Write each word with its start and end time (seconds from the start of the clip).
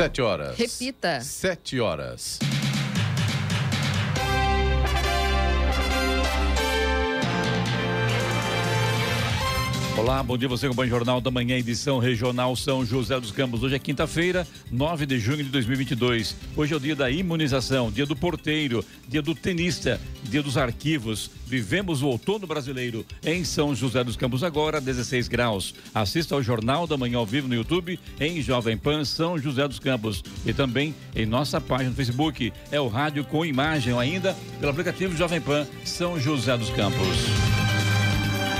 Sete 0.00 0.22
horas. 0.22 0.56
Repita. 0.56 1.20
Sete 1.20 1.78
horas. 1.78 2.38
Olá, 9.96 10.22
bom 10.22 10.38
dia 10.38 10.48
você 10.48 10.68
com 10.68 10.80
o 10.80 10.86
Jornal 10.86 11.20
da 11.20 11.30
Manhã, 11.30 11.58
edição 11.58 11.98
regional 11.98 12.54
São 12.56 12.86
José 12.86 13.18
dos 13.20 13.32
Campos. 13.32 13.62
Hoje 13.62 13.74
é 13.74 13.78
quinta-feira, 13.78 14.46
9 14.70 15.04
de 15.04 15.18
junho 15.18 15.44
de 15.44 15.50
2022. 15.50 16.36
Hoje 16.56 16.72
é 16.72 16.76
o 16.76 16.80
dia 16.80 16.96
da 16.96 17.10
imunização, 17.10 17.90
dia 17.90 18.06
do 18.06 18.16
porteiro, 18.16 18.84
dia 19.06 19.20
do 19.20 19.34
tenista, 19.34 20.00
dia 20.22 20.42
dos 20.42 20.56
arquivos. 20.56 21.30
Vivemos 21.46 22.02
o 22.02 22.06
outono 22.06 22.46
brasileiro 22.46 23.04
em 23.24 23.44
São 23.44 23.74
José 23.74 24.02
dos 24.02 24.16
Campos 24.16 24.42
agora, 24.42 24.80
16 24.80 25.28
graus. 25.28 25.74
Assista 25.94 26.34
ao 26.34 26.42
Jornal 26.42 26.86
da 26.86 26.96
Manhã 26.96 27.18
ao 27.18 27.26
vivo 27.26 27.48
no 27.48 27.54
YouTube 27.54 27.98
em 28.18 28.40
Jovem 28.40 28.78
Pan 28.78 29.04
São 29.04 29.38
José 29.38 29.66
dos 29.66 29.78
Campos 29.78 30.22
e 30.46 30.52
também 30.52 30.94
em 31.14 31.26
nossa 31.26 31.60
página 31.60 31.90
no 31.90 31.96
Facebook. 31.96 32.52
É 32.70 32.80
o 32.80 32.88
rádio 32.88 33.24
com 33.24 33.44
imagem 33.44 33.98
ainda 33.98 34.36
pelo 34.58 34.70
aplicativo 34.70 35.16
Jovem 35.16 35.40
Pan 35.40 35.66
São 35.84 36.18
José 36.18 36.56
dos 36.56 36.70
Campos. 36.70 37.59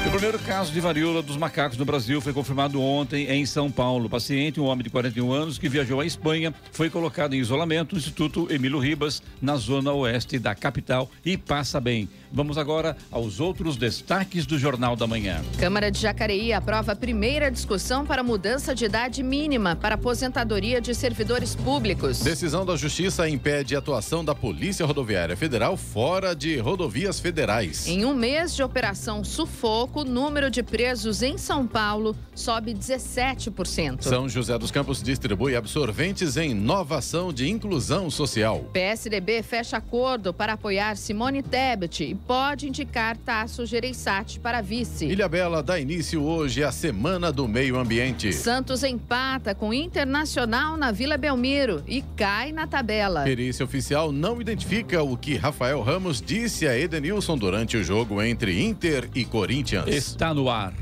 O 0.06 0.10
primeiro 0.10 0.38
caso 0.40 0.72
de 0.72 0.80
varíola 0.80 1.22
dos 1.22 1.36
macacos 1.36 1.76
no 1.76 1.84
Brasil 1.84 2.20
foi 2.20 2.32
confirmado 2.32 2.80
ontem 2.80 3.26
em 3.30 3.44
São 3.44 3.70
Paulo. 3.70 4.06
O 4.06 4.10
paciente, 4.10 4.60
um 4.60 4.64
homem 4.64 4.82
de 4.82 4.90
41 4.90 5.30
anos 5.30 5.58
que 5.58 5.68
viajou 5.68 6.00
à 6.00 6.06
Espanha, 6.06 6.54
foi 6.72 6.88
colocado 6.88 7.34
em 7.34 7.38
isolamento 7.38 7.94
no 7.94 7.98
Instituto 7.98 8.50
Emílio 8.50 8.78
Ribas, 8.78 9.22
na 9.40 9.56
zona 9.56 9.92
oeste 9.92 10.38
da 10.38 10.54
capital 10.54 11.10
e 11.24 11.36
passa 11.36 11.78
bem. 11.80 12.08
Vamos 12.32 12.56
agora 12.56 12.96
aos 13.10 13.40
outros 13.40 13.76
destaques 13.76 14.46
do 14.46 14.56
Jornal 14.56 14.94
da 14.94 15.06
Manhã. 15.06 15.42
Câmara 15.58 15.90
de 15.90 15.98
Jacareí 15.98 16.52
aprova 16.52 16.92
a 16.92 16.96
primeira 16.96 17.50
discussão 17.50 18.06
para 18.06 18.22
mudança 18.22 18.72
de 18.72 18.84
idade 18.84 19.22
mínima 19.22 19.74
para 19.74 19.96
aposentadoria 19.96 20.80
de 20.80 20.94
servidores 20.94 21.56
públicos. 21.56 22.20
Decisão 22.20 22.64
da 22.64 22.76
Justiça 22.76 23.28
impede 23.28 23.74
a 23.74 23.80
atuação 23.80 24.24
da 24.24 24.34
Polícia 24.34 24.86
Rodoviária 24.86 25.36
Federal 25.36 25.76
fora 25.76 26.34
de 26.34 26.56
rodovias 26.58 27.18
federais. 27.18 27.88
Em 27.88 28.04
um 28.04 28.14
mês 28.14 28.54
de 28.54 28.62
operação 28.62 29.24
sufoco, 29.24 30.02
o 30.02 30.04
número 30.04 30.50
de 30.50 30.62
presos 30.62 31.22
em 31.22 31.36
São 31.36 31.66
Paulo 31.66 32.16
sobe 32.34 32.72
17%. 32.72 34.02
São 34.02 34.28
José 34.28 34.56
dos 34.56 34.70
Campos 34.70 35.02
distribui 35.02 35.56
absorventes 35.56 36.36
em 36.36 36.52
inovação 36.52 37.32
de 37.32 37.50
inclusão 37.50 38.08
social. 38.08 38.64
PSDB 38.72 39.42
fecha 39.42 39.76
acordo 39.78 40.32
para 40.32 40.52
apoiar 40.52 40.96
Simone 40.96 41.42
Tebet 41.42 42.04
e 42.04 42.19
pode 42.26 42.68
indicar 42.68 43.16
Tasso 43.16 43.64
Gereissati 43.66 44.38
para 44.38 44.60
vice. 44.60 45.06
Ilha 45.06 45.28
Bela 45.28 45.62
dá 45.62 45.78
início 45.78 46.22
hoje 46.22 46.62
à 46.62 46.70
Semana 46.70 47.32
do 47.32 47.48
Meio 47.48 47.78
Ambiente. 47.78 48.32
Santos 48.32 48.82
empata 48.82 49.54
com 49.54 49.72
Internacional 49.72 50.76
na 50.76 50.92
Vila 50.92 51.16
Belmiro 51.16 51.82
e 51.86 52.02
cai 52.16 52.52
na 52.52 52.66
tabela. 52.66 53.24
Perícia 53.24 53.64
oficial 53.64 54.12
não 54.12 54.40
identifica 54.40 55.02
o 55.02 55.16
que 55.16 55.36
Rafael 55.36 55.80
Ramos 55.82 56.20
disse 56.20 56.66
a 56.66 56.78
Edenilson 56.78 57.36
durante 57.36 57.76
o 57.76 57.84
jogo 57.84 58.22
entre 58.22 58.62
Inter 58.62 59.08
e 59.14 59.24
Corinthians. 59.24 59.88
Está 59.88 60.32
no 60.34 60.48
ar 60.48 60.72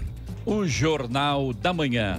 o 0.45 0.67
Jornal 0.67 1.53
da 1.53 1.75
Manhã. 1.75 2.19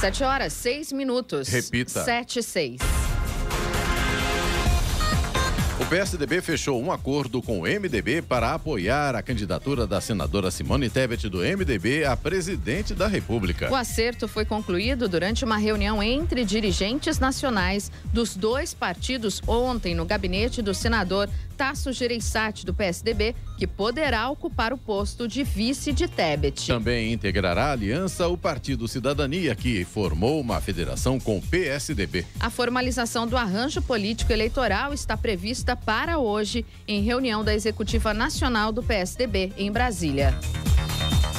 Sete 0.00 0.24
horas, 0.24 0.52
seis 0.52 0.92
minutos. 0.92 1.48
Repita. 1.48 2.04
Sete, 2.04 2.42
seis. 2.42 2.78
O 5.76 5.84
PSDB 5.86 6.40
fechou 6.40 6.80
um 6.80 6.92
acordo 6.92 7.42
com 7.42 7.58
o 7.58 7.62
MDB 7.62 8.22
para 8.22 8.54
apoiar 8.54 9.16
a 9.16 9.22
candidatura 9.22 9.88
da 9.88 10.00
senadora 10.00 10.48
Simone 10.48 10.88
Tebet 10.88 11.28
do 11.28 11.38
MDB 11.38 12.04
a 12.04 12.16
presidente 12.16 12.94
da 12.94 13.08
República. 13.08 13.68
O 13.68 13.74
acerto 13.74 14.28
foi 14.28 14.44
concluído 14.44 15.08
durante 15.08 15.44
uma 15.44 15.56
reunião 15.56 16.00
entre 16.00 16.44
dirigentes 16.44 17.18
nacionais 17.18 17.90
dos 18.12 18.36
dois 18.36 18.72
partidos 18.72 19.42
ontem 19.48 19.96
no 19.96 20.04
gabinete 20.04 20.62
do 20.62 20.72
senador 20.72 21.28
Tasso 21.56 21.92
Gereissati, 21.92 22.66
do 22.66 22.74
PSDB, 22.74 23.34
que 23.56 23.66
poderá 23.66 24.28
ocupar 24.28 24.72
o 24.72 24.78
posto 24.78 25.28
de 25.28 25.44
vice 25.44 25.92
de 25.92 26.08
Tebet. 26.08 26.66
Também 26.66 27.12
integrará 27.12 27.66
a 27.66 27.72
aliança 27.72 28.26
o 28.26 28.36
Partido 28.36 28.88
Cidadania, 28.88 29.54
que 29.54 29.84
formou 29.84 30.40
uma 30.40 30.60
federação 30.60 31.20
com 31.20 31.38
o 31.38 31.42
PSDB. 31.42 32.26
A 32.40 32.50
formalização 32.50 33.24
do 33.26 33.36
arranjo 33.36 33.80
político 33.80 34.32
eleitoral 34.32 34.92
está 34.92 35.16
prevista 35.16 35.63
para 35.74 36.18
hoje, 36.18 36.66
em 36.86 37.00
reunião 37.00 37.42
da 37.42 37.54
Executiva 37.54 38.12
Nacional 38.12 38.72
do 38.72 38.82
PSDB, 38.82 39.52
em 39.56 39.72
Brasília. 39.72 40.34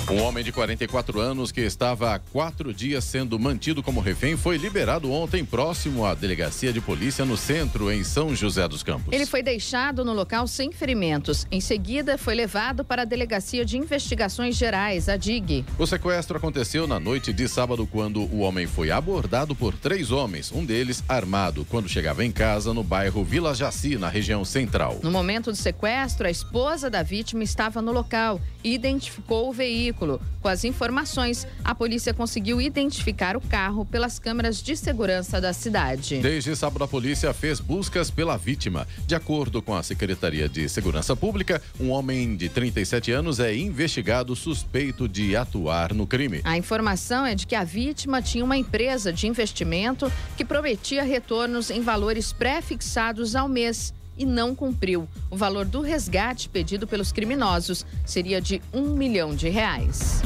Um 0.08 0.22
homem 0.22 0.44
de 0.44 0.52
44 0.52 1.20
anos 1.20 1.52
que 1.52 1.62
estava 1.62 2.14
há 2.14 2.20
quatro 2.20 2.72
dias 2.72 3.04
sendo 3.04 3.40
mantido 3.40 3.82
como 3.82 4.00
refém 4.00 4.38
foi 4.38 4.56
liberado 4.56 5.12
ontem 5.12 5.44
próximo 5.44 6.06
à 6.06 6.14
delegacia 6.14 6.72
de 6.72 6.80
polícia 6.80 7.26
no 7.26 7.36
centro, 7.36 7.92
em 7.92 8.04
São 8.04 8.36
José 8.36 8.68
dos 8.68 8.84
Campos. 8.84 9.12
Ele 9.12 9.26
foi 9.26 9.42
deixado 9.42 10.06
no 10.06 10.14
local 10.14 10.48
sem 10.48 10.72
ferimentos. 10.72 11.48
Em 11.52 11.60
seguida, 11.60 12.20
foi 12.20 12.36
levado 12.36 12.86
para 12.86 13.02
a 13.02 13.06
Delegacia 13.06 13.66
de 13.66 13.80
Investigações 13.80 14.56
Gerais, 14.56 15.10
a 15.10 15.18
DIG. 15.18 15.66
O 15.80 15.88
sequestro 15.88 16.38
aconteceu 16.38 16.86
na 16.86 17.00
noite 17.00 17.34
de 17.34 17.48
sábado, 17.48 17.88
quando 17.88 18.22
o 18.22 18.42
homem 18.42 18.68
foi 18.68 18.92
abordado 18.92 19.56
por 19.56 19.74
três 19.74 20.12
homens, 20.12 20.52
um 20.52 20.64
deles 20.64 21.04
armado, 21.10 21.66
quando 21.66 21.90
chegava 21.90 22.24
em 22.24 22.32
casa 22.32 22.76
no 22.76 22.84
bairro 22.84 23.24
Vila 23.24 23.56
Jaci, 23.56 23.98
na 23.98 24.10
região 24.10 24.46
central. 24.46 25.00
No 25.02 25.10
momento 25.10 25.52
do 25.52 25.58
sequestro, 25.58 26.28
a 26.28 26.32
esposa 26.32 26.92
da 26.92 27.02
vítima 27.02 27.44
estava 27.44 27.82
no 27.82 27.92
local 27.92 28.40
e 28.64 28.76
identificou 28.76 29.50
o 29.50 29.54
veículo. 29.54 29.96
Com 30.42 30.48
as 30.48 30.64
informações, 30.64 31.48
a 31.64 31.74
polícia 31.74 32.14
conseguiu 32.14 32.62
identificar 32.62 33.36
o 33.36 33.42
carro 33.42 33.86
pelas 33.86 34.20
câmeras 34.20 34.62
de 34.62 34.78
segurança 34.78 35.42
da 35.42 35.54
cidade. 35.54 36.20
Desde 36.20 36.56
sábado, 36.56 36.84
a 36.84 36.88
polícia 36.88 37.34
fez 37.34 37.60
buscas 37.60 38.12
pela 38.12 38.38
vítima. 38.38 38.88
De 39.08 39.16
acordo 39.16 39.62
com 39.62 39.74
a 39.74 39.84
Secretaria 39.84 40.48
de 40.48 40.70
Segurança 40.70 41.16
Pública, 41.16 41.62
um 41.80 41.90
homem 41.90 42.36
de 42.36 42.50
37 42.50 43.12
anos 43.12 43.40
é 43.40 43.56
investigado 43.56 44.36
suspeito 44.36 45.08
de 45.08 45.36
atuar 45.36 45.94
no 45.94 46.06
crime. 46.06 46.42
A 46.44 46.58
informação 46.58 47.26
é 47.26 47.36
de 47.36 47.48
que 47.48 47.56
a 47.56 47.64
vítima 47.64 48.22
tinha 48.22 48.44
uma 48.44 48.58
empresa 48.58 49.12
de 49.12 49.28
investimento 49.28 50.12
que 50.38 50.46
prometia 50.46 51.04
retornos 51.04 51.70
em 51.70 51.82
valores 51.82 52.32
pré-fixados 52.32 53.36
ao 53.36 53.48
mês 53.48 53.94
e 54.18 54.26
não 54.26 54.56
cumpriu. 54.56 55.08
O 55.30 55.36
valor 55.36 55.66
do 55.66 55.82
resgate 55.82 56.50
pedido 56.50 56.88
pelos 56.88 57.12
criminosos 57.12 57.86
seria 58.06 58.42
de 58.42 58.62
um 58.74 58.96
milhão 58.96 59.36
de 59.36 59.50
reais. 59.50 60.22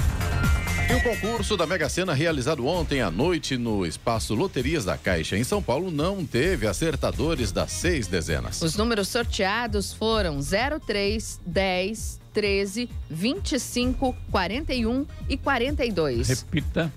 E 0.89 0.93
o 0.93 1.03
concurso 1.03 1.55
da 1.55 1.67
Mega 1.67 1.87
Sena 1.87 2.15
realizado 2.15 2.65
ontem 2.65 2.99
à 2.99 3.11
noite 3.11 3.55
no 3.57 3.85
Espaço 3.85 4.33
Loterias 4.33 4.85
da 4.85 4.97
Caixa 4.97 5.37
em 5.37 5.43
São 5.43 5.61
Paulo 5.61 5.91
não 5.91 6.25
teve 6.25 6.65
acertadores 6.65 7.51
das 7.51 7.71
seis 7.71 8.07
dezenas. 8.07 8.59
Os 8.63 8.75
números 8.75 9.07
sorteados 9.07 9.93
foram 9.93 10.39
03, 10.41 11.39
10, 11.45 12.19
13, 12.33 12.89
25, 13.07 14.15
41 14.31 15.05
e 15.29 15.37
42. 15.37 16.27
Repita. 16.27 16.91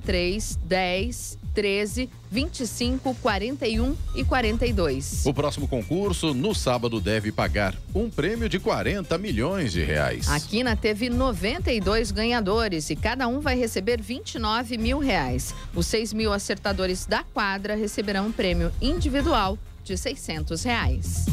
03, 0.00 0.58
10, 0.64 1.38
13, 1.54 2.08
25, 2.30 3.14
41 3.16 3.96
e 4.14 4.24
42. 4.24 5.26
O 5.26 5.34
próximo 5.34 5.68
concurso, 5.68 6.32
no 6.34 6.54
sábado, 6.54 7.00
deve 7.00 7.30
pagar 7.30 7.74
um 7.94 8.08
prêmio 8.08 8.48
de 8.48 8.58
40 8.58 9.16
milhões 9.18 9.72
de 9.72 9.82
reais. 9.82 10.28
A 10.28 10.40
Quina 10.40 10.76
teve 10.76 11.10
92 11.10 12.10
ganhadores 12.10 12.90
e 12.90 12.96
cada 12.96 13.28
um 13.28 13.40
vai 13.40 13.56
receber 13.56 14.00
29 14.00 14.78
mil 14.78 14.98
reais. 14.98 15.54
Os 15.74 15.86
6 15.86 16.12
mil 16.12 16.32
acertadores 16.32 17.06
da 17.06 17.22
quadra 17.22 17.74
receberão 17.74 18.28
um 18.28 18.32
prêmio 18.32 18.72
individual 18.80 19.58
de 19.84 19.96
600 19.96 20.62
reais. 20.62 21.26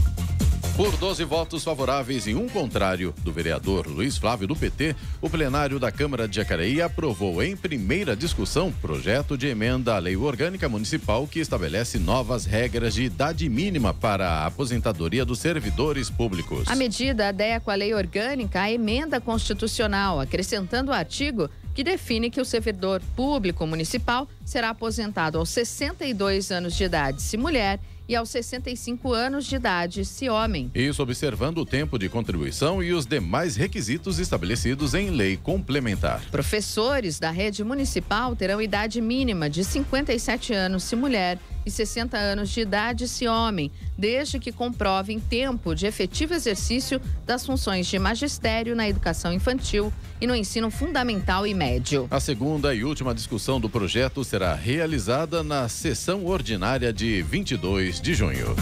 Por 0.79 0.95
12 0.95 1.25
votos 1.25 1.61
favoráveis 1.61 2.25
e 2.25 2.33
um 2.33 2.47
contrário 2.47 3.13
do 3.21 3.33
vereador 3.33 3.85
Luiz 3.85 4.17
Flávio 4.17 4.47
do 4.47 4.55
PT, 4.55 4.95
o 5.21 5.29
plenário 5.29 5.77
da 5.77 5.91
Câmara 5.91 6.25
de 6.25 6.37
Jacareí 6.37 6.81
aprovou 6.81 7.43
em 7.43 7.53
primeira 7.53 8.15
discussão 8.15 8.71
projeto 8.71 9.37
de 9.37 9.47
emenda 9.47 9.97
à 9.97 9.99
Lei 9.99 10.15
Orgânica 10.15 10.69
Municipal 10.69 11.27
que 11.27 11.41
estabelece 11.41 11.99
novas 11.99 12.45
regras 12.45 12.93
de 12.93 13.03
idade 13.03 13.49
mínima 13.49 13.93
para 13.93 14.25
a 14.25 14.45
aposentadoria 14.45 15.25
dos 15.25 15.39
servidores 15.39 16.09
públicos. 16.09 16.65
A 16.69 16.77
medida 16.77 17.27
adequa 17.27 17.73
à 17.73 17.75
Lei 17.75 17.93
Orgânica 17.93 18.61
à 18.61 18.71
emenda 18.71 19.19
constitucional, 19.19 20.21
acrescentando 20.21 20.91
o 20.91 20.93
artigo 20.93 21.49
que 21.75 21.83
define 21.83 22.29
que 22.29 22.39
o 22.39 22.45
servidor 22.45 23.01
público 23.17 23.67
municipal 23.67 24.29
será 24.45 24.69
aposentado 24.69 25.37
aos 25.39 25.49
62 25.49 26.53
anos 26.53 26.73
de 26.73 26.85
idade 26.85 27.21
se 27.21 27.35
mulher 27.35 27.81
e 28.09 28.15
aos 28.15 28.29
65 28.31 29.13
anos 29.13 29.45
de 29.45 29.55
idade, 29.55 30.03
se 30.03 30.27
homem. 30.27 30.71
Isso 30.73 31.03
observando 31.03 31.59
o 31.59 31.65
tempo 31.65 31.99
de 31.99 32.09
contribuição 32.09 32.81
e 32.81 32.91
os 32.91 33.05
demais 33.05 33.55
requisitos 33.55 34.17
estabelecidos 34.17 34.95
em 34.95 35.11
lei 35.11 35.37
complementar. 35.37 36.19
Professores 36.31 37.19
da 37.19 37.29
rede 37.29 37.63
municipal 37.63 38.35
terão 38.35 38.59
idade 38.59 38.99
mínima 38.99 39.47
de 39.47 39.63
57 39.63 40.51
anos, 40.53 40.83
se 40.83 40.95
mulher, 40.95 41.37
e 41.69 41.71
60 41.71 42.17
anos 42.17 42.49
de 42.49 42.61
idade, 42.61 43.07
se 43.07 43.27
homem, 43.27 43.71
desde 43.97 44.39
que 44.39 44.51
comprovem 44.51 45.19
tempo 45.19 45.73
de 45.73 45.85
efetivo 45.85 46.33
exercício 46.33 46.99
das 47.25 47.45
funções 47.45 47.87
de 47.87 47.97
magistério 47.97 48.75
na 48.75 48.89
educação 48.89 49.31
infantil 49.31 49.93
e 50.19 50.27
no 50.27 50.35
ensino 50.35 50.69
fundamental 50.69 51.45
e 51.47 51.53
médio. 51.53 52.07
A 52.11 52.19
segunda 52.19 52.73
e 52.73 52.83
última 52.83 53.13
discussão 53.13 53.59
do 53.59 53.69
projeto 53.69 54.23
será 54.23 54.53
realizada 54.53 55.43
na 55.43 55.69
sessão 55.69 56.25
ordinária 56.25 56.91
de 56.91 57.21
22 57.21 58.01
de 58.01 58.13
junho. 58.13 58.55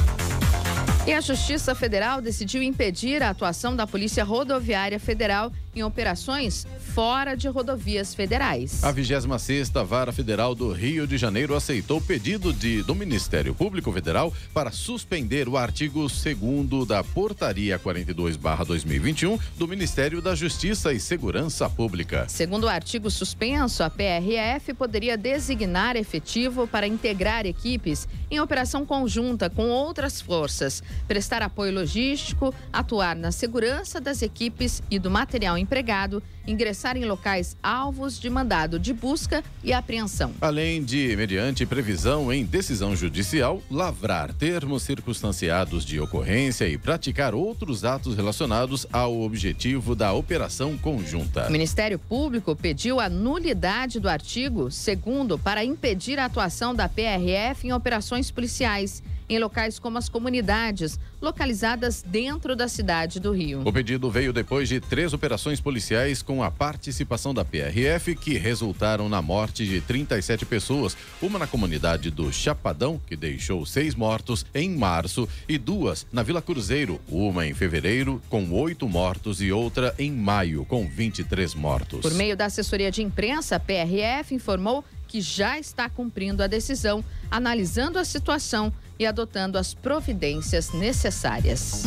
E 1.07 1.13
a 1.13 1.21
Justiça 1.21 1.73
Federal 1.73 2.21
decidiu 2.21 2.61
impedir 2.61 3.23
a 3.23 3.29
atuação 3.29 3.73
da 3.73 3.87
Polícia 3.87 4.25
Rodoviária 4.25 4.99
Federal 4.99 5.53
em 5.77 5.83
operações 5.83 6.65
fora 6.79 7.35
de 7.35 7.47
rodovias 7.47 8.15
federais. 8.15 8.83
A 8.83 8.91
26ª 8.91 9.85
Vara 9.85 10.11
Federal 10.11 10.55
do 10.55 10.71
Rio 10.71 11.05
de 11.05 11.17
Janeiro 11.17 11.55
aceitou 11.55 11.99
o 11.99 12.01
pedido 12.01 12.51
de, 12.51 12.81
do 12.83 12.95
Ministério 12.95 13.53
Público 13.53 13.91
Federal 13.91 14.33
para 14.53 14.71
suspender 14.71 15.47
o 15.47 15.57
artigo 15.57 16.07
2 16.07 16.87
da 16.87 17.03
Portaria 17.03 17.77
42/2021 17.77 19.39
do 19.57 19.67
Ministério 19.67 20.21
da 20.21 20.33
Justiça 20.33 20.91
e 20.91 20.99
Segurança 20.99 21.69
Pública. 21.69 22.25
Segundo 22.27 22.63
o 22.63 22.69
artigo 22.69 23.09
suspenso, 23.11 23.83
a 23.83 23.89
PRF 23.89 24.73
poderia 24.73 25.17
designar 25.17 25.95
efetivo 25.95 26.67
para 26.67 26.87
integrar 26.87 27.45
equipes 27.45 28.07
em 28.29 28.39
operação 28.39 28.85
conjunta 28.85 29.49
com 29.49 29.69
outras 29.69 30.19
forças, 30.19 30.81
prestar 31.07 31.41
apoio 31.41 31.73
logístico, 31.73 32.53
atuar 32.73 33.15
na 33.15 33.31
segurança 33.31 34.01
das 34.01 34.21
equipes 34.21 34.81
e 34.89 34.99
do 34.99 35.09
material 35.09 35.57
empregado 35.67 36.23
ingressar 36.47 36.95
em 36.95 37.03
locais 37.03 37.57
alvos 37.61 38.17
de 38.17 38.29
mandado 38.29 38.79
de 38.79 38.93
busca 38.93 39.43
e 39.61 39.73
apreensão. 39.73 40.33
Além 40.39 40.81
de, 40.81 41.13
mediante 41.17 41.65
previsão 41.65 42.31
em 42.31 42.45
decisão 42.45 42.95
judicial, 42.95 43.61
lavrar 43.69 44.33
termos 44.33 44.83
circunstanciados 44.83 45.83
de 45.83 45.99
ocorrência 45.99 46.67
e 46.69 46.77
praticar 46.77 47.35
outros 47.35 47.83
atos 47.83 48.15
relacionados 48.15 48.87
ao 48.93 49.19
objetivo 49.19 49.93
da 49.93 50.13
operação 50.13 50.77
conjunta. 50.77 51.47
O 51.47 51.51
Ministério 51.51 51.99
Público 51.99 52.55
pediu 52.55 53.01
a 53.01 53.09
nulidade 53.09 53.99
do 53.99 54.07
artigo 54.07 54.71
segundo 54.71 55.37
para 55.37 55.65
impedir 55.65 56.17
a 56.17 56.25
atuação 56.25 56.73
da 56.73 56.87
PRF 56.87 57.67
em 57.67 57.73
operações 57.73 58.31
policiais 58.31 59.03
em 59.29 59.39
locais 59.39 59.79
como 59.79 59.97
as 59.97 60.07
comunidades, 60.07 60.99
localizadas 61.21 62.03
dentro 62.03 62.55
da 62.55 62.67
cidade 62.67 63.19
do 63.19 63.31
Rio. 63.31 63.61
O 63.65 63.73
pedido 63.73 64.09
veio 64.09 64.31
depois 64.31 64.69
de 64.69 64.79
três 64.79 65.13
operações 65.13 65.59
policiais 65.59 66.21
com 66.21 66.43
a 66.43 66.49
participação 66.49 67.33
da 67.33 67.43
PRF 67.43 68.15
que 68.15 68.37
resultaram 68.37 69.09
na 69.09 69.21
morte 69.21 69.65
de 69.65 69.81
37 69.81 70.45
pessoas, 70.45 70.95
uma 71.21 71.39
na 71.39 71.47
comunidade 71.47 72.09
do 72.09 72.31
Chapadão, 72.31 73.01
que 73.05 73.15
deixou 73.15 73.65
seis 73.65 73.95
mortos 73.95 74.45
em 74.53 74.69
março, 74.75 75.27
e 75.47 75.57
duas 75.57 76.05
na 76.11 76.23
Vila 76.23 76.41
Cruzeiro, 76.41 77.01
uma 77.09 77.45
em 77.45 77.53
fevereiro, 77.53 78.21
com 78.29 78.49
oito 78.51 78.87
mortos, 78.87 79.41
e 79.41 79.51
outra 79.51 79.93
em 79.97 80.11
maio, 80.11 80.65
com 80.65 80.87
23 80.87 81.53
mortos. 81.55 82.01
Por 82.01 82.13
meio 82.13 82.37
da 82.37 82.45
assessoria 82.45 82.91
de 82.91 83.01
imprensa, 83.01 83.55
a 83.55 83.59
PRF 83.59 84.33
informou 84.33 84.83
que 85.07 85.21
já 85.21 85.57
está 85.57 85.89
cumprindo 85.89 86.43
a 86.43 86.47
decisão, 86.47 87.03
analisando 87.31 87.97
a 87.97 88.05
situação 88.05 88.73
e 88.99 89.05
adotando 89.05 89.57
as 89.57 89.73
providências 89.73 90.71
necessárias. 90.73 91.83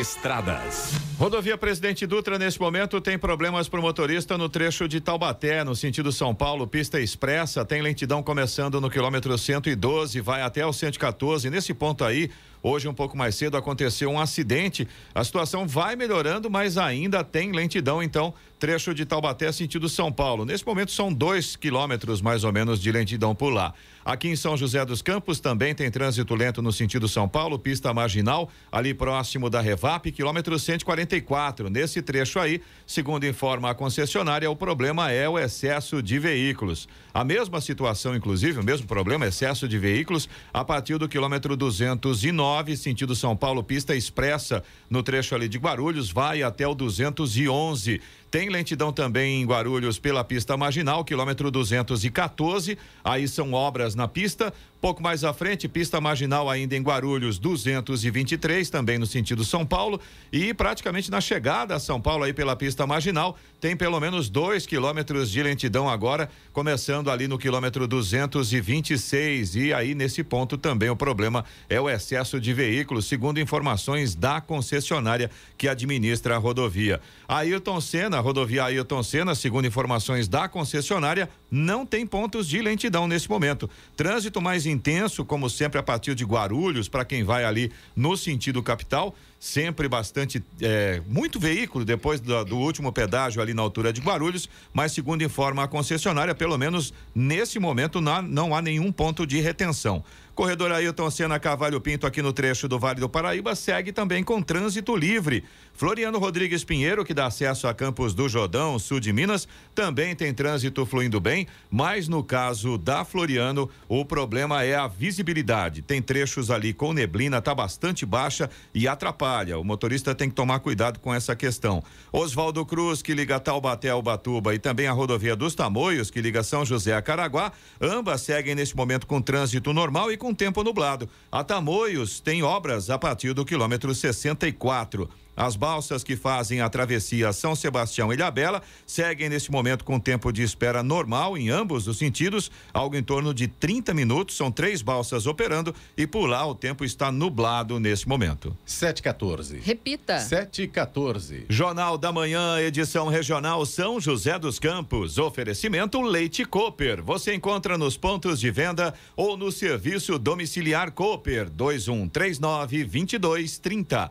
Estradas. 0.00 0.92
Rodovia 1.18 1.56
Presidente 1.56 2.06
Dutra, 2.06 2.38
nesse 2.38 2.60
momento, 2.60 3.00
tem 3.00 3.18
problemas 3.18 3.68
para 3.68 3.80
o 3.80 3.82
motorista 3.82 4.36
no 4.36 4.48
trecho 4.48 4.86
de 4.86 5.00
Taubaté, 5.00 5.64
no 5.64 5.74
sentido 5.74 6.12
São 6.12 6.34
Paulo, 6.34 6.66
pista 6.66 7.00
expressa. 7.00 7.64
Tem 7.64 7.80
lentidão 7.80 8.22
começando 8.22 8.80
no 8.80 8.90
quilômetro 8.90 9.36
112, 9.36 10.20
vai 10.20 10.42
até 10.42 10.66
o 10.66 10.72
114. 10.72 11.48
Nesse 11.48 11.72
ponto 11.72 12.04
aí, 12.04 12.30
Hoje, 12.68 12.88
um 12.88 12.94
pouco 12.94 13.16
mais 13.16 13.36
cedo, 13.36 13.56
aconteceu 13.56 14.10
um 14.10 14.18
acidente. 14.18 14.88
A 15.14 15.22
situação 15.22 15.68
vai 15.68 15.94
melhorando, 15.94 16.50
mas 16.50 16.76
ainda 16.76 17.22
tem 17.22 17.52
lentidão, 17.52 18.02
então, 18.02 18.34
trecho 18.58 18.92
de 18.92 19.06
Taubaté 19.06 19.52
sentido 19.52 19.88
São 19.88 20.10
Paulo. 20.10 20.44
Nesse 20.44 20.66
momento 20.66 20.90
são 20.90 21.12
dois 21.12 21.54
quilômetros 21.54 22.20
mais 22.20 22.42
ou 22.42 22.52
menos 22.52 22.80
de 22.80 22.90
lentidão 22.90 23.36
por 23.36 23.50
lá. 23.50 23.72
Aqui 24.04 24.28
em 24.28 24.34
São 24.34 24.56
José 24.56 24.84
dos 24.84 25.00
Campos 25.00 25.38
também 25.38 25.76
tem 25.76 25.88
trânsito 25.90 26.34
lento 26.34 26.60
no 26.60 26.72
sentido 26.72 27.06
São 27.06 27.28
Paulo, 27.28 27.56
pista 27.56 27.94
marginal, 27.94 28.50
ali 28.72 28.92
próximo 28.92 29.48
da 29.48 29.60
Revap, 29.60 30.10
quilômetro 30.10 30.58
144. 30.58 31.70
Nesse 31.70 32.02
trecho 32.02 32.40
aí, 32.40 32.60
segundo 32.84 33.26
informa 33.26 33.70
a 33.70 33.74
concessionária, 33.74 34.50
o 34.50 34.56
problema 34.56 35.12
é 35.12 35.28
o 35.28 35.38
excesso 35.38 36.02
de 36.02 36.18
veículos. 36.18 36.88
A 37.16 37.24
mesma 37.24 37.62
situação, 37.62 38.14
inclusive, 38.14 38.60
o 38.60 38.62
mesmo 38.62 38.86
problema, 38.86 39.26
excesso 39.26 39.66
de 39.66 39.78
veículos, 39.78 40.28
a 40.52 40.62
partir 40.62 40.98
do 40.98 41.08
quilômetro 41.08 41.56
209, 41.56 42.76
sentido 42.76 43.16
São 43.16 43.34
Paulo, 43.34 43.64
pista 43.64 43.96
expressa, 43.96 44.62
no 44.90 45.02
trecho 45.02 45.34
ali 45.34 45.48
de 45.48 45.56
Guarulhos, 45.56 46.10
vai 46.10 46.42
até 46.42 46.68
o 46.68 46.74
211. 46.74 48.02
Tem 48.30 48.50
lentidão 48.50 48.92
também 48.92 49.40
em 49.40 49.46
Guarulhos 49.46 49.98
pela 49.98 50.22
pista 50.22 50.58
marginal, 50.58 51.02
quilômetro 51.04 51.50
214. 51.50 52.76
Aí 53.02 53.26
são 53.26 53.54
obras 53.54 53.94
na 53.94 54.06
pista. 54.06 54.52
Pouco 54.78 55.02
mais 55.02 55.24
à 55.24 55.32
frente, 55.32 55.66
pista 55.66 56.00
marginal 56.02 56.50
ainda 56.50 56.76
em 56.76 56.82
Guarulhos, 56.82 57.38
223, 57.38 58.68
também 58.68 58.98
no 58.98 59.06
sentido 59.06 59.42
São 59.42 59.64
Paulo. 59.64 59.98
E 60.30 60.52
praticamente 60.52 61.10
na 61.10 61.20
chegada 61.20 61.76
a 61.76 61.80
São 61.80 61.98
Paulo, 61.98 62.24
aí 62.24 62.34
pela 62.34 62.54
pista 62.54 62.86
marginal, 62.86 63.38
tem 63.58 63.74
pelo 63.74 63.98
menos 63.98 64.28
dois 64.28 64.66
quilômetros 64.66 65.30
de 65.30 65.42
lentidão 65.42 65.88
agora, 65.88 66.28
começando 66.52 67.05
ali 67.10 67.28
no 67.28 67.38
quilômetro 67.38 67.86
226. 67.86 69.56
E 69.56 69.72
aí, 69.72 69.94
nesse 69.94 70.22
ponto, 70.24 70.56
também 70.56 70.90
o 70.90 70.96
problema 70.96 71.44
é 71.68 71.80
o 71.80 71.88
excesso 71.88 72.40
de 72.40 72.52
veículos, 72.52 73.06
segundo 73.06 73.40
informações 73.40 74.14
da 74.14 74.40
concessionária 74.40 75.30
que 75.56 75.68
administra 75.68 76.36
a 76.36 76.38
rodovia. 76.38 77.00
Ailton 77.28 77.80
Senna, 77.80 78.20
rodovia 78.20 78.64
Ailton 78.64 79.02
Senna, 79.02 79.34
segundo 79.34 79.66
informações 79.66 80.28
da 80.28 80.48
concessionária, 80.48 81.28
não 81.50 81.86
tem 81.86 82.06
pontos 82.06 82.48
de 82.48 82.60
lentidão 82.60 83.06
nesse 83.06 83.28
momento. 83.28 83.68
Trânsito 83.96 84.40
mais 84.40 84.66
intenso, 84.66 85.24
como 85.24 85.48
sempre, 85.48 85.78
a 85.78 85.82
partir 85.82 86.14
de 86.14 86.24
Guarulhos, 86.24 86.88
para 86.88 87.04
quem 87.04 87.24
vai 87.24 87.44
ali 87.44 87.72
no 87.94 88.16
sentido 88.16 88.62
capital 88.62 89.14
sempre 89.38 89.88
bastante, 89.88 90.42
é, 90.60 91.00
muito 91.06 91.38
veículo 91.38 91.84
depois 91.84 92.20
do, 92.20 92.44
do, 92.44 92.56
último 92.56 92.92
pedágio 92.92 93.40
ali 93.40 93.54
na 93.54 93.62
altura 93.62 93.92
de 93.92 94.00
Guarulhos, 94.00 94.48
mas 94.72 94.92
segundo 94.92 95.22
informa 95.22 95.64
a 95.64 95.68
concessionária, 95.68 96.34
pelo 96.34 96.56
menos 96.56 96.92
nesse 97.14 97.58
momento 97.58 98.00
não, 98.00 98.22
não 98.22 98.54
há 98.54 98.62
nenhum 98.62 98.90
ponto 98.90 99.26
de 99.26 99.40
retenção. 99.40 100.02
Corredor 100.36 100.70
Ailton 100.70 101.10
Senna 101.10 101.40
Cavalho 101.40 101.80
Pinto 101.80 102.06
aqui 102.06 102.20
no 102.20 102.30
trecho 102.30 102.68
do 102.68 102.78
Vale 102.78 103.00
do 103.00 103.08
Paraíba 103.08 103.54
segue 103.54 103.90
também 103.90 104.22
com 104.22 104.42
trânsito 104.42 104.94
livre. 104.94 105.42
Floriano 105.72 106.18
Rodrigues 106.18 106.62
Pinheiro, 106.62 107.06
que 107.06 107.14
dá 107.14 107.24
acesso 107.24 107.66
a 107.66 107.72
Campos 107.72 108.12
do 108.12 108.28
Jordão, 108.28 108.78
sul 108.78 109.00
de 109.00 109.14
Minas, 109.14 109.48
também 109.74 110.14
tem 110.14 110.34
trânsito 110.34 110.84
fluindo 110.84 111.18
bem, 111.18 111.46
mas 111.70 112.06
no 112.06 112.22
caso 112.22 112.76
da 112.76 113.02
Floriano, 113.02 113.68
o 113.88 114.04
problema 114.04 114.62
é 114.62 114.74
a 114.74 114.86
visibilidade. 114.86 115.80
Tem 115.80 116.02
trechos 116.02 116.50
ali 116.50 116.74
com 116.74 116.92
neblina, 116.92 117.40
tá 117.40 117.54
bastante 117.54 118.04
baixa 118.04 118.50
e 118.74 118.86
atrapalha. 118.86 119.58
O 119.58 119.64
motorista 119.64 120.14
tem 120.14 120.28
que 120.28 120.34
tomar 120.34 120.60
cuidado 120.60 121.00
com 121.00 121.14
essa 121.14 121.34
questão. 121.34 121.82
Oswaldo 122.12 122.64
Cruz, 122.66 123.00
que 123.00 123.14
liga 123.14 123.40
Taubaté 123.40 123.88
ao 123.88 124.02
Batuba, 124.02 124.54
e 124.54 124.58
também 124.58 124.86
a 124.86 124.92
rodovia 124.92 125.34
dos 125.34 125.54
Tamoios, 125.54 126.10
que 126.10 126.20
liga 126.20 126.42
São 126.42 126.62
José 126.62 126.94
a 126.94 127.00
Caraguá, 127.00 127.52
ambas 127.80 128.20
seguem 128.20 128.54
nesse 128.54 128.76
momento 128.76 129.06
com 129.06 129.20
trânsito 129.20 129.72
normal 129.72 130.12
e 130.12 130.16
com 130.16 130.25
com 130.26 130.34
tempo 130.34 130.64
nublado. 130.64 131.08
A 131.30 131.44
Tamoios 131.44 132.18
tem 132.18 132.42
obras 132.42 132.90
a 132.90 132.98
partir 132.98 133.32
do 133.32 133.44
quilômetro 133.44 133.94
64. 133.94 135.08
As 135.36 135.54
balsas 135.54 136.02
que 136.02 136.16
fazem 136.16 136.62
a 136.62 136.68
travessia 136.68 137.32
São 137.32 137.54
Sebastião 137.54 138.10
e 138.10 138.16
Ilhabela 138.16 138.62
seguem 138.86 139.28
neste 139.28 139.52
momento 139.52 139.84
com 139.84 140.00
tempo 140.00 140.32
de 140.32 140.42
espera 140.42 140.82
normal 140.82 141.36
em 141.36 141.50
ambos 141.50 141.86
os 141.86 141.98
sentidos, 141.98 142.50
algo 142.72 142.96
em 142.96 143.02
torno 143.02 143.34
de 143.34 143.46
30 143.46 143.92
minutos. 143.92 144.36
São 144.36 144.50
três 144.50 144.80
balsas 144.80 145.26
operando 145.26 145.74
e 145.96 146.06
por 146.06 146.26
lá 146.26 146.46
o 146.46 146.54
tempo 146.54 146.84
está 146.84 147.12
nublado 147.12 147.78
nesse 147.78 148.08
momento. 148.08 148.56
714. 148.64 149.60
Repita. 149.62 150.18
714. 150.20 151.44
Jornal 151.48 151.98
da 151.98 152.10
Manhã, 152.10 152.58
edição 152.60 153.08
regional 153.08 153.66
São 153.66 154.00
José 154.00 154.38
dos 154.38 154.58
Campos. 154.58 155.18
Oferecimento 155.18 156.00
Leite 156.00 156.44
Cooper. 156.44 157.02
Você 157.02 157.34
encontra 157.34 157.76
nos 157.76 157.96
pontos 157.96 158.40
de 158.40 158.50
venda 158.50 158.94
ou 159.14 159.36
no 159.36 159.52
serviço 159.52 160.18
domiciliar 160.18 160.92
Cooper 160.92 161.50
2139 161.50 162.84
2230. 162.84 164.10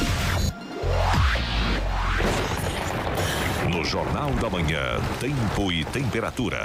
Jornal 3.83 4.31
da 4.33 4.49
Manhã, 4.49 4.99
tempo 5.19 5.71
e 5.71 5.83
temperatura. 5.85 6.59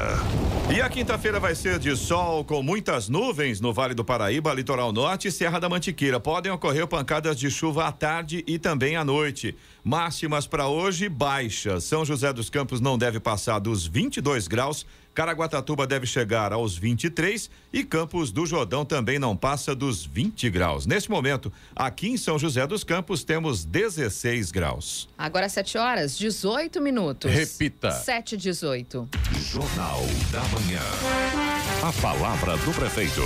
E 0.74 0.80
a 0.80 0.88
quinta-feira 0.88 1.38
vai 1.38 1.54
ser 1.54 1.78
de 1.78 1.96
sol 1.96 2.44
com 2.44 2.62
muitas 2.62 3.08
nuvens 3.08 3.60
no 3.60 3.72
Vale 3.72 3.94
do 3.94 4.04
Paraíba, 4.04 4.52
Litoral 4.52 4.92
Norte 4.92 5.28
e 5.28 5.32
Serra 5.32 5.58
da 5.58 5.68
Mantiqueira. 5.68 6.18
Podem 6.18 6.50
ocorrer 6.50 6.86
pancadas 6.86 7.38
de 7.38 7.50
chuva 7.50 7.86
à 7.86 7.92
tarde 7.92 8.44
e 8.46 8.58
também 8.58 8.96
à 8.96 9.04
noite. 9.04 9.56
Máximas 9.84 10.46
para 10.46 10.66
hoje 10.68 11.08
baixas. 11.08 11.84
São 11.84 12.04
José 12.04 12.32
dos 12.32 12.50
Campos 12.50 12.80
não 12.80 12.98
deve 12.98 13.20
passar 13.20 13.58
dos 13.58 13.86
22 13.86 14.48
graus. 14.48 14.84
Caraguatatuba 15.16 15.86
deve 15.86 16.06
chegar 16.06 16.52
aos 16.52 16.76
23 16.76 17.48
e 17.72 17.82
Campos 17.82 18.30
do 18.30 18.44
Jordão 18.44 18.84
também 18.84 19.18
não 19.18 19.34
passa 19.34 19.74
dos 19.74 20.04
20 20.04 20.50
graus. 20.50 20.84
Neste 20.84 21.10
momento, 21.10 21.50
aqui 21.74 22.08
em 22.10 22.18
São 22.18 22.38
José 22.38 22.66
dos 22.66 22.84
Campos 22.84 23.24
temos 23.24 23.64
16 23.64 24.50
graus. 24.50 25.08
Agora 25.16 25.48
7 25.48 25.78
horas, 25.78 26.18
18 26.18 26.82
minutos. 26.82 27.32
Repita. 27.32 27.92
7 27.92 28.34
e 28.34 28.36
18. 28.36 29.08
Jornal 29.40 30.02
da 30.30 30.42
Manhã. 30.48 30.82
A 31.82 31.92
palavra 32.02 32.58
do 32.58 32.72
prefeito. 32.74 33.22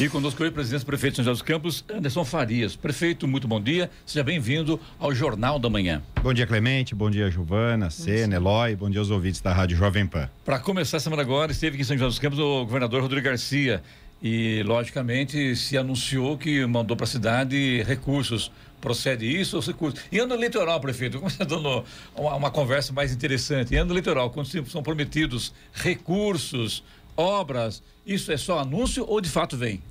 E 0.00 0.08
conosco 0.08 0.40
hoje, 0.44 0.52
presidente 0.52 0.82
do 0.82 0.86
prefeito 0.86 1.14
de 1.14 1.16
São 1.16 1.24
José 1.24 1.32
dos 1.32 1.42
Campos, 1.42 1.84
Anderson 1.92 2.24
Farias. 2.24 2.76
Prefeito, 2.76 3.26
muito 3.26 3.48
bom 3.48 3.60
dia. 3.60 3.90
Seja 4.06 4.22
bem-vindo 4.22 4.78
ao 4.96 5.12
Jornal 5.12 5.58
da 5.58 5.68
Manhã. 5.68 6.00
Bom 6.22 6.32
dia, 6.32 6.46
Clemente. 6.46 6.94
Bom 6.94 7.10
dia, 7.10 7.28
Giovana, 7.28 7.90
Sena, 7.90 8.36
Eloy. 8.36 8.76
Bom 8.76 8.88
dia 8.88 9.00
aos 9.00 9.10
ouvintes 9.10 9.40
da 9.40 9.52
Rádio 9.52 9.76
Jovem 9.76 10.06
Pan. 10.06 10.30
Para 10.44 10.60
começar 10.60 10.98
a 10.98 11.00
semana 11.00 11.17
agora, 11.20 11.52
esteve 11.52 11.74
aqui 11.74 11.82
em 11.82 11.84
São 11.84 11.96
José 11.96 12.08
dos 12.08 12.18
Campos 12.18 12.38
o 12.38 12.64
governador 12.64 13.02
Rodrigo 13.02 13.24
Garcia. 13.24 13.82
E, 14.22 14.62
logicamente, 14.64 15.54
se 15.54 15.78
anunciou 15.78 16.36
que 16.36 16.66
mandou 16.66 16.96
para 16.96 17.04
a 17.04 17.08
cidade 17.08 17.82
recursos. 17.82 18.50
Procede 18.80 19.26
isso 19.26 19.56
ou 19.56 19.62
recursos? 19.62 20.00
E 20.10 20.18
ano 20.18 20.34
eleitoral, 20.34 20.80
prefeito, 20.80 21.18
como 21.18 21.28
está 21.28 21.44
dando 21.44 21.84
uma, 22.16 22.34
uma 22.34 22.50
conversa 22.50 22.92
mais 22.92 23.12
interessante. 23.12 23.74
E 23.74 23.76
ano 23.76 23.92
eleitoral, 23.92 24.30
quando 24.30 24.48
são 24.68 24.82
prometidos 24.82 25.52
recursos, 25.72 26.82
obras, 27.16 27.82
isso 28.06 28.30
é 28.30 28.36
só 28.36 28.60
anúncio 28.60 29.04
ou 29.08 29.20
de 29.20 29.28
fato 29.28 29.56
vem? 29.56 29.82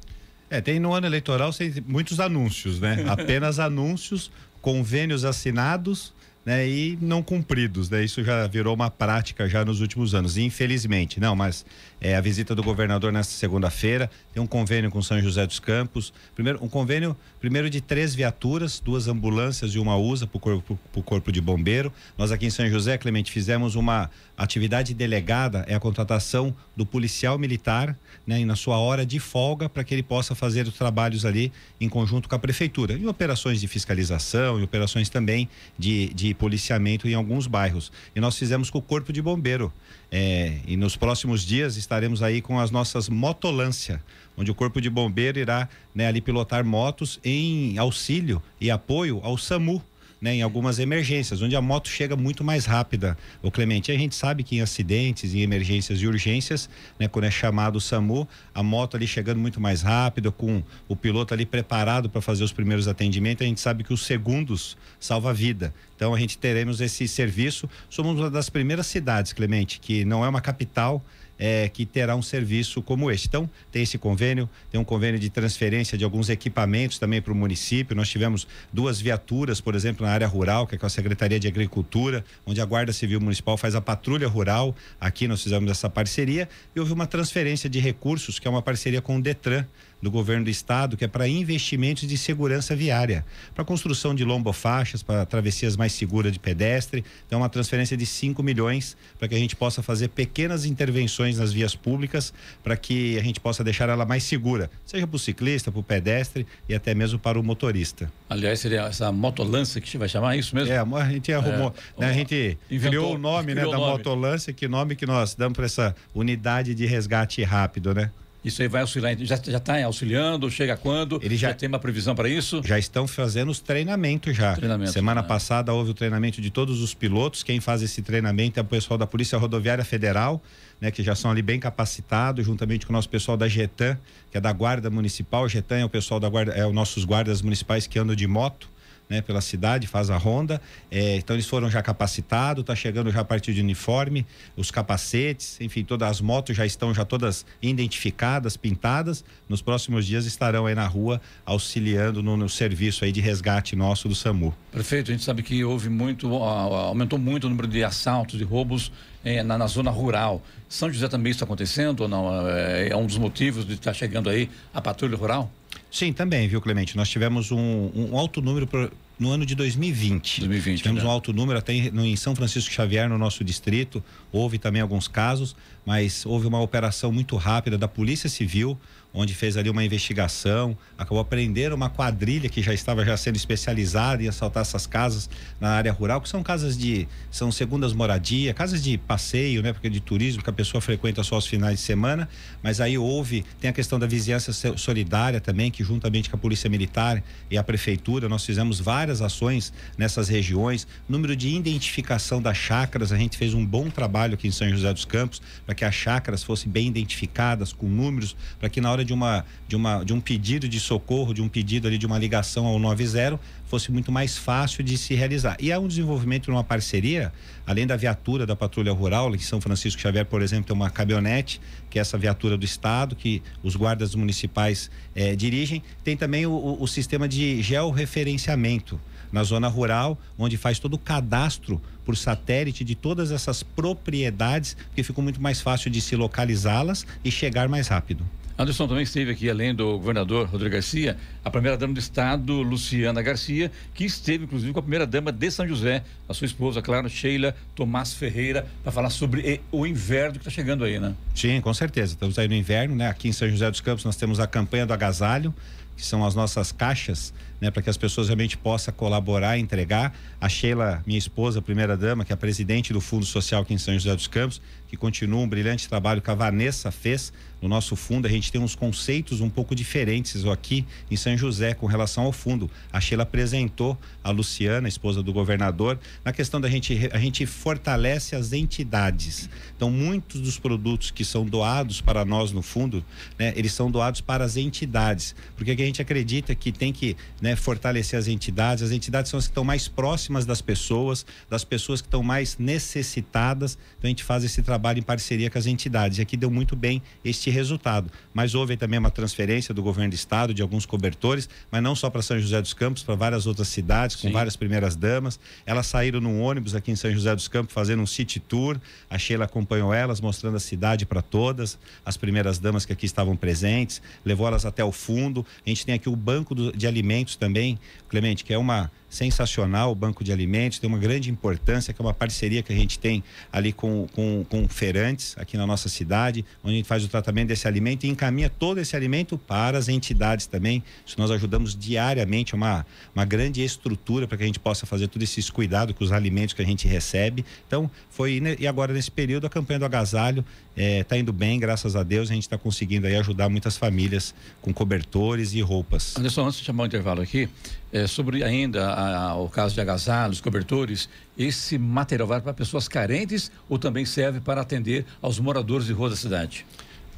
É, 0.49 0.61
tem 0.61 0.79
no 0.79 0.93
ano 0.93 1.05
eleitoral 1.05 1.51
muitos 1.85 2.19
anúncios, 2.19 2.79
né? 2.79 3.03
Apenas 3.07 3.59
anúncios, 3.59 4.31
convênios 4.61 5.25
assinados, 5.25 6.13
né, 6.47 6.65
e 6.65 6.97
não 7.01 7.21
cumpridos, 7.21 7.89
né? 7.89 8.05
Isso 8.05 8.23
já 8.23 8.47
virou 8.47 8.73
uma 8.73 8.89
prática 8.89 9.49
já 9.49 9.65
nos 9.65 9.81
últimos 9.81 10.15
anos, 10.15 10.37
infelizmente. 10.37 11.19
Não, 11.19 11.35
mas 11.35 11.65
é, 11.99 12.15
a 12.15 12.21
visita 12.21 12.53
do 12.53 12.63
governador 12.63 13.11
nesta 13.11 13.33
segunda-feira, 13.33 14.09
tem 14.33 14.41
um 14.41 14.47
convênio 14.47 14.91
com 14.91 15.01
São 15.01 15.19
José 15.21 15.45
dos 15.45 15.59
Campos, 15.59 16.13
primeiro 16.35 16.63
um 16.63 16.69
convênio 16.69 17.15
primeiro 17.39 17.69
de 17.69 17.81
três 17.81 18.13
viaturas, 18.13 18.79
duas 18.79 19.07
ambulâncias 19.07 19.71
e 19.71 19.79
uma 19.79 19.97
USA 19.97 20.27
para 20.27 20.37
o 20.37 20.39
corpo, 20.39 20.79
corpo 21.03 21.31
de 21.31 21.41
bombeiro. 21.41 21.91
Nós 22.17 22.31
aqui 22.31 22.45
em 22.45 22.49
São 22.49 22.67
José, 22.69 22.97
Clemente, 22.97 23.31
fizemos 23.31 23.75
uma 23.75 24.09
atividade 24.37 24.93
delegada, 24.93 25.65
é 25.67 25.73
a 25.73 25.79
contratação 25.79 26.55
do 26.75 26.85
policial 26.85 27.39
militar, 27.39 27.97
né, 28.25 28.43
na 28.45 28.55
sua 28.55 28.77
hora 28.77 29.05
de 29.05 29.19
folga, 29.19 29.67
para 29.67 29.83
que 29.83 29.93
ele 29.95 30.03
possa 30.03 30.35
fazer 30.35 30.67
os 30.67 30.75
trabalhos 30.75 31.25
ali 31.25 31.51
em 31.81 31.89
conjunto 31.89 32.29
com 32.29 32.35
a 32.35 32.39
prefeitura, 32.39 32.93
em 32.93 33.07
operações 33.07 33.59
de 33.59 33.67
fiscalização, 33.67 34.59
e 34.59 34.63
operações 34.63 35.09
também 35.09 35.49
de, 35.77 36.13
de 36.13 36.33
policiamento 36.33 37.07
em 37.07 37.13
alguns 37.13 37.47
bairros. 37.47 37.91
E 38.15 38.19
nós 38.19 38.37
fizemos 38.37 38.69
com 38.69 38.77
o 38.77 38.81
corpo 38.81 39.11
de 39.11 39.21
bombeiro. 39.21 39.73
É, 40.11 40.59
e 40.65 40.77
nos 40.77 40.95
próximos 40.95 41.45
dias 41.45 41.75
estaremos 41.75 42.23
aí 42.23 42.41
com 42.41 42.59
as 42.59 42.71
nossas 42.71 43.09
motolância, 43.09 44.01
onde 44.37 44.49
o 44.49 44.55
Corpo 44.55 44.79
de 44.79 44.89
Bombeiro 44.89 45.37
irá 45.37 45.67
né, 45.93 46.07
ali 46.07 46.21
pilotar 46.21 46.63
motos 46.63 47.19
em 47.23 47.77
auxílio 47.77 48.41
e 48.59 48.71
apoio 48.71 49.19
ao 49.23 49.37
SAMU 49.37 49.83
né, 50.19 50.35
em 50.35 50.41
algumas 50.41 50.79
emergências, 50.79 51.41
onde 51.41 51.55
a 51.55 51.61
moto 51.61 51.89
chega 51.89 52.15
muito 52.15 52.43
mais 52.43 52.65
rápida. 52.65 53.17
O 53.41 53.51
Clemente, 53.51 53.91
a 53.91 53.97
gente 53.97 54.15
sabe 54.15 54.43
que 54.43 54.57
em 54.57 54.61
acidentes, 54.61 55.33
em 55.33 55.41
emergências 55.41 56.01
e 56.01 56.07
urgências, 56.07 56.69
né, 56.99 57.07
quando 57.07 57.25
é 57.25 57.31
chamado 57.31 57.77
o 57.77 57.81
SAMU, 57.81 58.27
a 58.53 58.63
moto 58.63 58.97
ali 58.97 59.07
chegando 59.07 59.39
muito 59.39 59.61
mais 59.61 59.81
rápido, 59.81 60.31
com 60.31 60.63
o 60.87 60.95
piloto 60.95 61.33
ali 61.33 61.45
preparado 61.45 62.09
para 62.09 62.21
fazer 62.21 62.43
os 62.43 62.51
primeiros 62.51 62.87
atendimentos, 62.87 63.45
a 63.45 63.47
gente 63.47 63.61
sabe 63.61 63.83
que 63.83 63.93
os 63.93 64.05
segundos 64.05 64.77
salva 64.99 65.29
a 65.29 65.33
vida. 65.33 65.73
Então 65.95 66.13
a 66.13 66.19
gente 66.19 66.37
teremos 66.37 66.81
esse 66.81 67.07
serviço. 67.07 67.69
Somos 67.89 68.19
uma 68.19 68.29
das 68.29 68.49
primeiras 68.49 68.87
cidades, 68.87 69.33
Clemente, 69.33 69.79
que 69.79 70.05
não 70.05 70.23
é 70.23 70.29
uma 70.29 70.41
capital, 70.41 71.03
é, 71.37 71.69
que 71.69 71.85
terá 71.85 72.15
um 72.15 72.21
serviço 72.21 72.81
como 72.81 73.11
este. 73.11 73.27
Então, 73.27 73.49
tem 73.71 73.83
esse 73.83 73.97
convênio, 73.97 74.49
tem 74.71 74.79
um 74.79 74.83
convênio 74.83 75.19
de 75.19 75.29
transferência 75.29 75.97
de 75.97 76.03
alguns 76.03 76.29
equipamentos 76.29 76.97
também 76.97 77.21
para 77.21 77.33
o 77.33 77.35
município. 77.35 77.95
Nós 77.95 78.09
tivemos 78.09 78.47
duas 78.71 78.99
viaturas, 78.99 79.61
por 79.61 79.75
exemplo, 79.75 80.05
na 80.05 80.11
área 80.11 80.27
rural, 80.27 80.65
que 80.65 80.75
é 80.75 80.77
com 80.77 80.85
a 80.85 80.89
Secretaria 80.89 81.39
de 81.39 81.47
Agricultura, 81.47 82.23
onde 82.45 82.61
a 82.61 82.65
Guarda 82.65 82.91
Civil 82.91 83.19
Municipal 83.19 83.57
faz 83.57 83.75
a 83.75 83.81
patrulha 83.81 84.27
rural. 84.27 84.75
Aqui 84.99 85.27
nós 85.27 85.43
fizemos 85.43 85.69
essa 85.69 85.89
parceria 85.89 86.49
e 86.75 86.79
houve 86.79 86.93
uma 86.93 87.07
transferência 87.07 87.69
de 87.69 87.79
recursos, 87.79 88.39
que 88.39 88.47
é 88.47 88.51
uma 88.51 88.61
parceria 88.61 89.01
com 89.01 89.17
o 89.17 89.21
Detran 89.21 89.65
do 90.01 90.11
governo 90.11 90.45
do 90.45 90.49
estado, 90.49 90.95
que 90.95 91.05
é 91.05 91.07
para 91.07 91.27
investimentos 91.27 92.07
de 92.07 92.17
segurança 92.17 92.75
viária, 92.75 93.25
para 93.55 93.65
construção 93.65 94.13
de 94.13 94.23
lombofaixas, 94.23 95.01
para 95.01 95.25
travessias 95.25 95.75
mais 95.75 95.91
seguras 95.91 96.31
de 96.31 96.39
pedestre. 96.39 97.03
Então, 97.25 97.39
uma 97.39 97.49
transferência 97.49 97.97
de 97.97 98.05
5 98.05 98.41
milhões 98.43 98.95
para 99.17 99.27
que 99.27 99.35
a 99.35 99.39
gente 99.39 99.55
possa 99.55 99.81
fazer 99.81 100.09
pequenas 100.09 100.65
intervenções 100.65 101.37
nas 101.39 101.51
vias 101.51 101.75
públicas, 101.75 102.33
para 102.63 102.77
que 102.77 103.17
a 103.17 103.23
gente 103.23 103.39
possa 103.39 103.63
deixar 103.63 103.89
ela 103.89 104.05
mais 104.05 104.23
segura, 104.23 104.69
seja 104.85 105.07
para 105.07 105.15
o 105.15 105.19
ciclista, 105.19 105.71
para 105.71 105.79
o 105.79 105.83
pedestre 105.83 106.45
e 106.69 106.75
até 106.75 106.93
mesmo 106.93 107.17
para 107.17 107.39
o 107.39 107.43
motorista. 107.43 108.11
Aliás, 108.29 108.59
seria 108.59 108.81
essa 108.81 109.11
motolância 109.11 109.81
que 109.81 109.97
vai 109.97 110.09
chamar 110.09 110.35
isso 110.35 110.55
mesmo? 110.55 110.73
É, 110.73 110.77
a 110.79 111.09
gente 111.09 111.31
arrumou, 111.33 111.73
é, 111.97 112.01
né, 112.01 112.09
a 112.09 112.13
gente 112.13 112.57
inventou, 112.69 112.89
criou 112.89 113.15
o 113.15 113.17
nome 113.17 113.53
criou 113.53 113.71
né, 113.71 113.71
da 113.71 113.77
nome. 113.77 113.91
motolância, 113.91 114.53
que 114.53 114.67
nome 114.67 114.95
que 114.95 115.05
nós 115.05 115.33
damos 115.35 115.55
para 115.55 115.65
essa 115.65 115.95
unidade 116.13 116.75
de 116.75 116.85
resgate 116.85 117.43
rápido, 117.43 117.93
né? 117.93 118.11
Isso 118.47 118.61
aí 118.61 118.67
vai 118.67 118.81
auxiliar, 118.81 119.15
já 119.17 119.35
está 119.35 119.83
auxiliando, 119.83 120.49
chega 120.49 120.77
quando? 120.77 121.19
Ele 121.21 121.35
já, 121.35 121.49
já, 121.49 121.53
tem 121.53 121.67
uma 121.67 121.79
previsão 121.79 122.15
para 122.15 122.29
isso? 122.29 122.61
Já 122.63 122.79
estão 122.79 123.05
fazendo 123.05 123.49
os 123.49 123.59
treinamentos 123.59 124.35
já. 124.35 124.55
Treinamento, 124.55 124.91
Semana 124.93 125.21
né? 125.21 125.27
passada 125.27 125.73
houve 125.73 125.91
o 125.91 125.93
treinamento 125.93 126.41
de 126.41 126.49
todos 126.49 126.81
os 126.81 126.93
pilotos. 126.93 127.43
Quem 127.43 127.59
faz 127.59 127.81
esse 127.81 128.01
treinamento 128.01 128.57
é 128.59 128.61
o 128.61 128.65
pessoal 128.65 128.97
da 128.97 129.05
Polícia 129.05 129.37
Rodoviária 129.37 129.83
Federal, 129.83 130.41
né, 130.79 130.91
que 130.91 131.03
já 131.03 131.13
são 131.13 131.29
ali 131.29 131.41
bem 131.41 131.59
capacitados, 131.59 132.45
juntamente 132.45 132.85
com 132.85 132.93
o 132.93 132.95
nosso 132.95 133.09
pessoal 133.09 133.35
da 133.35 133.47
Getan, 133.47 133.97
que 134.31 134.37
é 134.37 134.41
da 134.41 134.53
Guarda 134.53 134.89
Municipal. 134.89 135.47
Getan 135.49 135.79
é 135.79 135.85
o 135.85 135.89
pessoal 135.89 136.19
da 136.19 136.29
Guarda, 136.29 136.53
é 136.53 136.65
os 136.65 136.73
nossos 136.73 137.03
guardas 137.03 137.41
municipais 137.41 137.85
que 137.85 137.99
andam 137.99 138.15
de 138.15 138.27
moto 138.27 138.69
né, 139.09 139.21
pela 139.21 139.41
cidade, 139.41 139.87
faz 139.87 140.09
a 140.09 140.17
ronda. 140.17 140.61
É, 140.91 141.15
então 141.15 141.35
eles 141.35 141.47
foram 141.47 141.69
já 141.69 141.81
capacitados, 141.81 142.61
está 142.61 142.75
chegando 142.75 143.11
já 143.11 143.21
a 143.21 143.25
partir 143.25 143.53
de 143.53 143.61
uniforme, 143.61 144.25
os 144.55 144.71
capacetes, 144.71 145.59
enfim, 145.61 145.83
todas 145.83 146.09
as 146.09 146.21
motos 146.21 146.55
já 146.55 146.65
estão 146.65 146.93
já 146.93 147.05
todas 147.05 147.45
identificadas, 147.61 148.57
pintadas. 148.57 149.23
Nos 149.47 149.61
próximos 149.61 150.05
dias 150.05 150.25
estarão 150.25 150.65
aí 150.65 150.75
na 150.75 150.87
rua 150.87 151.21
auxiliando 151.45 152.21
no, 152.21 152.35
no 152.35 152.49
serviço 152.49 153.05
aí 153.05 153.11
de 153.11 153.21
resgate 153.21 153.75
nosso 153.75 154.07
do 154.07 154.15
SAMU. 154.15 154.53
Prefeito, 154.71 155.11
a 155.11 155.13
gente 155.13 155.23
sabe 155.23 155.41
que 155.41 155.63
houve 155.63 155.89
muito, 155.89 156.33
aumentou 156.33 157.17
muito 157.17 157.45
o 157.45 157.49
número 157.49 157.67
de 157.67 157.83
assaltos, 157.83 158.37
de 158.37 158.43
roubos 158.43 158.91
é, 159.23 159.43
na, 159.43 159.57
na, 159.57 159.67
zona 159.67 159.91
rural. 159.91 160.41
São 160.69 160.91
José 160.91 161.07
também 161.07 161.31
está 161.31 161.45
acontecendo 161.45 162.01
ou 162.01 162.07
não? 162.07 162.47
É, 162.47 162.89
é 162.89 162.95
um 162.95 163.05
dos 163.05 163.17
motivos 163.17 163.65
de 163.65 163.73
estar 163.73 163.93
chegando 163.93 164.29
aí 164.29 164.49
a 164.73 164.81
patrulha 164.81 165.17
rural? 165.17 165.51
Sim, 165.91 166.13
também, 166.13 166.47
viu, 166.47 166.61
Clemente? 166.61 166.95
Nós 166.95 167.09
tivemos 167.09 167.51
um, 167.51 167.91
um 167.93 168.17
alto 168.17 168.41
número 168.41 168.67
pro, 168.67 168.91
no 169.19 169.31
ano 169.31 169.45
de 169.45 169.55
2020. 169.55 170.41
2020 170.41 170.77
tivemos 170.77 171.03
né? 171.03 171.09
um 171.09 171.11
alto 171.11 171.33
número 171.33 171.57
até 171.57 171.73
em, 171.73 172.11
em 172.11 172.15
São 172.15 172.35
Francisco 172.35 172.71
Xavier, 172.71 173.09
no 173.09 173.17
nosso 173.17 173.43
distrito. 173.43 174.03
Houve 174.31 174.57
também 174.57 174.81
alguns 174.81 175.07
casos, 175.07 175.55
mas 175.85 176.25
houve 176.25 176.47
uma 176.47 176.61
operação 176.61 177.11
muito 177.11 177.35
rápida 177.35 177.77
da 177.77 177.87
Polícia 177.87 178.29
Civil 178.29 178.77
onde 179.17 179.33
fez 179.33 179.57
ali 179.57 179.67
uma 179.69 179.83
investigação, 179.83 180.77
acabou 180.95 181.25
prendendo 181.25 181.73
uma 181.73 181.89
quadrilha 181.89 182.47
que 182.47 182.61
já 182.61 182.71
estava 182.71 183.03
já 183.03 183.17
sendo 183.17 183.35
especializada 183.35 184.23
em 184.23 184.27
assaltar 184.27 184.61
essas 184.61 184.85
casas 184.85 185.27
na 185.59 185.69
área 185.71 185.91
rural, 185.91 186.21
que 186.21 186.29
são 186.29 186.43
casas 186.43 186.77
de 186.77 187.07
são 187.31 187.51
segundas 187.51 187.93
moradia, 187.93 188.53
casas 188.53 188.83
de 188.83 188.95
passeio, 188.97 189.63
né, 189.63 189.73
porque 189.73 189.89
de 189.89 189.99
turismo 189.99 190.43
que 190.43 190.49
a 190.49 190.53
pessoa 190.53 190.79
frequenta 190.79 191.23
só 191.23 191.35
aos 191.35 191.47
finais 191.47 191.79
de 191.79 191.85
semana, 191.85 192.29
mas 192.61 192.79
aí 192.79 192.95
houve, 192.95 193.43
tem 193.59 193.69
a 193.71 193.73
questão 193.73 193.97
da 193.97 194.05
vizinhança 194.05 194.53
solidária 194.77 195.41
também, 195.41 195.71
que 195.71 195.83
juntamente 195.83 196.29
com 196.29 196.35
a 196.35 196.39
Polícia 196.39 196.69
Militar 196.69 197.23
e 197.49 197.57
a 197.57 197.63
prefeitura, 197.63 198.29
nós 198.29 198.45
fizemos 198.45 198.79
várias 198.79 199.21
ações 199.21 199.73
nessas 199.97 200.29
regiões, 200.29 200.87
número 201.09 201.35
de 201.35 201.49
identificação 201.49 202.39
das 202.39 202.57
chácaras, 202.57 203.11
a 203.11 203.17
gente 203.17 203.35
fez 203.35 203.55
um 203.55 203.65
bom 203.65 203.89
trabalho 203.89 204.35
aqui 204.35 204.47
em 204.47 204.51
São 204.51 204.69
José 204.69 204.93
dos 204.93 205.05
Campos 205.05 205.41
para 205.65 205.73
que 205.73 205.83
as 205.83 205.95
chácaras 205.95 206.43
fossem 206.43 206.71
bem 206.71 206.87
identificadas 206.87 207.73
com 207.73 207.87
números, 207.87 208.35
para 208.59 208.69
que 208.69 208.79
na 208.79 208.91
hora 208.91 209.06
de 209.07 209.13
uma, 209.13 209.43
de 209.67 209.75
uma 209.75 210.03
de 210.03 210.13
um 210.13 210.21
pedido 210.21 210.69
de 210.69 210.79
socorro, 210.79 211.33
de 211.33 211.41
um 211.41 211.49
pedido 211.49 211.87
ali 211.87 211.97
de 211.97 212.05
uma 212.05 212.19
ligação 212.19 212.67
ao 212.67 212.77
90 212.77 213.39
fosse 213.65 213.91
muito 213.91 214.11
mais 214.11 214.37
fácil 214.37 214.83
de 214.83 214.97
se 214.97 215.13
realizar. 215.13 215.57
E 215.59 215.71
há 215.71 215.79
um 215.79 215.87
desenvolvimento 215.87 216.49
numa 216.49 216.63
parceria, 216.63 217.33
além 217.65 217.85
da 217.85 217.95
viatura 217.95 218.45
da 218.45 218.55
Patrulha 218.55 218.93
Rural, 218.93 219.35
em 219.35 219.39
São 219.39 219.59
Francisco 219.59 220.01
Xavier, 220.01 220.25
por 220.25 220.41
exemplo, 220.41 220.65
tem 220.65 220.75
uma 220.75 220.89
caminhonete, 220.89 221.59
que 221.89 221.99
é 221.99 222.01
essa 222.01 222.17
viatura 222.17 222.57
do 222.57 222.63
Estado, 222.63 223.15
que 223.15 223.41
os 223.61 223.75
guardas 223.75 224.15
municipais 224.15 224.89
eh, 225.15 225.35
dirigem. 225.35 225.83
Tem 226.03 226.15
também 226.15 226.45
o, 226.45 226.77
o 226.79 226.87
sistema 226.87 227.27
de 227.27 227.61
georreferenciamento 227.61 228.99
na 229.31 229.43
zona 229.43 229.67
rural, 229.67 230.17
onde 230.37 230.55
faz 230.57 230.79
todo 230.79 230.93
o 230.93 230.97
cadastro 230.97 231.81
por 232.05 232.15
satélite 232.15 232.83
de 232.85 232.95
todas 232.95 233.31
essas 233.31 233.61
propriedades, 233.63 234.77
que 234.95 235.03
ficou 235.03 235.21
muito 235.21 235.41
mais 235.41 235.59
fácil 235.59 235.91
de 235.91 235.99
se 235.99 236.15
localizá-las 236.15 237.05
e 237.23 237.29
chegar 237.29 237.67
mais 237.67 237.89
rápido. 237.89 238.25
Anderson 238.57 238.87
também 238.87 239.03
esteve 239.03 239.31
aqui, 239.31 239.49
além 239.49 239.75
do 239.75 239.99
governador 239.99 240.47
Rodrigo 240.47 240.73
Garcia, 240.73 241.15
a 241.45 241.49
primeira-dama 241.51 241.93
do 241.93 241.99
Estado, 241.99 242.53
Luciana 242.63 243.21
Garcia, 243.21 243.71
que 243.93 244.03
esteve, 244.03 244.45
inclusive, 244.45 244.73
com 244.73 244.79
a 244.79 244.81
primeira-dama 244.81 245.31
de 245.31 245.51
São 245.51 245.67
José, 245.67 246.03
a 246.27 246.33
sua 246.33 246.45
esposa, 246.45 246.81
claro, 246.81 247.07
Sheila 247.07 247.55
Tomás 247.75 248.13
Ferreira, 248.13 248.65
para 248.81 248.91
falar 248.91 249.11
sobre 249.11 249.61
o 249.71 249.85
inverno 249.85 250.33
que 250.33 250.39
está 250.39 250.49
chegando 250.49 250.83
aí, 250.83 250.99
né? 250.99 251.13
Sim, 251.35 251.61
com 251.61 251.71
certeza. 251.71 252.13
Estamos 252.13 252.39
aí 252.39 252.47
no 252.47 252.55
inverno, 252.55 252.95
né? 252.95 253.07
Aqui 253.07 253.27
em 253.27 253.31
São 253.31 253.47
José 253.47 253.69
dos 253.69 253.79
Campos 253.79 254.03
nós 254.03 254.15
temos 254.15 254.39
a 254.39 254.47
campanha 254.47 254.87
do 254.87 254.93
agasalho, 254.93 255.53
que 255.95 256.05
são 256.05 256.25
as 256.25 256.35
nossas 256.35 256.71
caixas, 256.71 257.33
né, 257.59 257.71
para 257.71 257.81
que 257.81 257.89
as 257.89 257.97
pessoas 257.97 258.27
realmente 258.27 258.55
possam 258.55 258.93
colaborar, 258.93 259.57
entregar. 259.57 260.15
A 260.39 260.47
Sheila, 260.47 261.01
minha 261.07 261.17
esposa, 261.17 261.59
primeira 261.59 261.97
dama, 261.97 262.23
que 262.23 262.31
é 262.31 262.35
a 262.35 262.37
presidente 262.37 262.93
do 262.93 263.01
Fundo 263.01 263.25
Social 263.25 263.63
aqui 263.63 263.73
em 263.73 263.79
São 263.79 263.95
José 263.95 264.15
dos 264.15 264.27
Campos, 264.27 264.61
que 264.87 264.95
continua 264.95 265.41
um 265.41 265.47
brilhante 265.47 265.89
trabalho 265.89 266.21
que 266.21 266.29
a 266.29 266.35
Vanessa 266.35 266.91
fez 266.91 267.33
no 267.61 267.67
nosso 267.67 267.95
fundo. 267.95 268.25
A 268.25 268.29
gente 268.29 268.51
tem 268.51 268.59
uns 268.59 268.75
conceitos 268.75 269.41
um 269.41 269.49
pouco 269.49 269.75
diferentes 269.75 270.45
aqui 270.45 270.85
em 271.11 271.15
São 271.15 271.37
José 271.37 271.73
com 271.73 271.85
relação 271.85 272.23
ao 272.23 272.31
fundo. 272.31 272.69
A 272.91 272.99
Sheila 272.99 273.23
apresentou 273.23 273.97
a 274.23 274.31
Luciana, 274.31 274.87
esposa 274.87 275.21
do 275.21 275.31
governador, 275.33 275.99
na 276.23 276.31
questão 276.33 276.59
da 276.59 276.69
gente 276.69 277.09
a 277.11 277.19
gente 277.19 277.45
fortalece 277.45 278.35
as 278.35 278.53
entidades. 278.53 279.49
Então, 279.75 279.91
muitos 279.91 280.41
dos 280.41 280.57
produtos 280.57 281.11
que 281.11 281.23
são 281.23 281.45
doados 281.45 282.01
para 282.01 282.25
nós 282.25 282.51
no 282.51 282.61
fundo, 282.61 283.03
né, 283.37 283.53
eles 283.55 283.73
são 283.73 283.91
doados 283.91 284.21
para 284.21 284.43
as 284.43 284.57
entidades, 284.57 285.35
porque 285.55 285.71
a 285.71 285.75
gente 285.75 286.01
acredita 286.01 286.55
que 286.55 286.71
tem 286.71 286.91
que 286.91 287.15
né, 287.41 287.55
fortalecer 287.55 288.17
as 288.17 288.27
entidades. 288.27 288.83
As 288.83 288.91
entidades 288.91 289.29
são 289.29 289.37
as 289.37 289.45
que 289.45 289.51
estão 289.51 289.63
mais 289.63 289.87
próximas 289.87 290.45
das 290.45 290.61
pessoas, 290.61 291.25
das 291.49 291.63
pessoas 291.63 292.01
que 292.01 292.07
estão 292.07 292.23
mais 292.23 292.57
necessitadas. 292.57 293.77
Então, 293.97 294.07
a 294.07 294.09
gente 294.09 294.23
faz 294.23 294.43
esse 294.43 294.61
trabalho 294.63 294.77
trabalho 294.77 294.99
em 294.99 295.03
parceria 295.03 295.49
com 295.49 295.57
as 295.57 295.65
entidades. 295.65 296.19
E 296.19 296.21
aqui 296.21 296.37
deu 296.37 296.49
muito 296.49 296.75
bem 296.75 297.01
este 297.25 297.46
resultado. 297.49 298.11
Mas 298.33 298.55
houve 298.55 298.77
também 298.77 298.99
uma 298.99 299.11
transferência 299.11 299.73
do 299.73 299.81
governo 299.81 300.11
do 300.11 300.15
estado 300.15 300.53
de 300.53 300.61
alguns 300.61 300.85
cobertores, 300.85 301.49
mas 301.71 301.81
não 301.81 301.95
só 301.95 302.09
para 302.09 302.21
São 302.21 302.39
José 302.39 302.61
dos 302.61 302.73
Campos, 302.73 303.03
para 303.03 303.15
várias 303.15 303.47
outras 303.47 303.67
cidades, 303.67 304.15
com 304.15 304.27
Sim. 304.27 304.33
várias 304.33 304.55
primeiras 304.55 304.95
damas. 304.95 305.39
Elas 305.65 305.87
saíram 305.87 306.19
num 306.19 306.41
ônibus 306.41 306.75
aqui 306.75 306.91
em 306.91 306.95
São 306.95 307.11
José 307.11 307.33
dos 307.35 307.47
Campos 307.47 307.73
fazendo 307.73 308.01
um 308.01 308.07
city 308.07 308.39
tour. 308.39 308.79
A 309.09 309.17
Sheila 309.17 309.45
acompanhou 309.45 309.93
elas, 309.93 310.21
mostrando 310.21 310.57
a 310.57 310.59
cidade 310.59 311.05
para 311.05 311.21
todas, 311.21 311.77
as 312.05 312.17
primeiras 312.17 312.59
damas 312.59 312.85
que 312.85 312.93
aqui 312.93 313.05
estavam 313.05 313.35
presentes, 313.35 314.01
levou 314.25 314.47
elas 314.47 314.65
até 314.65 314.83
o 314.83 314.91
fundo. 314.91 315.45
A 315.65 315.69
gente 315.69 315.85
tem 315.85 315.95
aqui 315.95 316.09
o 316.09 316.15
banco 316.15 316.55
de 316.55 316.87
alimentos 316.87 317.35
também, 317.35 317.79
Clemente, 318.09 318.43
que 318.43 318.53
é 318.53 318.57
uma 318.57 318.91
sensacional 319.09 319.91
o 319.91 319.95
Banco 319.95 320.23
de 320.23 320.31
Alimentos, 320.31 320.79
tem 320.79 320.89
uma 320.89 320.97
grande 320.97 321.29
importância, 321.29 321.93
que 321.93 322.01
é 322.01 322.03
uma 322.05 322.13
parceria 322.13 322.61
que 322.61 322.71
a 322.73 322.75
gente 322.75 322.99
tem 322.99 323.23
ali 323.51 323.71
com, 323.71 324.07
com, 324.13 324.45
com 324.49 324.67
feirantes 324.67 325.35
aqui 325.37 325.57
na 325.57 325.65
nossa 325.65 325.89
cidade, 325.89 326.45
onde 326.63 326.73
a 326.73 326.77
gente 326.77 326.87
faz 326.87 327.03
o 327.03 327.07
tratamento 327.07 327.47
desse 327.47 327.67
alimento 327.67 328.05
e 328.05 328.09
encaminha 328.09 328.49
todo 328.49 328.79
esse 328.79 328.95
alimento 328.95 329.37
para 329.37 329.77
as 329.77 329.87
entidades 329.87 330.45
também. 330.45 330.83
Isso 331.05 331.15
nós 331.17 331.31
ajudamos 331.31 331.75
diariamente, 331.75 332.53
é 332.53 332.57
uma, 332.57 332.85
uma 333.15 333.25
grande 333.25 333.63
estrutura 333.63 334.27
para 334.27 334.37
que 334.37 334.43
a 334.43 334.47
gente 334.47 334.59
possa 334.59 334.85
fazer 334.85 335.07
todos 335.07 335.29
esses 335.29 335.49
cuidados 335.49 335.95
com 335.95 336.03
os 336.03 336.11
alimentos 336.11 336.53
que 336.53 336.61
a 336.61 336.65
gente 336.65 336.87
recebe. 336.87 337.45
Então, 337.67 337.89
foi, 338.09 338.41
e 338.59 338.67
agora 338.67 338.93
nesse 338.93 339.11
período, 339.11 339.47
a 339.47 339.49
campanha 339.49 339.79
do 339.79 339.85
agasalho 339.85 340.43
está 340.75 341.15
é, 341.15 341.19
indo 341.19 341.33
bem, 341.33 341.59
graças 341.59 341.95
a 341.95 342.03
Deus, 342.03 342.29
a 342.29 342.33
gente 342.33 342.43
está 342.43 342.57
conseguindo 342.57 343.07
aí 343.07 343.15
ajudar 343.15 343.49
muitas 343.49 343.77
famílias 343.77 344.35
com 344.61 344.71
cobertores 344.71 345.53
e 345.53 345.61
roupas. 345.61 346.15
Anderson, 346.15 346.45
antes 346.45 346.59
de 346.59 346.65
chamar 346.65 346.83
o 346.83 346.85
intervalo 346.85 347.21
aqui, 347.21 347.49
é, 347.91 348.05
sobre 348.07 348.43
ainda 348.43 348.87
a, 348.89 349.29
a, 349.29 349.35
o 349.35 349.49
caso 349.49 349.73
de 349.73 349.81
agasalhos, 349.81 350.41
cobertores, 350.41 351.09
esse 351.37 351.77
material 351.77 352.27
vai 352.27 352.41
para 352.41 352.53
pessoas 352.53 352.87
carentes 352.87 353.51
ou 353.69 353.79
também 353.79 354.05
serve 354.05 354.39
para 354.39 354.61
atender 354.61 355.05
aos 355.21 355.39
moradores 355.39 355.85
de 355.85 355.93
rua 355.93 356.09
da 356.09 356.15
cidade? 356.15 356.65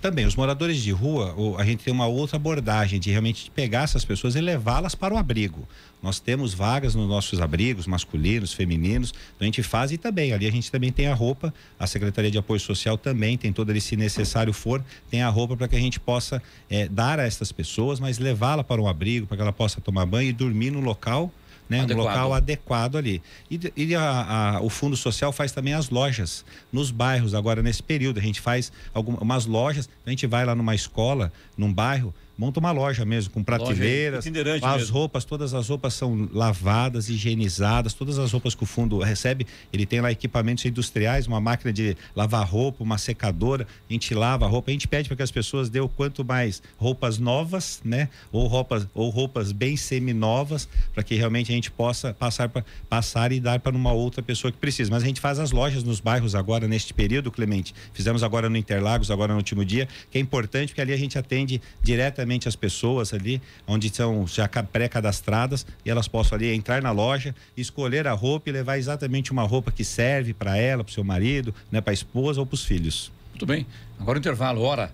Também, 0.01 0.25
os 0.25 0.35
moradores 0.35 0.81
de 0.81 0.91
rua, 0.91 1.35
a 1.57 1.65
gente 1.65 1.83
tem 1.83 1.93
uma 1.93 2.07
outra 2.07 2.37
abordagem 2.37 3.01
de 3.01 3.11
realmente 3.11 3.51
pegar 3.51 3.83
essas 3.83 4.05
pessoas 4.05 4.35
e 4.35 4.39
levá-las 4.39 4.95
para 4.95 5.13
o 5.13 5.17
abrigo. 5.17 5.67
Nós 6.01 6.21
temos 6.21 6.53
vagas 6.53 6.95
nos 6.95 7.07
nossos 7.09 7.41
abrigos, 7.41 7.85
masculinos, 7.85 8.53
femininos, 8.53 9.13
então 9.35 9.41
a 9.41 9.45
gente 9.45 9.61
faz 9.61 9.91
e 9.91 9.97
também, 9.97 10.31
ali 10.31 10.47
a 10.47 10.51
gente 10.51 10.71
também 10.71 10.89
tem 10.89 11.07
a 11.07 11.13
roupa, 11.13 11.53
a 11.77 11.85
Secretaria 11.85 12.31
de 12.31 12.37
Apoio 12.37 12.61
Social 12.61 12.97
também 12.97 13.37
tem 13.37 13.51
todo 13.51 13.69
ali, 13.71 13.81
se 13.81 13.97
necessário 13.97 14.53
for, 14.53 14.81
tem 15.09 15.21
a 15.21 15.27
roupa 15.27 15.57
para 15.57 15.67
que 15.67 15.75
a 15.75 15.79
gente 15.79 15.99
possa 15.99 16.41
é, 16.69 16.87
dar 16.87 17.19
a 17.19 17.23
essas 17.23 17.51
pessoas, 17.51 17.99
mas 17.99 18.19
levá-la 18.19 18.63
para 18.63 18.81
um 18.81 18.87
abrigo, 18.87 19.27
para 19.27 19.35
que 19.35 19.43
ela 19.43 19.51
possa 19.51 19.81
tomar 19.81 20.05
banho 20.05 20.29
e 20.29 20.33
dormir 20.33 20.71
no 20.71 20.79
local 20.79 21.29
né, 21.69 21.85
no 21.85 21.95
local 21.95 22.33
adequado 22.33 22.97
ali. 22.97 23.21
E, 23.49 23.59
e 23.77 23.95
a, 23.95 24.55
a, 24.55 24.61
o 24.61 24.69
Fundo 24.69 24.97
Social 24.97 25.31
faz 25.31 25.51
também 25.51 25.73
as 25.73 25.89
lojas 25.89 26.43
nos 26.73 26.89
bairros, 26.89 27.35
agora 27.35 27.61
nesse 27.61 27.83
período. 27.83 28.19
A 28.19 28.23
gente 28.23 28.41
faz 28.41 28.71
algumas 28.93 29.45
lojas, 29.45 29.87
a 30.05 30.09
gente 30.09 30.25
vai 30.25 30.43
lá 30.43 30.55
numa 30.55 30.73
escola, 30.73 31.31
num 31.55 31.71
bairro, 31.71 32.13
monta 32.39 32.57
uma 32.61 32.71
loja 32.71 33.03
mesmo, 33.03 33.33
com 33.33 33.43
prateleiras. 33.43 34.25
As 34.63 34.77
mesmo. 34.77 34.93
roupas, 34.93 35.25
todas 35.25 35.53
as 35.53 35.67
roupas 35.67 35.93
são 35.93 36.29
lavadas, 36.31 37.09
higienizadas, 37.09 37.93
todas 37.93 38.17
as 38.17 38.31
roupas 38.31 38.55
que 38.55 38.63
o 38.63 38.65
fundo 38.65 38.97
recebe, 38.99 39.45
ele 39.73 39.85
tem 39.85 39.99
lá 39.99 40.09
equipamentos 40.09 40.63
industriais, 40.63 41.27
uma 41.27 41.41
máquina 41.41 41.73
de 41.73 41.97
lavar 42.15 42.47
roupa, 42.47 42.81
uma 42.81 42.97
secadora, 42.97 43.67
a 43.89 43.91
gente 43.91 44.15
lava 44.15 44.45
a 44.45 44.47
roupa, 44.47 44.71
a 44.71 44.73
gente 44.73 44.87
pede 44.87 45.09
para 45.09 45.17
que 45.17 45.23
as 45.23 45.31
pessoas 45.31 45.69
dêem 45.69 45.83
o 45.83 45.89
quanto 45.89 46.23
mais 46.23 46.63
roupas 46.77 47.17
novas, 47.17 47.81
né? 47.83 48.07
Ou 48.31 48.47
roupas, 48.47 48.87
ou 48.93 49.09
roupas 49.09 49.51
bem 49.51 49.75
seminovas, 49.75 50.69
para 50.93 51.03
que 51.03 51.15
realmente 51.15 51.51
a 51.51 51.55
gente 51.55 51.69
possa 51.69 52.13
passar, 52.13 52.47
pra, 52.47 52.63
passar 52.87 53.33
e 53.33 53.41
dar 53.41 53.59
para 53.59 53.75
uma 53.75 53.91
outra 53.91 54.23
pessoa 54.23 54.49
que 54.49 54.57
precisa. 54.57 54.89
Mas 54.89 55.03
a 55.03 55.05
gente 55.05 55.19
faz 55.19 55.39
as 55.39 55.51
lojas 55.51 55.83
nos 55.83 55.99
bairros 55.99 56.35
agora, 56.35 56.69
neste 56.69 56.93
período, 56.93 57.29
Clemente. 57.29 57.75
Fizemos 57.93 58.23
agora 58.23 58.49
no 58.49 58.55
Interlagos, 58.55 59.11
agora 59.11 59.33
no 59.33 59.39
último 59.39 59.65
dia, 59.65 59.89
que 60.09 60.17
é 60.17 60.21
importante, 60.21 60.69
porque 60.69 60.79
ali 60.79 60.93
a 60.93 60.97
gente 60.97 61.19
atende 61.19 61.61
diretamente 61.83 62.28
as 62.47 62.55
pessoas 62.55 63.13
ali, 63.13 63.41
onde 63.67 63.89
são 63.89 64.27
já 64.27 64.47
pré-cadastradas, 64.47 65.65
e 65.83 65.89
elas 65.89 66.07
possam 66.07 66.37
ali 66.37 66.53
entrar 66.53 66.81
na 66.81 66.91
loja, 66.91 67.33
escolher 67.57 68.07
a 68.07 68.13
roupa 68.13 68.49
e 68.49 68.53
levar 68.53 68.77
exatamente 68.77 69.31
uma 69.31 69.43
roupa 69.43 69.71
que 69.71 69.83
serve 69.83 70.33
para 70.33 70.57
ela, 70.57 70.83
para 70.83 70.91
o 70.91 70.93
seu 70.93 71.03
marido, 71.03 71.53
né, 71.71 71.81
para 71.81 71.91
a 71.91 71.93
esposa 71.93 72.39
ou 72.39 72.45
para 72.45 72.55
os 72.55 72.63
filhos. 72.63 73.11
Muito 73.31 73.45
bem. 73.45 73.65
Agora 73.99 74.17
o 74.17 74.19
intervalo, 74.19 74.61
hora. 74.61 74.93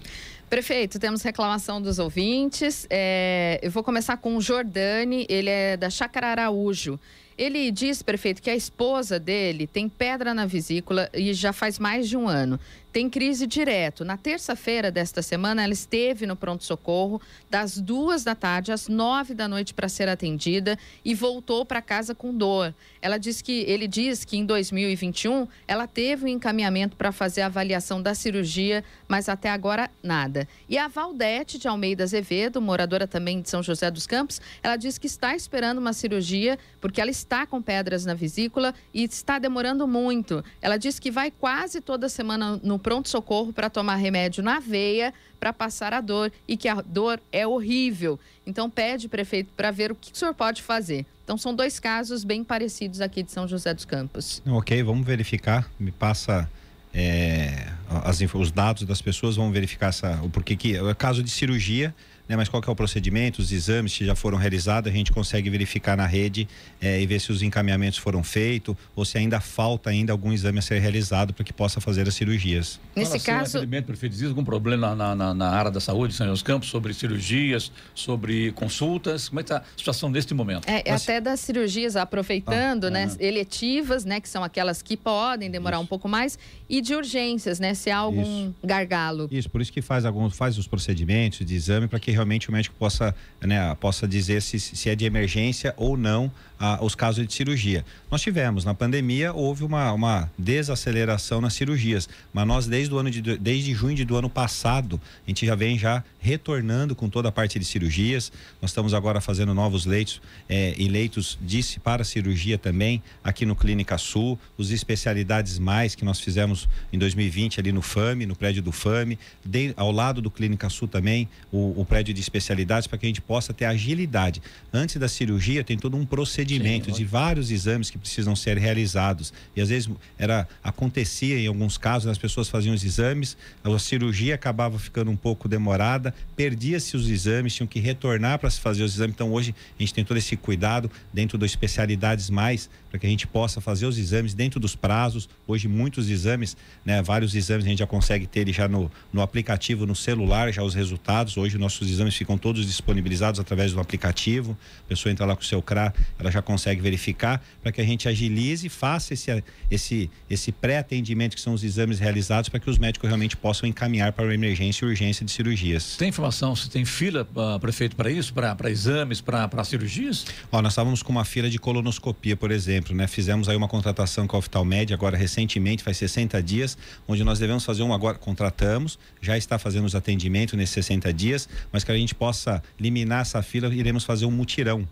Prefeito, 0.49 0.97
temos 1.01 1.23
reclamação 1.23 1.83
dos 1.83 1.99
ouvintes. 1.99 2.87
É, 2.89 3.59
eu 3.61 3.71
vou 3.73 3.83
começar 3.83 4.17
com 4.17 4.37
o 4.37 4.41
Jordani, 4.41 5.27
ele 5.29 5.51
é 5.51 5.77
da 5.77 5.91
Chácara 5.91 6.29
Araújo. 6.29 7.01
Ele 7.37 7.71
diz, 7.71 8.03
prefeito, 8.03 8.41
que 8.41 8.49
a 8.49 8.57
esposa 8.57 9.19
dele 9.19 9.67
tem 9.67 9.89
pedra 9.89 10.33
na 10.33 10.47
vesícula 10.47 11.11
e 11.13 11.35
já 11.35 11.53
faz 11.53 11.79
mais 11.79 12.09
de 12.09 12.17
um 12.17 12.27
ano. 12.27 12.59
Tem 12.97 13.11
crise 13.11 13.47
direto. 13.47 14.07
Na 14.07 14.17
terça-feira 14.17 14.91
desta 14.91 15.21
semana, 15.21 15.63
ela 15.63 15.75
esteve 15.75 16.25
no 16.25 16.35
pronto-socorro 16.35 17.21
das 17.51 17.77
duas 17.77 18.25
da 18.25 18.35
tarde 18.35 18.73
às 18.73 18.89
nove 18.89 19.35
da 19.35 19.47
noite 19.47 19.75
para 19.75 19.87
ser 19.87 20.09
atendida 20.09 20.79
e 21.05 21.15
voltou 21.15 21.67
para 21.67 21.83
casa 21.83 22.15
com 22.15 22.35
dor. 22.35 22.75
Ela 23.03 23.19
diz 23.19 23.43
que 23.43 23.67
ele 23.69 23.87
diz 23.87 24.25
que 24.25 24.39
em 24.39 24.47
2021 24.47 25.47
ela 25.69 25.87
teve 25.87 26.25
um 26.25 26.29
encaminhamento 26.29 26.97
para 26.97 27.13
fazer 27.13 27.43
a 27.43 27.47
avaliação 27.47 28.01
da 28.01 28.15
cirurgia, 28.15 28.83
mas 29.07 29.29
até 29.29 29.51
agora 29.51 29.91
nada. 30.03 30.49
E 30.67 30.79
a 30.79 30.89
Valdete 30.89 31.59
de 31.59 31.69
Almeida 31.69 32.05
Azevedo, 32.05 32.63
moradora 32.63 33.07
também 33.07 33.43
de 33.43 33.51
São 33.51 33.63
José 33.63 33.91
dos 33.91 34.07
Campos, 34.07 34.41
ela 34.63 34.77
diz 34.77 34.97
que 34.97 35.07
está 35.07 35.37
esperando 35.37 35.77
uma 35.77 35.93
cirurgia 35.93 36.59
porque 36.81 36.99
ela 36.99 37.11
está 37.11 37.26
com 37.47 37.61
pedras 37.61 38.05
na 38.05 38.15
vesícula 38.15 38.73
e 38.95 39.03
está 39.03 39.39
demorando 39.39 39.87
muito. 39.89 40.45
Ela 40.63 40.77
diz 40.77 40.99
que 40.99 41.11
vai 41.11 41.31
quase 41.31 41.81
toda 41.81 42.09
semana 42.09 42.61
no 42.63 42.79
pronto-socorro 42.79 43.53
para 43.53 43.69
tomar 43.69 43.97
remédio 43.97 44.45
na 44.45 44.61
veia 44.61 45.13
para 45.41 45.53
passar 45.53 45.93
a 45.93 46.01
dor 46.01 46.33
e 46.47 46.57
que 46.57 46.69
a 46.69 46.81
dor 46.81 47.21
é 47.33 47.47
horrível. 47.47 48.19
Então 48.47 48.71
pede, 48.71 49.09
prefeito, 49.09 49.51
para 49.57 49.71
ver 49.71 49.91
o 49.91 49.95
que 49.95 50.13
o 50.13 50.17
senhor 50.17 50.35
pode 50.35 50.63
fazer. 50.63 51.05
Então 51.25 51.37
são 51.37 51.55
dois 51.55 51.81
casos 51.81 52.23
bem 52.23 52.45
parecidos 52.45 53.01
aqui 53.01 53.23
de 53.23 53.33
São 53.33 53.49
José 53.49 53.75
dos 53.75 53.85
Campos. 53.85 54.41
Ok, 54.47 54.81
vamos 54.83 55.05
verificar. 55.05 55.69
Me 55.79 55.91
passa 55.91 56.49
é, 56.95 57.69
as, 58.05 58.21
os 58.21 58.51
dados 58.51 58.85
das 58.85 59.03
pessoas, 59.03 59.37
vamos 59.37 59.53
verificar 59.53 59.89
essa, 59.89 60.21
o 60.23 60.31
porquê 60.31 60.57
que. 60.57 60.77
É 60.77 60.95
caso 60.95 61.23
de 61.23 61.31
cirurgia 61.31 61.95
né? 62.29 62.37
Mas 62.37 62.49
qual 62.49 62.63
que 62.63 62.69
é 62.69 62.73
o 62.73 62.77
procedimento, 62.77 63.41
os 63.41 63.53
exames 63.53 63.97
que 63.97 64.05
já 64.05 64.15
foram 64.15 64.39
realizados, 64.39 64.91
a 64.91 64.95
gente 64.95 65.13
consegue 65.13 65.49
verificar 65.51 65.97
na 65.97 66.07
rede 66.07 66.49
é, 66.81 67.01
e 67.01 67.07
ver 67.07 67.21
se 67.21 67.31
os 67.33 67.43
encaminhamentos 67.43 67.99
foram 67.99 68.23
feitos 68.23 68.75
ou 68.95 69.05
se 69.05 69.19
ainda 69.19 69.41
falta 69.41 69.91
ainda 69.91 70.13
algum 70.13 70.33
exame 70.33 70.59
a 70.59 70.63
ser 70.63 70.81
realizado 70.81 71.33
para 71.33 71.45
que 71.45 71.53
possa 71.53 71.81
fazer 71.81 72.07
as 72.09 72.15
cirurgias. 72.15 72.81
Nesse 72.95 73.21
caso, 73.21 73.59
atendimento, 73.59 73.87
prefeito, 73.87 74.13
existe 74.13 74.29
algum 74.29 74.45
problema 74.45 74.95
na, 74.95 75.15
na, 75.15 75.35
na, 75.35 75.51
área 75.51 75.71
da 75.71 75.81
saúde, 75.81 76.15
São 76.15 76.27
José 76.27 76.33
dos 76.33 76.43
Campos, 76.43 76.69
sobre 76.69 76.93
cirurgias, 76.93 77.71
sobre 77.95 78.53
consultas? 78.53 79.29
Como 79.29 79.41
é 79.41 79.43
que 79.43 79.53
está 79.53 79.63
a 79.63 79.79
situação 79.79 80.11
neste 80.11 80.35
momento? 80.35 80.69
É, 80.69 80.83
Mas... 80.91 81.03
até 81.03 81.21
das 81.21 81.41
cirurgias, 81.41 81.97
aproveitando, 81.97 82.85
ah, 82.85 82.91
né, 82.91 83.09
ah. 83.11 83.17
eletivas, 83.19 84.05
né, 84.05 84.21
que 84.21 84.29
são 84.29 84.43
aquelas 84.43 84.83
que 84.83 84.97
podem 84.97 85.51
demorar 85.51 85.77
isso. 85.77 85.85
um 85.85 85.87
pouco 85.87 86.09
mais, 86.09 86.39
e 86.69 86.81
de 86.81 86.95
urgências, 86.95 87.61
né, 87.61 87.75
se 87.75 87.91
há 87.91 87.99
algum 87.99 88.47
isso. 88.47 88.55
gargalo. 88.65 89.29
Isso, 89.31 89.49
por 89.49 89.61
isso 89.61 89.73
que 89.73 89.83
faz 89.83 90.05
alguns, 90.05 90.37
faz 90.37 90.59
os 90.59 90.67
procedimentos 90.67 91.47
de 91.47 91.55
exame 91.55 91.87
para 91.87 92.01
que 92.01 92.16
realmente 92.17 92.49
o 92.49 92.53
médico 92.53 92.75
possa, 92.79 93.15
né, 93.41 93.75
possa 93.77 94.09
dizer 94.09 94.43
se, 94.43 94.59
se 94.59 94.91
é 94.91 94.97
de 94.97 95.05
emergência 95.05 95.73
ou 95.77 95.97
não 95.97 96.31
ah, 96.59 96.79
os 96.81 96.95
casos 96.95 97.27
de 97.27 97.33
cirurgia. 97.33 97.85
Nós 98.11 98.23
tivemos, 98.23 98.65
na 98.65 98.73
pandemia, 98.73 99.33
houve 99.33 99.65
uma, 99.65 99.93
uma 99.93 100.31
desaceleração 100.39 101.41
nas 101.41 101.53
cirurgias, 101.53 102.09
mas 102.33 102.47
nós 102.47 102.67
desde 102.67 102.95
o 102.95 102.99
ano 102.99 103.11
de, 103.11 103.21
desde 103.37 103.75
junho 103.75 104.05
do 104.07 104.17
ano 104.17 104.31
passado, 104.31 105.01
a 105.27 105.31
gente 105.31 105.45
já 105.45 105.55
vem 105.55 105.79
já 105.79 106.03
retornando 106.19 106.95
com 106.95 107.09
toda 107.09 107.29
a 107.29 107.33
parte 107.33 107.59
de 107.59 107.65
cirurgias. 107.65 108.33
Nós 108.61 108.71
estamos 108.71 108.95
agora 108.95 109.21
fazendo 109.21 109.53
novos 109.55 109.87
leitos 109.87 110.21
eh, 110.49 110.75
e 110.77 110.89
leitos 110.89 111.39
de, 111.41 111.79
para 111.81 112.05
cirurgia 112.05 112.59
também 112.59 113.03
aqui 113.23 113.45
no 113.45 113.55
Clínica 113.55 113.99
Sul, 113.99 114.39
os 114.57 114.71
especialidades 114.71 115.59
mais 115.59 115.95
que 115.95 116.05
nós 116.05 116.21
fizemos 116.21 116.69
em 116.93 116.99
2020 116.99 117.61
ali 117.61 117.73
no 117.73 117.83
FAME, 117.83 118.27
no 118.27 118.35
prédio 118.35 118.63
do 118.63 118.73
FAME, 118.73 119.19
de, 119.45 119.73
ao 119.77 119.93
lado 119.93 120.21
do 120.21 120.31
Clínica 120.31 120.69
Sul 120.69 120.89
também, 120.89 121.29
o, 121.53 121.81
o 121.81 121.85
prédio 121.85 122.15
de 122.15 122.21
especialidades 122.21 122.87
para 122.87 122.99
que 122.99 123.07
a 123.07 123.09
gente 123.09 123.21
possa 123.21 123.53
ter 123.53 123.67
agilidade. 123.67 124.43
Antes 124.73 124.97
da 124.97 125.09
cirurgia 125.09 125.63
tem 125.63 125.77
todo 125.77 125.97
um 125.97 126.07
procedimento 126.07 126.46
Sim, 126.55 126.93
de 126.93 127.05
vários 127.05 127.51
exames 127.51 127.91
que 127.91 127.99
precisam 127.99 128.35
ser 128.37 128.59
realizados 128.59 129.33
e 129.55 129.61
às 129.61 129.69
vezes 129.69 129.89
era 130.19 130.47
acontecia 130.63 131.39
em 131.39 131.47
alguns 131.47 131.77
casos 131.77 132.09
as 132.09 132.19
pessoas 132.19 132.49
faziam 132.49 132.75
os 132.75 132.85
exames, 132.85 133.37
a 133.63 133.79
cirurgia 133.79 134.35
acabava 134.35 134.79
ficando 134.79 135.11
um 135.11 135.17
pouco 135.17 135.49
demorada, 135.49 136.15
perdia-se 136.35 136.97
os 136.97 137.09
exames, 137.09 137.55
tinham 137.55 137.67
que 137.67 137.81
retornar 137.81 138.39
para 138.39 138.51
se 138.51 138.61
fazer 138.61 138.83
os 138.83 138.95
exames. 138.95 139.15
Então 139.15 139.33
hoje 139.33 139.55
a 139.79 139.83
gente 139.83 139.95
tem 139.95 140.05
todo 140.05 140.17
esse 140.17 140.37
cuidado 140.37 140.91
dentro 141.13 141.37
das 141.37 141.51
especialidades 141.51 142.31
mais 142.31 142.69
para 142.91 142.99
que 143.01 143.07
a 143.07 143.11
gente 143.11 143.27
possa 143.27 143.61
fazer 143.61 143.87
os 143.87 143.99
exames 143.99 144.35
dentro 144.35 144.59
dos 144.59 144.75
prazos. 144.75 145.29
Hoje 145.47 145.69
muitos 145.69 146.09
exames, 146.09 146.57
né, 146.85 147.03
vários 147.03 147.35
exames 147.35 147.65
a 147.65 147.69
gente 147.69 147.79
já 147.79 147.87
consegue 147.87 148.27
ter 148.27 148.51
já 148.53 148.69
no, 148.69 148.91
no 149.13 149.21
aplicativo, 149.21 149.87
no 149.87 149.95
celular, 149.95 150.53
já 150.53 150.63
os 150.63 150.75
resultados. 150.75 151.37
Hoje 151.37 151.59
nossos 151.59 151.91
exames 151.91 152.15
ficam 152.15 152.39
todos 152.39 152.65
disponibilizados 152.65 153.41
através 153.41 153.73
do 153.73 153.81
aplicativo. 153.81 154.57
A 154.85 154.89
pessoa 154.89 155.13
entra 155.13 155.27
lá 155.27 155.35
com 155.35 155.43
o 155.43 155.45
seu 155.45 155.61
CRA, 155.61 155.93
ela 156.19 156.31
já 156.31 156.36
consegue 156.43 156.81
verificar 156.81 157.43
para 157.63 157.73
que 157.73 157.81
a 157.81 157.85
gente 157.85 158.09
agilize 158.09 158.67
e 158.67 158.71
faça 158.71 159.15
esse, 159.15 159.43
esse, 159.71 160.11
esse 160.29 160.53
pré-atendimento 160.53 161.35
que 161.35 161.41
são 161.41 161.55
os 161.55 161.63
exames 161.65 161.99
realizados 161.99 162.49
para 162.49 162.61
que 162.61 162.69
os 162.71 162.79
médicos 162.79 163.09
realmente 163.09 163.37
possam 163.37 163.69
encaminhar 163.69 164.13
para 164.13 164.29
a 164.29 164.35
emergência 164.35 164.85
e 164.85 164.89
urgência 164.89 165.25
de 165.25 165.33
cirurgias. 165.33 165.97
Tem 165.97 166.09
informação 166.09 166.55
se 166.55 166.71
tem 166.71 166.85
fila, 166.85 167.27
uh, 167.35 167.59
prefeito, 167.59 167.97
para 167.97 168.11
isso, 168.11 168.33
para 168.33 168.71
exames, 168.71 169.21
para 169.21 169.65
cirurgias? 169.65 170.27
Ó, 170.51 170.63
nós 170.63 170.73
estávamos 170.73 171.03
com 171.03 171.13
uma 171.13 171.25
fila 171.25 171.51
de 171.51 171.59
colonoscopia, 171.59 172.37
por 172.37 172.51
exemplo, 172.51 172.95
né? 172.95 173.07
Fizemos 173.07 173.49
aí 173.49 173.57
uma 173.57 173.69
contratação 173.69 174.27
com 174.27 174.37
a 174.37 174.39
Oftalmed 174.39 174.93
agora 174.93 175.17
recentemente, 175.17 175.83
faz 175.83 175.97
60 175.97 176.43
dias, 176.43 176.77
onde 177.07 177.23
nós 177.25 177.39
devemos 177.39 177.65
fazer 177.65 177.83
um 177.83 177.93
agora, 177.93 178.19
contratamos, 178.19 178.99
já 179.21 179.37
está 179.37 179.59
fazendo 179.59 179.85
os 179.85 179.95
atendimentos 179.95 180.55
nesses 180.55 180.75
60 180.75 181.13
dias, 181.13 181.49
mas 181.73 181.85
que 181.85 181.93
a 181.93 181.97
gente 181.97 182.15
possa 182.15 182.63
eliminar 182.79 183.23
essa 183.23 183.43
fila, 183.43 183.73
iremos 183.75 184.05
fazer 184.05 184.27
um 184.27 184.31
mutirão 184.31 184.87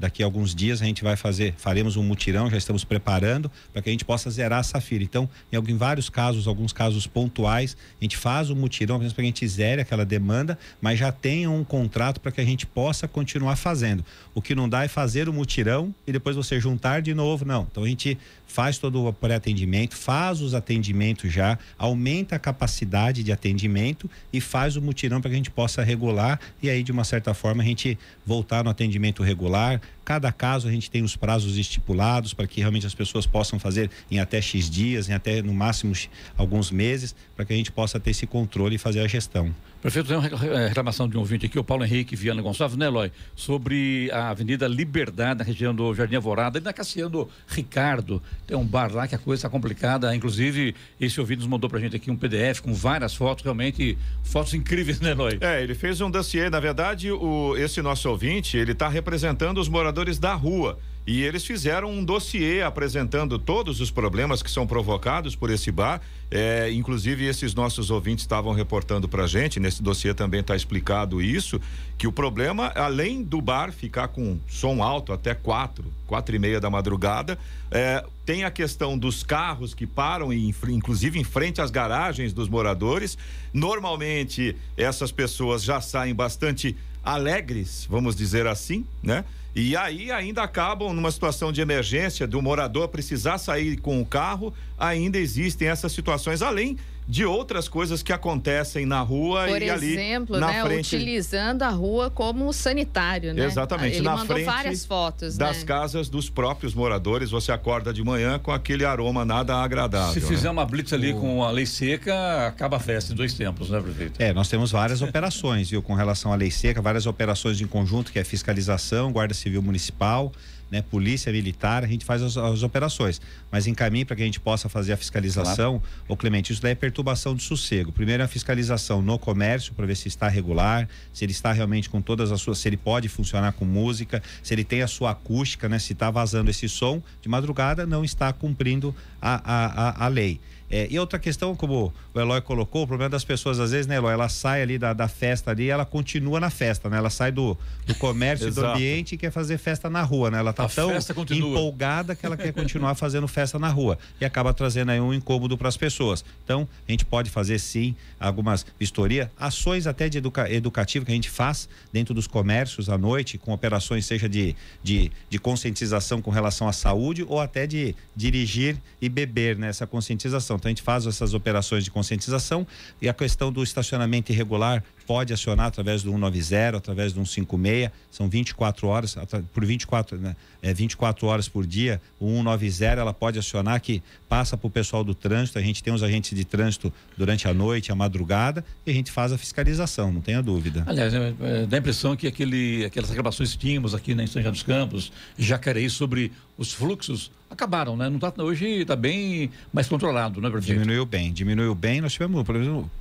daqui 0.00 0.22
a 0.22 0.26
alguns 0.26 0.54
dias 0.54 0.80
a 0.80 0.86
gente 0.86 1.04
vai 1.04 1.14
fazer, 1.14 1.54
faremos 1.58 1.94
um 1.94 2.02
mutirão, 2.02 2.48
já 2.48 2.56
estamos 2.56 2.82
preparando 2.84 3.52
para 3.70 3.82
que 3.82 3.90
a 3.90 3.92
gente 3.92 4.04
possa 4.04 4.30
zerar 4.30 4.60
essa 4.60 4.80
fila. 4.80 5.04
Então, 5.04 5.28
em, 5.52 5.56
em 5.56 5.76
vários 5.76 6.08
casos, 6.08 6.48
alguns 6.48 6.72
casos 6.72 7.06
pontuais, 7.06 7.76
a 8.00 8.04
gente 8.04 8.16
faz 8.16 8.48
um 8.48 8.56
mutirão 8.56 8.98
para 8.98 9.08
que 9.10 9.20
a 9.20 9.24
gente 9.24 9.46
zere 9.46 9.82
aquela 9.82 10.04
demanda, 10.04 10.58
mas 10.80 10.98
já 10.98 11.12
tenha 11.12 11.50
um 11.50 11.62
contrato 11.62 12.18
para 12.18 12.32
que 12.32 12.40
a 12.40 12.44
gente 12.44 12.66
possa 12.66 13.06
continuar 13.06 13.56
fazendo. 13.56 14.02
O 14.34 14.40
que 14.40 14.54
não 14.54 14.68
dá 14.68 14.84
é 14.84 14.88
fazer 14.88 15.28
o 15.28 15.32
mutirão 15.32 15.94
e 16.06 16.12
depois 16.12 16.34
você 16.34 16.58
juntar 16.58 17.02
de 17.02 17.12
novo, 17.12 17.44
não. 17.44 17.68
Então 17.70 17.84
a 17.84 17.88
gente 17.88 18.16
faz 18.50 18.78
todo 18.78 19.06
o 19.06 19.12
pré-atendimento, 19.12 19.96
faz 19.96 20.40
os 20.40 20.54
atendimentos 20.54 21.32
já, 21.32 21.56
aumenta 21.78 22.34
a 22.34 22.38
capacidade 22.38 23.22
de 23.22 23.30
atendimento 23.30 24.10
e 24.32 24.40
faz 24.40 24.76
o 24.76 24.82
mutirão 24.82 25.20
para 25.20 25.30
que 25.30 25.34
a 25.34 25.36
gente 25.36 25.50
possa 25.50 25.82
regular 25.82 26.40
e 26.60 26.68
aí 26.68 26.82
de 26.82 26.90
uma 26.90 27.04
certa 27.04 27.32
forma 27.32 27.62
a 27.62 27.66
gente 27.66 27.96
voltar 28.26 28.64
no 28.64 28.70
atendimento 28.70 29.22
regular. 29.22 29.80
Cada 30.10 30.32
caso 30.32 30.66
a 30.66 30.72
gente 30.72 30.90
tem 30.90 31.04
os 31.04 31.14
prazos 31.14 31.56
estipulados 31.56 32.34
para 32.34 32.44
que 32.44 32.58
realmente 32.58 32.84
as 32.84 32.92
pessoas 32.92 33.26
possam 33.26 33.60
fazer 33.60 33.88
em 34.10 34.18
até 34.18 34.40
X 34.40 34.68
dias, 34.68 35.08
em 35.08 35.12
até 35.12 35.40
no 35.40 35.54
máximo 35.54 35.92
alguns 36.36 36.72
meses, 36.72 37.14
para 37.36 37.44
que 37.44 37.52
a 37.52 37.56
gente 37.56 37.70
possa 37.70 38.00
ter 38.00 38.10
esse 38.10 38.26
controle 38.26 38.74
e 38.74 38.78
fazer 38.78 38.98
a 39.02 39.06
gestão. 39.06 39.54
Prefeito, 39.80 40.08
tem 40.08 40.16
uma 40.18 40.26
eh, 40.26 40.68
reclamação 40.68 41.08
de 41.08 41.16
um 41.16 41.20
ouvinte 41.20 41.46
aqui, 41.46 41.58
o 41.58 41.64
Paulo 41.64 41.84
Henrique 41.84 42.14
Viana 42.14 42.42
Gonçalves, 42.42 42.76
né, 42.76 42.84
Eloy? 42.84 43.10
Sobre 43.34 44.10
a 44.12 44.28
Avenida 44.28 44.68
Liberdade, 44.68 45.38
na 45.38 45.44
região 45.44 45.74
do 45.74 45.94
Jardim 45.94 46.16
Alvorada, 46.16 46.58
e 46.58 46.60
na 46.60 46.70
Cassiano 46.70 47.26
Ricardo. 47.46 48.22
Tem 48.46 48.54
um 48.54 48.66
bar 48.66 48.92
lá 48.92 49.08
que 49.08 49.14
a 49.14 49.18
coisa 49.18 49.38
está 49.38 49.48
complicada. 49.48 50.14
Inclusive, 50.14 50.74
esse 51.00 51.18
ouvinte 51.18 51.38
nos 51.38 51.48
mandou 51.48 51.70
pra 51.70 51.80
gente 51.80 51.96
aqui 51.96 52.10
um 52.10 52.16
PDF 52.16 52.60
com 52.60 52.74
várias 52.74 53.14
fotos, 53.14 53.42
realmente 53.42 53.96
fotos 54.22 54.52
incríveis, 54.52 55.00
né, 55.00 55.12
Eloy? 55.12 55.38
É, 55.40 55.62
ele 55.62 55.74
fez 55.74 55.98
um 56.02 56.10
dossiê. 56.10 56.50
Na 56.50 56.60
verdade, 56.60 57.10
o, 57.10 57.56
esse 57.56 57.80
nosso 57.80 58.06
ouvinte, 58.10 58.58
ele 58.58 58.72
está 58.72 58.86
representando 58.86 59.56
os 59.58 59.68
moradores 59.68 59.99
da 60.18 60.34
rua 60.34 60.78
E 61.06 61.22
eles 61.22 61.44
fizeram 61.44 61.90
um 61.90 62.04
dossiê 62.04 62.62
apresentando 62.62 63.38
todos 63.38 63.80
os 63.80 63.90
problemas 63.90 64.42
que 64.42 64.50
são 64.50 64.66
provocados 64.66 65.34
por 65.34 65.50
esse 65.50 65.72
bar. 65.72 66.00
É, 66.30 66.70
inclusive, 66.70 67.24
esses 67.24 67.54
nossos 67.54 67.90
ouvintes 67.90 68.22
estavam 68.22 68.52
reportando 68.52 69.08
pra 69.08 69.26
gente, 69.26 69.58
nesse 69.58 69.82
dossiê 69.82 70.14
também 70.14 70.40
está 70.40 70.54
explicado 70.54 71.20
isso, 71.20 71.60
que 71.98 72.06
o 72.06 72.12
problema, 72.12 72.68
além 72.76 73.22
do 73.24 73.40
bar 73.40 73.72
ficar 73.72 74.08
com 74.08 74.38
som 74.48 74.82
alto 74.82 75.12
até 75.12 75.34
quatro, 75.34 75.84
quatro 76.06 76.36
e 76.36 76.38
meia 76.38 76.60
da 76.60 76.70
madrugada, 76.70 77.36
é, 77.70 78.04
tem 78.24 78.44
a 78.44 78.50
questão 78.50 78.96
dos 78.96 79.24
carros 79.24 79.74
que 79.74 79.86
param, 79.88 80.32
inclusive 80.32 81.18
em 81.18 81.24
frente 81.24 81.60
às 81.60 81.70
garagens 81.70 82.32
dos 82.32 82.48
moradores. 82.48 83.18
Normalmente, 83.52 84.54
essas 84.76 85.10
pessoas 85.10 85.64
já 85.64 85.80
saem 85.80 86.14
bastante 86.14 86.76
alegres, 87.02 87.86
vamos 87.90 88.14
dizer 88.14 88.46
assim, 88.46 88.86
né? 89.02 89.24
E 89.54 89.76
aí 89.76 90.12
ainda 90.12 90.42
acabam 90.42 90.92
numa 90.92 91.10
situação 91.10 91.50
de 91.50 91.60
emergência 91.60 92.26
do 92.26 92.40
morador 92.40 92.88
precisar 92.88 93.38
sair 93.38 93.76
com 93.78 94.00
o 94.00 94.06
carro, 94.06 94.54
ainda 94.78 95.18
existem 95.18 95.68
essas 95.68 95.92
situações, 95.92 96.40
além 96.40 96.76
de 97.10 97.24
outras 97.24 97.68
coisas 97.68 98.04
que 98.04 98.12
acontecem 98.12 98.86
na 98.86 99.00
rua 99.00 99.48
Por 99.48 99.60
e 99.60 99.68
ali 99.68 99.94
exemplo, 99.94 100.38
na 100.38 100.46
né, 100.46 100.62
frente 100.62 100.94
utilizando 100.94 101.64
a 101.64 101.68
rua 101.68 102.08
como 102.08 102.52
sanitário, 102.52 103.34
né? 103.34 103.46
Exatamente, 103.46 103.96
Ele 103.96 104.04
na 104.04 104.12
mandou 104.12 104.36
frente 104.36 104.46
várias 104.46 104.84
fotos, 104.84 105.36
das 105.36 105.58
né? 105.58 105.64
casas 105.64 106.08
dos 106.08 106.30
próprios 106.30 106.72
moradores, 106.72 107.28
você 107.28 107.50
acorda 107.50 107.92
de 107.92 108.04
manhã 108.04 108.38
com 108.38 108.52
aquele 108.52 108.84
aroma 108.84 109.24
nada 109.24 109.56
agradável. 109.56 110.14
Se 110.14 110.20
fizer 110.20 110.44
né? 110.44 110.50
uma 110.50 110.64
blitz 110.64 110.92
ali 110.92 111.12
com 111.12 111.42
a 111.42 111.50
lei 111.50 111.66
seca, 111.66 112.46
acaba 112.46 112.76
a 112.76 112.80
festa 112.80 113.12
em 113.12 113.16
dois 113.16 113.34
tempos, 113.34 113.70
né, 113.70 113.80
prefeito? 113.80 114.22
É, 114.22 114.32
nós 114.32 114.48
temos 114.48 114.70
várias 114.70 115.02
operações, 115.02 115.68
viu, 115.68 115.82
com 115.82 115.94
relação 115.94 116.32
à 116.32 116.36
lei 116.36 116.52
seca, 116.52 116.80
várias 116.80 117.06
operações 117.06 117.60
em 117.60 117.66
conjunto, 117.66 118.12
que 118.12 118.20
é 118.20 118.24
fiscalização, 118.24 119.10
Guarda 119.10 119.34
Civil 119.34 119.60
Municipal, 119.60 120.30
né, 120.70 120.82
Polícia 120.82 121.32
Militar, 121.32 121.84
a 121.84 121.86
gente 121.86 122.04
faz 122.04 122.22
as, 122.22 122.36
as 122.36 122.62
operações. 122.62 123.20
Mas 123.50 123.66
encaminhe 123.66 124.04
para 124.04 124.16
que 124.16 124.22
a 124.22 124.24
gente 124.24 124.40
possa 124.40 124.68
fazer 124.68 124.92
a 124.92 124.96
fiscalização. 124.96 125.82
Ô 126.08 126.16
Clemente, 126.16 126.52
isso 126.52 126.62
daí 126.62 126.72
é 126.72 126.74
perturbação 126.74 127.34
de 127.34 127.42
sossego. 127.42 127.90
Primeiro 127.90 128.22
é 128.22 128.26
a 128.26 128.28
fiscalização 128.28 129.02
no 129.02 129.18
comércio, 129.18 129.74
para 129.74 129.86
ver 129.86 129.96
se 129.96 130.08
está 130.08 130.28
regular, 130.28 130.88
se 131.12 131.24
ele 131.24 131.32
está 131.32 131.52
realmente 131.52 131.90
com 131.90 132.00
todas 132.00 132.30
as 132.30 132.40
suas, 132.40 132.58
se 132.58 132.68
ele 132.68 132.76
pode 132.76 133.08
funcionar 133.08 133.52
com 133.52 133.64
música, 133.64 134.22
se 134.42 134.54
ele 134.54 134.64
tem 134.64 134.82
a 134.82 134.86
sua 134.86 135.10
acústica, 135.10 135.68
né, 135.68 135.78
se 135.78 135.92
está 135.92 136.10
vazando 136.10 136.50
esse 136.50 136.68
som 136.68 137.02
de 137.20 137.28
madrugada, 137.28 137.86
não 137.86 138.04
está 138.04 138.32
cumprindo 138.32 138.94
a, 139.20 139.34
a, 139.44 139.66
a, 139.88 140.04
a 140.06 140.08
lei. 140.08 140.40
É, 140.70 140.86
e 140.88 140.98
outra 140.98 141.18
questão, 141.18 141.56
como 141.56 141.92
o 142.14 142.20
Eloy 142.20 142.40
colocou, 142.40 142.84
o 142.84 142.86
problema 142.86 143.10
das 143.10 143.24
pessoas, 143.24 143.58
às 143.58 143.72
vezes, 143.72 143.86
né, 143.88 143.96
Eloy, 143.96 144.12
ela 144.12 144.28
sai 144.28 144.62
ali 144.62 144.78
da, 144.78 144.92
da 144.92 145.08
festa 145.08 145.50
ali, 145.50 145.68
ela 145.68 145.84
continua 145.84 146.38
na 146.38 146.48
festa, 146.48 146.88
né? 146.88 146.96
Ela 146.96 147.10
sai 147.10 147.32
do, 147.32 147.58
do 147.86 147.94
comércio 147.96 148.48
e 148.48 148.50
do 148.52 148.64
ambiente 148.64 149.16
e 149.16 149.18
quer 149.18 149.32
fazer 149.32 149.58
festa 149.58 149.90
na 149.90 150.02
rua, 150.02 150.30
né? 150.30 150.38
Ela 150.38 150.52
tá 150.52 150.64
A 150.64 150.68
tão 150.68 150.92
empolgada 151.30 152.14
que 152.14 152.24
ela 152.24 152.36
quer 152.36 152.52
continuar 152.52 152.94
fazendo 152.96 153.26
festa 153.26 153.58
na 153.58 153.68
rua 153.68 153.98
e 154.20 154.24
acaba 154.24 154.54
trazendo 154.54 154.90
aí 154.90 155.00
um 155.00 155.12
incômodo 155.12 155.58
para 155.58 155.68
as 155.68 155.76
pessoas. 155.76 156.24
Então, 156.44 156.68
a 156.86 156.90
gente 156.90 157.04
pode 157.04 157.30
fazer 157.30 157.58
sim 157.58 157.96
algumas 158.18 158.64
vistorias, 158.78 159.28
ações 159.36 159.88
até 159.88 160.08
de 160.08 160.18
educa 160.18 160.50
educativo 160.50 161.04
que 161.04 161.10
a 161.10 161.14
gente 161.14 161.30
faz 161.30 161.68
dentro 161.92 162.14
dos 162.14 162.26
comércios 162.28 162.88
à 162.88 162.96
noite, 162.96 163.38
com 163.38 163.52
operações 163.52 164.06
seja 164.06 164.28
de, 164.28 164.54
de, 164.82 165.10
de 165.28 165.38
conscientização 165.38 166.22
com 166.22 166.30
relação 166.30 166.68
à 166.68 166.72
saúde 166.72 167.24
ou 167.28 167.40
até 167.40 167.66
de 167.66 167.94
dirigir 168.14 168.76
e 169.00 169.08
beber 169.08 169.56
nessa 169.56 169.86
conscientização. 169.86 170.59
Então, 170.60 170.68
a 170.68 170.72
gente 170.72 170.82
faz 170.82 171.06
essas 171.06 171.32
operações 171.32 171.82
de 171.82 171.90
conscientização 171.90 172.66
e 173.00 173.08
a 173.08 173.14
questão 173.14 173.50
do 173.50 173.62
estacionamento 173.62 174.30
irregular 174.30 174.84
pode 175.06 175.32
acionar 175.32 175.66
através 175.66 176.02
do 176.02 176.12
190, 176.12 176.76
através 176.76 177.12
do 177.12 177.24
156, 177.26 177.90
são 178.12 178.28
24 178.28 178.86
horas, 178.86 179.16
por 179.52 179.64
24, 179.64 180.18
né? 180.18 180.36
É 180.62 180.72
24 180.72 181.26
horas 181.26 181.48
por 181.48 181.66
dia, 181.66 182.00
o 182.20 182.28
190 182.28 182.84
ela 182.84 183.12
pode 183.12 183.38
acionar 183.38 183.80
que 183.80 184.02
passa 184.28 184.56
para 184.56 184.66
o 184.66 184.70
pessoal 184.70 185.02
do 185.02 185.14
trânsito, 185.14 185.58
a 185.58 185.62
gente 185.62 185.82
tem 185.82 185.92
os 185.92 186.02
agentes 186.02 186.36
de 186.36 186.44
trânsito 186.44 186.92
durante 187.16 187.48
a 187.48 187.54
noite, 187.54 187.90
a 187.90 187.94
madrugada, 187.94 188.64
e 188.86 188.90
a 188.90 188.94
gente 188.94 189.10
faz 189.10 189.32
a 189.32 189.38
fiscalização, 189.38 190.12
não 190.12 190.20
tenha 190.20 190.42
dúvida. 190.42 190.84
Aliás, 190.86 191.12
é, 191.12 191.34
é, 191.40 191.66
dá 191.66 191.78
a 191.78 191.80
impressão 191.80 192.14
que 192.14 192.26
aquele, 192.28 192.84
aquelas 192.84 193.08
reclamações 193.08 193.52
que 193.52 193.58
tínhamos 193.58 193.94
aqui 193.94 194.14
na 194.14 194.24
São 194.26 194.40
José 194.42 194.52
dos 194.52 194.62
Campos, 194.62 195.10
Jacareí, 195.38 195.88
sobre 195.88 196.30
os 196.56 196.72
fluxos, 196.72 197.32
acabaram, 197.50 197.96
né? 197.96 198.08
Não 198.08 198.18
tá, 198.18 198.32
hoje 198.38 198.66
está 198.66 198.94
bem 198.94 199.50
mais 199.72 199.88
controlado, 199.88 200.40
né, 200.40 200.48
prefeito? 200.48 200.78
Diminuiu 200.78 201.04
bem, 201.04 201.32
diminuiu 201.32 201.74
bem. 201.74 202.00
Nós 202.00 202.12
tivemos, 202.12 202.46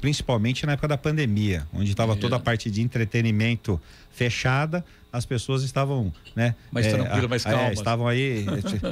principalmente 0.02 0.66
na 0.66 0.74
época 0.74 0.88
da 0.88 0.98
pandemia, 0.98 1.68
onde 1.72 1.92
estava 1.92 2.16
toda 2.16 2.36
a 2.36 2.40
parte 2.40 2.72
de 2.72 2.82
entretenimento 2.82 3.80
fechada, 4.12 4.84
as 5.12 5.26
pessoas 5.26 5.64
estavam, 5.64 6.14
né? 6.36 6.54
Mais 6.72 6.86
é, 6.86 6.92
tranquila, 6.92 7.28
mais 7.28 7.46
é, 7.46 7.50
calmas. 7.52 7.78
estavam 7.78 8.08
aí, 8.08 8.46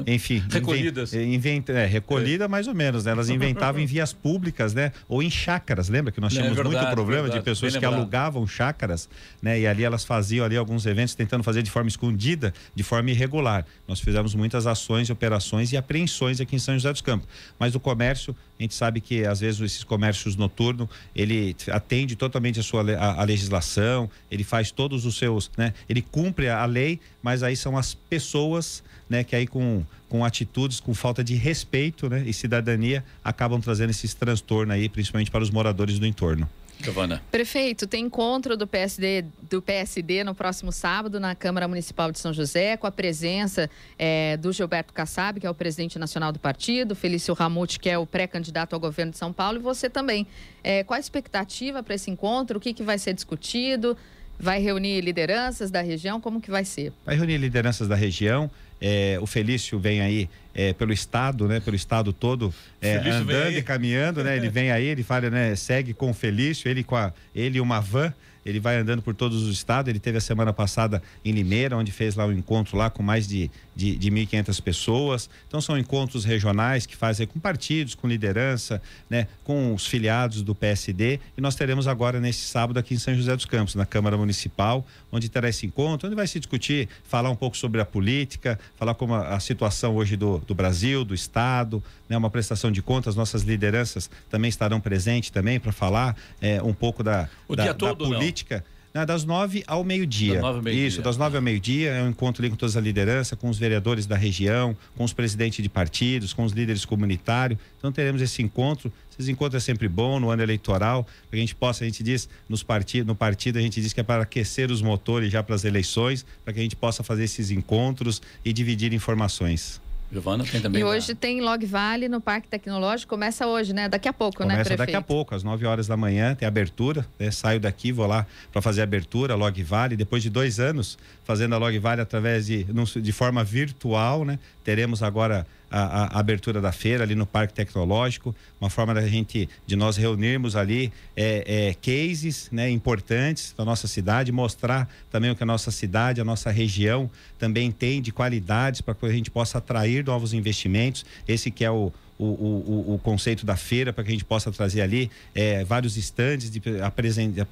é, 0.05 0.11
enfim. 0.13 0.43
Recolhidas. 0.49 1.13
é, 1.13 1.23
invent- 1.23 1.69
é, 1.69 1.85
recolhida 1.85 2.47
mais 2.47 2.67
ou 2.67 2.73
menos, 2.73 3.05
né? 3.05 3.11
Elas 3.11 3.29
inventavam 3.29 3.79
em 3.81 3.85
vias 3.85 4.13
públicas, 4.13 4.73
né? 4.73 4.91
Ou 5.07 5.21
em 5.21 5.29
chácaras, 5.29 5.89
lembra 5.89 6.11
que 6.11 6.19
nós 6.19 6.33
É, 6.33 6.37
tínhamos 6.37 6.57
muito 6.57 6.69
verdade, 6.71 6.95
problema 6.95 7.21
verdade, 7.23 7.39
de 7.43 7.45
pessoas 7.45 7.75
que 7.77 7.85
alugavam 7.85 8.47
chácaras, 8.47 9.07
né? 9.41 9.59
E 9.59 9.67
ali 9.67 9.83
elas 9.83 10.03
faziam 10.03 10.45
ali 10.45 10.57
alguns 10.57 10.85
eventos 10.85 11.13
tentando 11.13 11.43
fazer 11.43 11.61
de 11.61 11.69
forma 11.69 11.87
escondida, 11.89 12.53
de 12.73 12.83
forma 12.83 13.11
irregular. 13.11 13.65
Nós 13.87 13.99
fizemos 13.99 14.33
muitas 14.33 14.65
ações, 14.65 15.09
operações 15.09 15.71
e 15.71 15.77
apreensões 15.77 16.41
aqui 16.41 16.55
em 16.55 16.59
São 16.59 16.73
José 16.73 16.91
dos 16.91 17.01
Campos. 17.01 17.27
Mas 17.59 17.75
o 17.75 17.79
comércio, 17.79 18.35
a 18.59 18.63
gente 18.63 18.73
sabe 18.73 18.99
que 19.01 19.23
às 19.25 19.39
vezes 19.39 19.61
esses 19.61 19.83
comércios 19.83 20.35
noturnos, 20.35 20.87
ele 21.15 21.55
atende 21.71 22.15
totalmente 22.15 22.59
a 22.59 22.63
sua 22.63 22.81
a, 22.97 23.21
a 23.21 23.23
legislação, 23.23 24.09
ele 24.31 24.43
faz 24.43 24.71
todos 24.71 25.05
os 25.05 25.15
seus, 25.17 25.51
né? 25.57 25.73
Ele 25.87 26.01
cumpre 26.07 26.49
a, 26.49 26.65
lei, 26.65 26.99
mas 27.21 27.43
aí 27.43 27.55
são 27.55 27.77
as 27.77 27.93
pessoas, 27.93 28.83
né, 29.09 29.23
que 29.23 29.35
aí 29.35 29.45
com 29.45 29.85
com 30.09 30.23
atitudes, 30.23 30.79
com 30.79 30.93
falta 30.93 31.21
de 31.21 31.35
respeito, 31.35 32.09
né, 32.09 32.23
e 32.25 32.33
cidadania, 32.33 33.03
acabam 33.23 33.59
trazendo 33.59 33.89
esses 33.89 34.13
transtornos 34.13 34.73
aí, 34.73 34.87
principalmente 34.87 35.29
para 35.29 35.43
os 35.43 35.49
moradores 35.49 35.99
do 35.99 36.05
entorno. 36.05 36.47
Giovana. 36.79 37.23
Prefeito, 37.31 37.87
tem 37.87 38.05
encontro 38.05 38.55
do 38.55 38.67
PSD, 38.67 39.25
do 39.49 39.61
PSD 39.61 40.23
no 40.23 40.35
próximo 40.35 40.71
sábado 40.71 41.19
na 41.19 41.33
Câmara 41.33 41.67
Municipal 41.67 42.11
de 42.11 42.19
São 42.19 42.31
José, 42.31 42.77
com 42.77 42.85
a 42.85 42.91
presença 42.91 43.69
eh, 43.97 44.37
do 44.37 44.51
Gilberto 44.51 44.93
Kassab, 44.93 45.39
que 45.39 45.47
é 45.47 45.49
o 45.49 45.55
presidente 45.55 45.97
nacional 45.97 46.31
do 46.31 46.37
partido, 46.37 46.95
Felício 46.95 47.33
Ramute, 47.33 47.79
que 47.79 47.89
é 47.89 47.97
o 47.97 48.05
pré-candidato 48.05 48.73
ao 48.73 48.79
governo 48.79 49.11
de 49.11 49.17
São 49.17 49.33
Paulo, 49.33 49.57
e 49.57 49.61
você 49.61 49.89
também. 49.89 50.27
Eh, 50.63 50.83
qual 50.83 50.97
a 50.97 50.99
expectativa 50.99 51.81
para 51.81 51.95
esse 51.95 52.11
encontro? 52.11 52.59
O 52.59 52.61
que, 52.61 52.73
que 52.73 52.83
vai 52.83 52.99
ser 52.99 53.13
discutido? 53.13 53.97
Vai 54.39 54.59
reunir 54.59 55.01
lideranças 55.01 55.71
da 55.71 55.81
região? 55.81 56.21
Como 56.21 56.39
que 56.39 56.51
vai 56.51 56.63
ser? 56.63 56.93
Vai 57.05 57.15
reunir 57.15 57.37
lideranças 57.37 57.87
da 57.87 57.95
região. 57.95 58.49
é, 58.79 59.17
o 59.19 59.25
Felício 59.25 59.79
vem 59.79 60.01
aí 60.01 60.29
é, 60.53 60.73
pelo 60.73 60.93
estado, 60.93 61.47
né? 61.47 61.59
Pelo 61.59 61.75
estado 61.75 62.13
todo, 62.13 62.53
é, 62.81 62.97
andando 62.97 63.57
e 63.57 63.61
caminhando, 63.63 64.23
né? 64.23 64.37
Ele 64.37 64.49
vem 64.49 64.71
aí, 64.71 64.85
ele 64.85 65.03
fala, 65.03 65.29
né? 65.29 65.55
Segue 65.55 65.93
com 65.93 66.11
o 66.11 66.13
Felício, 66.13 66.69
ele 66.69 66.83
com 66.83 66.95
a, 66.95 67.11
ele 67.35 67.57
e 67.57 67.61
uma 67.61 67.79
van. 67.79 68.13
Ele 68.47 68.61
vai 68.61 68.77
andando 68.77 69.01
por 69.01 69.13
todos 69.13 69.43
os 69.43 69.53
estados. 69.53 69.89
Ele 69.89 69.99
teve 69.99 70.17
a 70.17 70.21
semana 70.21 70.53
passada 70.53 71.03
em 71.23 71.33
Limeira, 71.33 71.75
onde 71.75 71.91
fez 71.91 72.15
lá 72.15 72.25
um 72.25 72.31
encontro 72.31 72.77
lá 72.77 72.89
com 72.89 73.03
mais 73.03 73.27
de, 73.27 73.51
de, 73.75 73.97
de 73.97 74.09
1.500 74.09 74.61
pessoas. 74.61 75.29
Então 75.47 75.59
são 75.59 75.77
encontros 75.77 76.23
regionais 76.23 76.85
que 76.85 76.95
fazem 76.95 77.27
com 77.27 77.39
partidos, 77.39 77.93
com 77.93 78.07
liderança, 78.07 78.81
né? 79.09 79.27
Com 79.43 79.73
os 79.73 79.85
filiados 79.85 80.41
do 80.41 80.55
PSD. 80.55 81.19
E 81.37 81.41
nós 81.41 81.55
teremos 81.55 81.87
agora 81.87 82.21
nesse 82.21 82.45
sábado 82.45 82.79
aqui 82.79 82.93
em 82.93 82.97
São 82.97 83.13
José 83.13 83.35
dos 83.35 83.45
Campos, 83.45 83.75
na 83.75 83.85
Câmara 83.85 84.15
Municipal, 84.15 84.85
onde 85.11 85.27
terá 85.27 85.49
esse 85.49 85.65
encontro, 85.65 86.07
onde 86.07 86.15
vai 86.15 86.25
se 86.25 86.39
discutir, 86.39 86.87
falar 87.03 87.29
um 87.29 87.35
pouco 87.35 87.57
sobre 87.57 87.81
a 87.81 87.85
política, 87.85 88.57
falar 88.77 88.93
como 88.93 89.13
a, 89.13 89.35
a 89.35 89.39
situação 89.41 89.93
hoje 89.97 90.15
do, 90.15 90.37
do 90.39 90.55
Brasil, 90.55 91.03
do 91.03 91.13
Estado, 91.13 91.83
né? 92.07 92.15
Uma 92.15 92.29
prestação 92.29 92.71
de 92.71 92.81
contas. 92.81 93.13
Nossas 93.13 93.43
lideranças 93.43 94.09
também 94.29 94.47
estarão 94.47 94.79
presentes 94.79 95.31
também 95.31 95.59
para 95.59 95.73
falar 95.73 96.15
é, 96.39 96.61
um 96.63 96.73
pouco 96.73 97.03
da, 97.03 97.29
O 97.45 97.55
da, 97.57 97.63
dia 97.63 97.73
da 97.73 97.77
todo 97.77 98.05
ou 98.05 98.11
não? 98.11 98.19
Política. 98.37 98.63
Não, 98.93 99.05
das 99.05 99.25
nove 99.25 99.63
ao 99.67 99.83
meio-dia. 99.83 100.41
Meio-dia. 100.41 100.87
Isso, 100.87 101.01
das 101.01 101.17
nove 101.17 101.35
ao 101.35 101.41
meio-dia 101.41 101.91
é 101.91 102.03
um 102.03 102.09
encontro 102.09 102.41
ali 102.41 102.49
com 102.49 102.55
toda 102.55 102.79
a 102.79 102.81
liderança, 102.81 103.35
com 103.35 103.47
os 103.49 103.59
vereadores 103.59 104.07
da 104.07 104.15
região, 104.15 104.75
com 104.95 105.03
os 105.03 105.13
presidentes 105.13 105.61
de 105.61 105.69
partidos, 105.69 106.33
com 106.33 106.43
os 106.43 106.51
líderes 106.51 106.83
comunitários. 106.83 107.59
Então 107.77 107.91
teremos 107.91 108.21
esse 108.21 108.41
encontro. 108.41 108.91
Esses 109.11 109.27
encontros 109.27 109.61
é 109.61 109.65
sempre 109.65 109.87
bom 109.87 110.19
no 110.19 110.29
ano 110.29 110.41
eleitoral, 110.41 111.03
para 111.03 111.31
que 111.31 111.35
a 111.35 111.39
gente 111.39 111.55
possa, 111.55 111.83
a 111.83 111.87
gente 111.87 112.01
diz, 112.01 112.29
nos 112.47 112.63
partidos, 112.63 113.05
no 113.05 113.15
partido 113.15 113.59
a 113.59 113.61
gente 113.61 113.81
diz 113.81 113.93
que 113.93 113.99
é 113.99 114.03
para 114.03 114.23
aquecer 114.23 114.71
os 114.71 114.81
motores 114.81 115.31
já 115.31 115.43
para 115.43 115.53
as 115.53 115.63
eleições, 115.63 116.25
para 116.43 116.53
que 116.53 116.59
a 116.59 116.63
gente 116.63 116.75
possa 116.75 117.03
fazer 117.03 117.25
esses 117.25 117.51
encontros 117.51 118.21
e 118.43 118.53
dividir 118.53 118.93
informações. 118.93 119.79
Giovana 120.11 120.45
tem 120.45 120.61
também. 120.61 120.81
E 120.81 120.85
hoje 120.85 121.13
tem 121.13 121.41
Log 121.41 121.65
Vale 121.65 122.07
no 122.07 122.21
Parque 122.21 122.47
Tecnológico. 122.47 123.09
Começa 123.09 123.45
hoje, 123.45 123.73
né? 123.73 123.89
Daqui 123.89 124.07
a 124.07 124.13
pouco, 124.13 124.43
né, 124.43 124.51
Começa 124.51 124.69
prefeito? 124.69 124.79
daqui 124.79 124.95
a 124.95 125.01
pouco, 125.01 125.35
às 125.35 125.43
9 125.43 125.65
horas 125.65 125.85
da 125.87 125.97
manhã, 125.97 126.33
tem 126.33 126.47
abertura. 126.47 127.05
né? 127.19 127.29
Saio 127.29 127.59
daqui, 127.59 127.91
vou 127.91 128.07
lá 128.07 128.25
para 128.51 128.61
fazer 128.61 128.81
a 128.81 128.83
abertura, 128.85 129.35
Log 129.35 129.61
Vale. 129.63 129.95
Depois 129.97 130.23
de 130.23 130.29
dois 130.29 130.59
anos 130.59 130.97
fazendo 131.25 131.55
a 131.55 131.57
Log 131.57 131.77
Vale 131.79 132.01
através 132.01 132.45
de, 132.45 132.63
de 132.63 133.11
forma 133.11 133.43
virtual, 133.43 134.23
né? 134.23 134.39
Teremos 134.63 135.03
agora 135.03 135.45
a, 135.69 136.15
a, 136.15 136.19
abertura 136.19 136.61
da 136.61 136.71
feira 136.71 137.03
ali 137.03 137.15
no 137.15 137.25
Parque 137.25 137.53
Tecnológico, 137.53 138.35
uma 138.59 138.69
forma 138.69 138.93
da 138.93 139.05
gente, 139.07 139.49
de 139.65 139.75
nós 139.75 139.97
reunirmos 139.97 140.55
ali 140.55 140.91
é, 141.15 141.69
é, 141.69 141.73
cases 141.73 142.49
né, 142.51 142.69
importantes 142.69 143.53
da 143.57 143.63
nossa 143.65 143.87
cidade, 143.87 144.31
mostrar 144.31 144.89
também 145.11 145.31
o 145.31 145.35
que 145.35 145.43
a 145.43 145.45
nossa 145.45 145.71
cidade, 145.71 146.21
a 146.21 146.25
nossa 146.25 146.49
região 146.51 147.09
também 147.37 147.71
tem 147.71 148.01
de 148.01 148.11
qualidades 148.11 148.81
para 148.81 148.93
que 148.93 149.05
a 149.05 149.11
gente 149.11 149.29
possa 149.29 149.57
atrair 149.57 150.05
novos 150.05 150.33
investimentos. 150.33 151.05
Esse 151.27 151.51
que 151.51 151.63
é 151.63 151.71
o, 151.71 151.91
o, 152.17 152.25
o, 152.25 152.93
o, 152.95 152.99
conceito 152.99 153.45
da 153.45 153.55
feira 153.55 153.93
para 153.93 154.03
que 154.03 154.09
a 154.09 154.13
gente 154.13 154.25
possa 154.25 154.51
trazer 154.51 154.81
ali 154.81 155.11
é, 155.35 155.63
vários 155.63 155.97
estandes 155.97 156.49
de, 156.49 156.61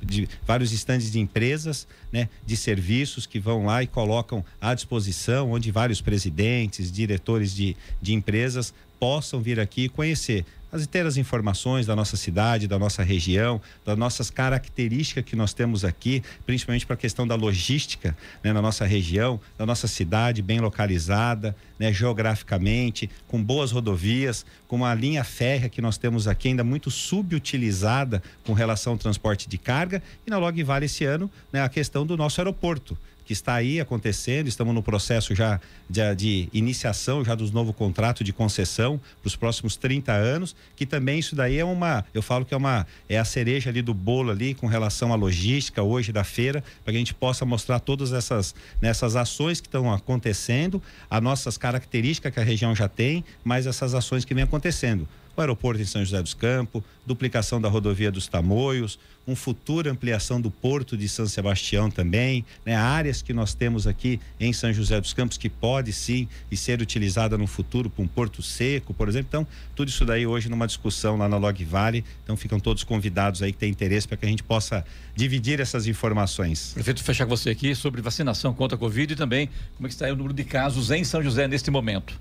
de, 0.02 0.30
vários 0.46 0.72
estandes 0.72 1.12
de 1.12 1.20
empresas, 1.20 1.88
né, 2.12 2.30
de 2.46 2.58
serviços 2.58 3.26
que 3.26 3.40
vão 3.40 3.66
lá 3.66 3.84
e 3.84 3.88
colocam 3.88 4.44
à 4.60 4.74
disposição, 4.74 5.52
onde 5.52 5.72
vários 5.72 6.02
presidentes, 6.02 6.92
diretores 6.92 7.54
de, 7.54 7.76
de 8.02 8.14
empresas 8.14 8.74
possam 9.00 9.42
vir 9.42 9.60
aqui 9.60 9.88
conhecer 9.88 10.46
as 10.76 10.88
ter 10.88 11.06
as 11.06 11.18
informações 11.18 11.86
da 11.86 11.96
nossa 11.96 12.18
cidade, 12.18 12.68
da 12.68 12.78
nossa 12.78 13.04
região, 13.04 13.62
das 13.86 13.98
nossas 13.98 14.30
características 14.30 15.24
que 15.24 15.36
nós 15.36 15.54
temos 15.54 15.86
aqui, 15.86 16.22
principalmente 16.46 16.86
para 16.86 16.96
a 16.96 16.98
questão 16.98 17.26
da 17.26 17.36
logística 17.36 18.16
né, 18.44 18.52
na 18.52 18.62
nossa 18.62 18.86
região, 18.86 19.40
da 19.58 19.66
nossa 19.66 19.88
cidade 19.88 20.42
bem 20.42 20.60
localizada, 20.60 21.56
né, 21.80 21.92
geograficamente, 21.92 23.10
com 23.28 23.42
boas 23.42 23.72
rodovias, 23.72 24.46
com 24.68 24.78
uma 24.78 24.94
linha 24.94 25.24
férrea 25.24 25.70
que 25.70 25.82
nós 25.82 25.98
temos 25.98 26.28
aqui 26.28 26.50
ainda 26.50 26.64
muito 26.64 26.92
subutilizada 26.92 28.22
com 28.46 28.54
relação 28.54 28.94
ao 28.94 29.00
transporte 29.00 29.48
de 29.48 29.58
carga. 29.58 30.02
E 30.26 30.30
na 30.30 30.38
Log 30.38 30.62
Vale 30.64 30.86
esse 30.86 31.06
ano 31.06 31.30
né, 31.52 31.62
a 31.62 31.70
questão 31.70 32.06
do 32.06 32.18
nosso 32.18 32.40
aeroporto 32.40 32.98
que 33.26 33.34
está 33.34 33.56
aí 33.56 33.82
acontecendo, 33.82 34.48
estamos 34.48 34.74
no 34.74 34.84
processo 34.84 35.34
já 35.34 35.60
de, 35.90 36.16
de 36.16 36.50
iniciação 36.54 37.26
já 37.26 37.36
dos 37.36 37.52
novo 37.52 37.74
contrato 37.74 38.24
de 38.24 38.32
concessão 38.32 39.00
para 39.22 39.28
os 39.28 39.36
próximos 39.36 39.76
30 39.76 40.12
anos, 40.14 40.56
que 40.76 40.86
também 40.86 41.20
isso 41.20 41.36
daí 41.36 41.58
é 41.58 41.66
uma, 41.66 42.06
eu 42.14 42.22
falo 42.22 42.46
que 42.46 42.54
é 42.54 42.58
uma 42.58 42.86
é 43.10 43.18
a 43.18 43.26
cereja 43.26 43.70
ali 43.70 43.82
do 43.82 43.94
bolo 43.94 44.32
ali 44.32 44.54
com 44.54 44.68
relação 44.68 45.12
à 45.12 45.16
logística 45.16 45.82
hoje 45.82 46.12
da 46.12 46.24
feira, 46.24 46.64
para 46.84 46.92
que 46.92 46.98
a 46.98 47.00
gente 47.00 47.14
possa 47.14 47.46
mostrar 47.46 47.80
todas 47.80 48.14
essas 48.14 48.54
nessas 48.80 49.16
ações 49.16 49.60
que 49.60 49.68
estão 49.68 49.92
acontecendo, 49.92 50.82
as 51.10 51.22
nossas 51.22 51.58
características 51.58 52.34
que 52.34 52.40
a 52.40 52.44
região 52.44 52.76
já 52.76 52.88
tem, 52.88 53.26
mas 53.44 53.66
essas 53.66 53.94
ações 53.94 54.24
que 54.24 54.34
vem 54.34 54.44
acontecendo 54.44 55.08
o 55.38 55.42
aeroporto 55.42 55.82
em 55.82 55.86
São 55.86 56.04
José 56.04 56.22
dos 56.22 56.34
Campos, 56.34 56.84
duplicação 57.06 57.60
da 57.62 57.70
rodovia 57.70 58.12
dos 58.12 58.28
Tamoios, 58.28 58.98
uma 59.28 59.36
futura 59.36 59.92
ampliação 59.92 60.40
do 60.40 60.52
porto 60.52 60.96
de 60.96 61.10
São 61.10 61.26
Sebastião 61.28 61.90
também, 61.90 62.46
né? 62.66 62.76
áreas 62.76 63.22
que 63.22 63.34
nós 63.34 63.54
temos 63.54 63.88
aqui 63.88 64.20
em 64.40 64.54
São 64.54 64.72
José 64.72 65.00
dos 65.02 65.14
Campos 65.14 65.38
que 65.38 65.50
pode 65.50 65.92
sim 65.92 66.28
e 66.52 66.58
ser 66.58 66.82
utilizada 66.82 67.38
no 67.38 67.48
futuro 67.48 67.90
para 67.90 68.04
um 68.04 68.08
porto 68.08 68.42
seco, 68.42 68.94
por 68.94 69.08
exemplo. 69.10 69.28
Então, 69.30 69.48
tudo 69.76 69.90
isso 69.90 70.06
daí 70.06 70.28
hoje 70.28 70.50
numa 70.50 70.68
discussão 70.68 71.18
lá 71.18 71.28
na 71.28 71.38
Log 71.38 71.64
Vale. 71.66 72.04
Então, 72.24 72.38
ficam 72.38 72.60
todos 72.60 72.84
convidados 72.84 73.42
aí 73.42 73.52
que 73.52 73.58
têm 73.58 73.72
interesse 73.72 74.08
para 74.08 74.18
que 74.18 74.26
a 74.26 74.30
gente 74.30 74.44
possa 74.44 74.86
dividir 75.16 75.60
essas 75.60 75.88
informações. 75.88 76.72
Prefeito, 76.74 77.04
fechar 77.04 77.26
com 77.26 77.36
você 77.36 77.50
aqui 77.50 77.74
sobre 77.74 78.02
vacinação 78.02 78.54
contra 78.54 78.76
a 78.76 78.80
Covid 78.80 79.14
e 79.14 79.16
também 79.16 79.50
como 79.76 79.88
é 79.88 79.90
que 79.90 79.96
está 79.96 80.06
o 80.08 80.16
número 80.16 80.34
de 80.34 80.44
casos 80.44 80.92
em 80.92 81.04
São 81.04 81.24
José 81.24 81.48
neste 81.48 81.72
momento. 81.72 82.20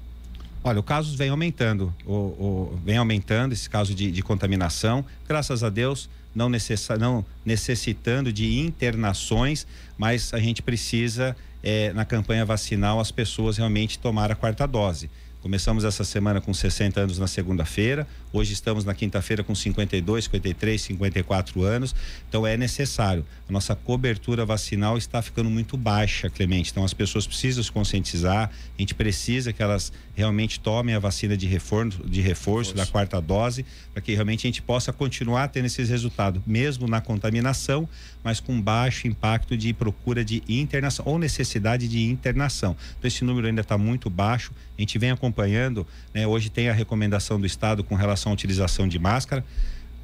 Olha, 0.67 0.81
o 0.81 0.83
caso 0.83 1.15
vem 1.15 1.29
aumentando, 1.29 1.95
o, 2.07 2.13
o, 2.15 2.81
vem 2.83 2.97
aumentando 2.97 3.53
esse 3.53 3.69
caso 3.69 3.95
de, 3.95 4.11
de 4.11 4.23
contaminação. 4.23 5.05
Graças 5.29 5.63
a 5.63 5.69
Deus, 5.69 6.09
não, 6.35 6.49
necess, 6.49 6.89
não 6.99 7.23
necessitando 7.45 8.33
de 8.33 8.61
internações, 8.61 9.67
mas 9.99 10.33
a 10.33 10.39
gente 10.39 10.63
precisa, 10.63 11.37
é, 11.63 11.93
na 11.93 12.07
campanha 12.07 12.47
vacinal, 12.47 12.99
as 12.99 13.11
pessoas 13.11 13.59
realmente 13.59 13.99
tomar 13.99 14.33
a 14.33 14.35
quarta 14.35 14.67
dose. 14.67 15.11
Começamos 15.45 15.85
essa 15.85 16.05
semana 16.05 16.41
com 16.41 16.55
60 16.55 16.99
anos 17.03 17.19
na 17.19 17.27
segunda-feira, 17.27 18.09
hoje 18.33 18.55
estamos 18.55 18.83
na 18.83 18.95
quinta-feira 18.95 19.45
com 19.45 19.55
52, 19.55 20.25
53, 20.25 20.81
54 20.81 21.63
anos. 21.63 21.95
Então 22.27 22.47
é 22.47 22.57
necessário. 22.57 23.27
A 23.47 23.53
nossa 23.53 23.77
cobertura 23.77 24.47
vacinal 24.47 24.97
está 24.97 25.21
ficando 25.21 25.51
muito 25.51 25.77
baixa, 25.77 26.31
Clemente. 26.31 26.71
Então 26.71 26.83
as 26.83 26.95
pessoas 26.95 27.27
precisam 27.27 27.63
se 27.63 27.71
conscientizar, 27.71 28.51
a 28.51 28.81
gente 28.81 28.95
precisa 28.95 29.53
que 29.53 29.63
elas 29.63 29.93
realmente 30.15 30.61
tomem 30.61 30.95
a 30.95 30.99
vacina 30.99 31.37
de 31.37 31.47
reforço, 31.47 32.03
de 32.09 32.21
reforço 32.21 32.75
da 32.75 32.87
quarta 32.87 33.21
dose, 33.21 33.67
para 33.93 34.01
que 34.01 34.15
realmente 34.15 34.47
a 34.47 34.49
gente 34.49 34.63
possa 34.63 34.93
continuar 34.93 35.49
tendo 35.49 35.67
esses 35.67 35.89
resultados, 35.89 36.41
mesmo 36.47 36.87
na 36.87 37.01
contaminação, 37.01 37.89
mas 38.23 38.41
com 38.41 38.61
baixo 38.61 39.07
impacto 39.07 39.57
de 39.57 39.73
procura 39.73 40.25
de 40.25 40.43
internação 40.49 41.05
ou 41.07 41.19
necessidade 41.19 41.89
de 41.89 42.03
internação. 42.05 42.77
Então 42.99 43.09
esse 43.09 43.25
número 43.25 43.47
ainda 43.47 43.61
está 43.61 43.77
muito 43.77 44.09
baixo. 44.09 44.53
A 44.77 44.81
gente 44.81 44.99
vem 44.99 45.11
acompanhando, 45.11 45.87
né? 46.13 46.27
hoje 46.27 46.49
tem 46.49 46.69
a 46.69 46.73
recomendação 46.73 47.39
do 47.39 47.47
Estado 47.47 47.83
com 47.83 47.95
relação 47.95 48.33
à 48.33 48.35
utilização 48.35 48.89
de 48.89 48.99
máscara. 48.99 49.45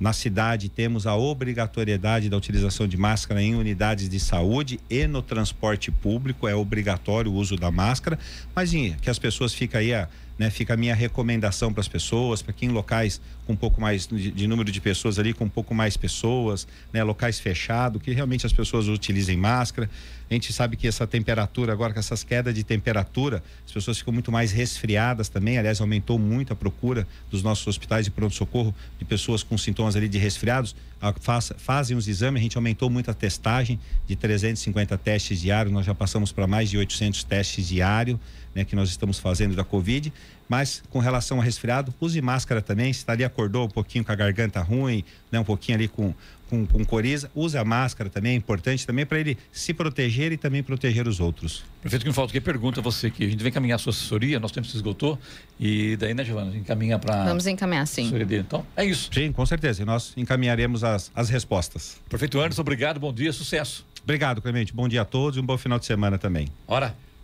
Na 0.00 0.14
cidade 0.14 0.70
temos 0.70 1.06
a 1.06 1.14
obrigatoriedade 1.14 2.30
da 2.30 2.36
utilização 2.38 2.88
de 2.88 2.96
máscara 2.96 3.42
em 3.42 3.54
unidades 3.54 4.08
de 4.08 4.18
saúde 4.18 4.80
e 4.88 5.06
no 5.06 5.20
transporte 5.20 5.90
público, 5.90 6.48
é 6.48 6.54
obrigatório 6.54 7.30
o 7.30 7.34
uso 7.34 7.54
da 7.54 7.70
máscara, 7.70 8.18
mas 8.56 8.70
que 8.70 9.10
as 9.10 9.18
pessoas 9.18 9.52
ficam 9.52 9.78
aí 9.78 9.92
a 9.92 10.08
né? 10.40 10.48
Fica 10.48 10.72
a 10.72 10.76
minha 10.76 10.94
recomendação 10.94 11.70
para 11.70 11.82
as 11.82 11.86
pessoas, 11.86 12.40
para 12.40 12.54
que 12.54 12.64
em 12.64 12.70
locais 12.70 13.20
com 13.46 13.52
um 13.52 13.56
pouco 13.56 13.78
mais 13.78 14.06
de, 14.06 14.30
de, 14.30 14.46
número 14.46 14.72
de 14.72 14.80
pessoas 14.80 15.18
ali, 15.18 15.34
com 15.34 15.44
um 15.44 15.50
pouco 15.50 15.74
mais 15.74 15.98
pessoas, 15.98 16.66
né? 16.90 17.04
Locais 17.04 17.38
fechados, 17.38 18.00
que 18.00 18.10
realmente 18.12 18.46
as 18.46 18.52
pessoas 18.52 18.88
utilizem 18.88 19.36
máscara. 19.36 19.90
A 20.30 20.34
gente 20.34 20.52
sabe 20.52 20.76
que 20.76 20.86
essa 20.86 21.08
temperatura 21.08 21.72
agora, 21.72 21.92
com 21.92 21.98
essas 21.98 22.22
quedas 22.22 22.54
de 22.54 22.62
temperatura, 22.62 23.42
as 23.66 23.72
pessoas 23.72 23.98
ficam 23.98 24.12
muito 24.14 24.30
mais 24.30 24.52
resfriadas 24.52 25.28
também. 25.28 25.58
Aliás, 25.58 25.80
aumentou 25.80 26.20
muito 26.20 26.52
a 26.52 26.56
procura 26.56 27.04
dos 27.28 27.42
nossos 27.42 27.66
hospitais 27.66 28.04
de 28.04 28.12
pronto-socorro 28.12 28.72
de 28.96 29.04
pessoas 29.04 29.42
com 29.42 29.58
sintomas 29.58 29.96
ali 29.96 30.08
de 30.08 30.18
resfriados. 30.18 30.76
Faz, 31.20 31.52
fazem 31.58 31.96
os 31.96 32.06
exames, 32.06 32.40
a 32.40 32.42
gente 32.44 32.56
aumentou 32.56 32.88
muito 32.88 33.10
a 33.10 33.14
testagem 33.14 33.80
de 34.06 34.14
350 34.14 34.96
testes 34.98 35.40
diários, 35.40 35.72
nós 35.72 35.84
já 35.84 35.94
passamos 35.94 36.30
para 36.30 36.46
mais 36.46 36.70
de 36.70 36.78
800 36.78 37.24
testes 37.24 37.66
diários 37.66 38.18
né, 38.54 38.64
que 38.64 38.76
nós 38.76 38.88
estamos 38.88 39.18
fazendo 39.18 39.54
da 39.54 39.64
Covid. 39.64 40.12
Mas 40.48 40.82
com 40.90 40.98
relação 40.98 41.36
ao 41.36 41.42
resfriado, 41.42 41.94
use 42.00 42.20
máscara 42.20 42.60
também. 42.60 42.92
Se 42.92 43.00
está 43.00 43.12
ali 43.12 43.22
acordou 43.22 43.66
um 43.66 43.68
pouquinho 43.70 44.04
com 44.04 44.10
a 44.10 44.16
garganta 44.16 44.60
ruim, 44.60 45.04
né, 45.30 45.38
um 45.38 45.44
pouquinho 45.44 45.78
ali 45.78 45.88
com, 45.88 46.12
com, 46.50 46.66
com 46.66 46.84
coriza, 46.84 47.30
use 47.34 47.56
a 47.56 47.64
máscara 47.64 48.10
também, 48.10 48.32
é 48.32 48.34
importante 48.34 48.86
também 48.86 49.06
para 49.06 49.18
ele 49.20 49.38
se 49.52 49.72
proteger 49.72 50.32
e 50.32 50.36
também 50.36 50.62
proteger 50.62 51.06
os 51.06 51.20
outros. 51.20 51.62
Prefeito, 51.80 52.02
que 52.02 52.08
me 52.08 52.14
falta 52.14 52.32
que 52.32 52.40
pergunta 52.40 52.82
você 52.82 53.06
aqui. 53.06 53.24
A 53.24 53.28
gente 53.30 53.40
vem 53.40 53.48
encaminhar 53.50 53.76
a 53.76 53.78
sua 53.78 53.90
assessoria, 53.90 54.40
nosso 54.40 54.52
tempo 54.52 54.66
se 54.66 54.76
esgotou. 54.76 55.18
E 55.58 55.96
daí, 55.96 56.12
né, 56.12 56.24
Giovana? 56.24 56.54
Encaminha 56.56 56.98
para. 56.98 57.24
Vamos 57.24 57.46
encaminhar, 57.46 57.86
sim. 57.86 58.10
Então, 58.32 58.66
é 58.76 58.84
isso. 58.84 59.08
Sim, 59.12 59.32
com 59.32 59.46
certeza. 59.46 59.82
E 59.82 59.84
nós 59.84 60.12
encaminharemos 60.16 60.82
as, 60.82 61.10
as 61.14 61.30
respostas. 61.30 62.00
Prefeito 62.08 62.38
Anderson, 62.38 62.62
obrigado, 62.62 62.98
bom 62.98 63.12
dia, 63.12 63.32
sucesso. 63.32 63.86
Obrigado, 64.02 64.42
Clemente. 64.42 64.72
Bom 64.74 64.88
dia 64.88 65.02
a 65.02 65.04
todos 65.04 65.36
e 65.36 65.40
um 65.40 65.46
bom 65.46 65.56
final 65.56 65.78
de 65.78 65.86
semana 65.86 66.18
também. 66.18 66.48
Ora. 66.66 66.94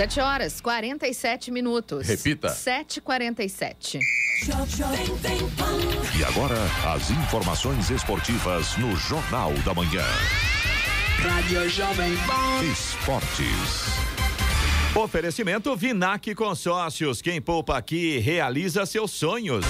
7 0.00 0.18
horas 0.18 0.62
47 0.62 1.50
minutos. 1.50 2.06
Repita. 2.06 2.48
7h47. 2.48 4.00
E 6.18 6.24
agora, 6.24 6.56
as 6.94 7.10
informações 7.10 7.90
esportivas 7.90 8.78
no 8.78 8.96
Jornal 8.96 9.52
da 9.62 9.74
Manhã. 9.74 10.02
Rádio 11.18 11.68
Jovem 11.68 12.16
Pan. 12.16 12.64
Esportes. 12.72 13.90
Oferecimento 14.96 15.76
Vinac 15.76 16.34
Consórcios. 16.34 17.20
Quem 17.20 17.38
poupa 17.38 17.76
aqui 17.76 18.16
realiza 18.20 18.86
seus 18.86 19.10
sonhos. 19.10 19.66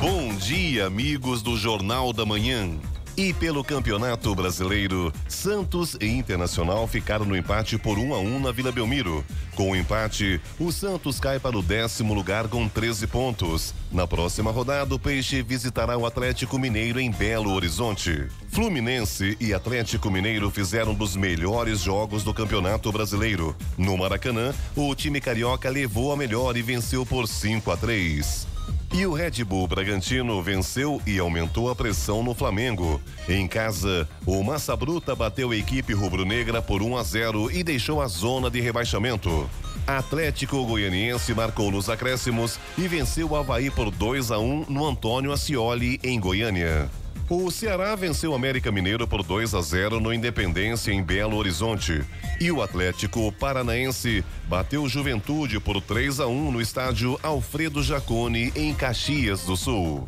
Bom 0.00 0.34
dia, 0.36 0.86
amigos 0.86 1.42
do 1.42 1.54
Jornal 1.54 2.14
da 2.14 2.24
Manhã. 2.24 2.80
E 3.20 3.34
pelo 3.34 3.62
Campeonato 3.62 4.34
Brasileiro, 4.34 5.12
Santos 5.28 5.94
e 6.00 6.06
Internacional 6.06 6.86
ficaram 6.88 7.26
no 7.26 7.36
empate 7.36 7.76
por 7.76 7.98
1 7.98 8.14
a 8.14 8.18
1 8.18 8.40
na 8.40 8.50
Vila 8.50 8.72
Belmiro. 8.72 9.22
Com 9.54 9.72
o 9.72 9.76
empate, 9.76 10.40
o 10.58 10.72
Santos 10.72 11.20
cai 11.20 11.38
para 11.38 11.58
o 11.58 11.60
décimo 11.60 12.14
lugar 12.14 12.48
com 12.48 12.66
13 12.66 13.06
pontos. 13.08 13.74
Na 13.92 14.06
próxima 14.06 14.50
rodada, 14.50 14.94
o 14.94 14.98
Peixe 14.98 15.42
visitará 15.42 15.98
o 15.98 16.06
Atlético 16.06 16.58
Mineiro 16.58 16.98
em 16.98 17.10
Belo 17.10 17.52
Horizonte. 17.52 18.26
Fluminense 18.48 19.36
e 19.38 19.52
Atlético 19.52 20.10
Mineiro 20.10 20.50
fizeram 20.50 20.94
dos 20.94 21.14
melhores 21.14 21.80
jogos 21.80 22.24
do 22.24 22.32
Campeonato 22.32 22.90
Brasileiro. 22.90 23.54
No 23.76 23.98
Maracanã, 23.98 24.54
o 24.74 24.94
time 24.94 25.20
carioca 25.20 25.68
levou 25.68 26.10
a 26.10 26.16
melhor 26.16 26.56
e 26.56 26.62
venceu 26.62 27.04
por 27.04 27.28
5 27.28 27.70
a 27.70 27.76
3. 27.76 28.48
E 28.92 29.06
o 29.06 29.12
Red 29.12 29.44
Bull 29.44 29.68
Bragantino 29.68 30.42
venceu 30.42 31.00
e 31.06 31.18
aumentou 31.20 31.70
a 31.70 31.76
pressão 31.76 32.24
no 32.24 32.34
Flamengo. 32.34 33.00
Em 33.28 33.46
casa, 33.46 34.08
o 34.26 34.42
Massa 34.42 34.74
Bruta 34.74 35.14
bateu 35.14 35.52
a 35.52 35.56
equipe 35.56 35.92
rubro-negra 35.92 36.60
por 36.60 36.82
1 36.82 36.96
a 36.96 37.02
0 37.04 37.50
e 37.52 37.62
deixou 37.62 38.02
a 38.02 38.08
zona 38.08 38.50
de 38.50 38.60
rebaixamento. 38.60 39.48
Atlético 39.86 40.64
Goianiense 40.66 41.32
marcou 41.34 41.70
nos 41.70 41.88
acréscimos 41.88 42.58
e 42.76 42.88
venceu 42.88 43.30
o 43.30 43.36
Havaí 43.36 43.70
por 43.70 43.92
2 43.92 44.32
a 44.32 44.40
1 44.40 44.66
no 44.68 44.84
Antônio 44.84 45.32
Ascioli, 45.32 46.00
em 46.02 46.18
Goiânia. 46.18 46.90
O 47.32 47.48
Ceará 47.48 47.94
venceu 47.94 48.32
o 48.32 48.34
América 48.34 48.72
Mineiro 48.72 49.06
por 49.06 49.22
2 49.22 49.54
a 49.54 49.60
0 49.60 50.00
no 50.00 50.12
Independência 50.12 50.90
em 50.90 51.00
Belo 51.00 51.36
Horizonte. 51.36 52.02
E 52.40 52.50
o 52.50 52.60
Atlético 52.60 53.30
Paranaense 53.30 54.24
bateu 54.48 54.88
Juventude 54.88 55.60
por 55.60 55.80
3 55.80 56.18
a 56.18 56.26
1 56.26 56.50
no 56.50 56.60
estádio 56.60 57.20
Alfredo 57.22 57.84
Jacone 57.84 58.52
em 58.56 58.74
Caxias 58.74 59.44
do 59.44 59.56
Sul. 59.56 60.04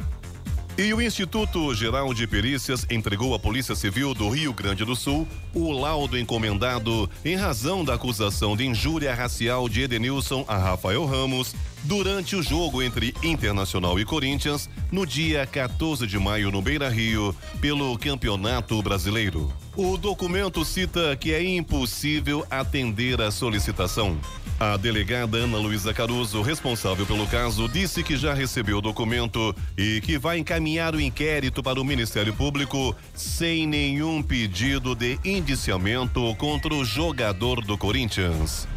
E 0.76 0.94
o 0.94 1.02
Instituto 1.02 1.74
Geral 1.74 2.14
de 2.14 2.26
Perícias 2.26 2.86
entregou 2.88 3.34
à 3.34 3.38
Polícia 3.38 3.74
Civil 3.74 4.14
do 4.14 4.30
Rio 4.30 4.54
Grande 4.54 4.86
do 4.86 4.96
Sul 4.96 5.28
o 5.52 5.70
laudo 5.70 6.18
encomendado 6.18 7.10
em 7.22 7.36
razão 7.36 7.84
da 7.84 7.92
acusação 7.92 8.56
de 8.56 8.64
injúria 8.64 9.14
racial 9.14 9.68
de 9.68 9.82
Edenilson 9.82 10.46
a 10.48 10.56
Rafael 10.56 11.04
Ramos 11.04 11.54
durante 11.84 12.34
o 12.36 12.42
jogo 12.42 12.82
entre 12.82 13.14
Internacional 13.22 14.00
e 14.00 14.04
Corinthians 14.06 14.70
no 14.90 15.06
dia 15.06 15.46
14 15.46 16.06
de 16.06 16.18
maio 16.18 16.50
no 16.50 16.62
Beira 16.62 16.88
Rio 16.88 17.36
pelo 17.60 17.98
Campeonato 17.98 18.82
Brasileiro. 18.82 19.52
O 19.74 19.96
documento 19.96 20.66
cita 20.66 21.16
que 21.16 21.32
é 21.32 21.42
impossível 21.42 22.46
atender 22.50 23.22
a 23.22 23.30
solicitação. 23.30 24.18
A 24.60 24.76
delegada 24.76 25.38
Ana 25.38 25.56
Luísa 25.56 25.94
Caruso, 25.94 26.42
responsável 26.42 27.06
pelo 27.06 27.26
caso, 27.26 27.66
disse 27.70 28.02
que 28.02 28.14
já 28.14 28.34
recebeu 28.34 28.78
o 28.78 28.82
documento 28.82 29.56
e 29.76 30.02
que 30.02 30.18
vai 30.18 30.36
encaminhar 30.38 30.94
o 30.94 31.00
inquérito 31.00 31.62
para 31.62 31.80
o 31.80 31.84
Ministério 31.84 32.34
Público 32.34 32.94
sem 33.14 33.66
nenhum 33.66 34.22
pedido 34.22 34.94
de 34.94 35.18
indiciamento 35.24 36.34
contra 36.36 36.74
o 36.74 36.84
jogador 36.84 37.64
do 37.64 37.78
Corinthians. 37.78 38.68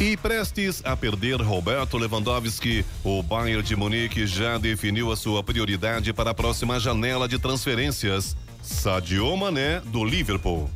E 0.00 0.16
prestes 0.16 0.80
a 0.86 0.96
perder 0.96 1.42
Roberto 1.42 1.98
Lewandowski, 1.98 2.82
o 3.04 3.22
Bayern 3.22 3.62
de 3.62 3.76
Munique 3.76 4.26
já 4.26 4.56
definiu 4.56 5.12
a 5.12 5.16
sua 5.16 5.44
prioridade 5.44 6.14
para 6.14 6.30
a 6.30 6.34
próxima 6.34 6.80
janela 6.80 7.28
de 7.28 7.38
transferências. 7.38 8.34
Sadio 8.62 9.36
Mané, 9.36 9.80
do 9.80 10.04
Liverpool. 10.04 10.70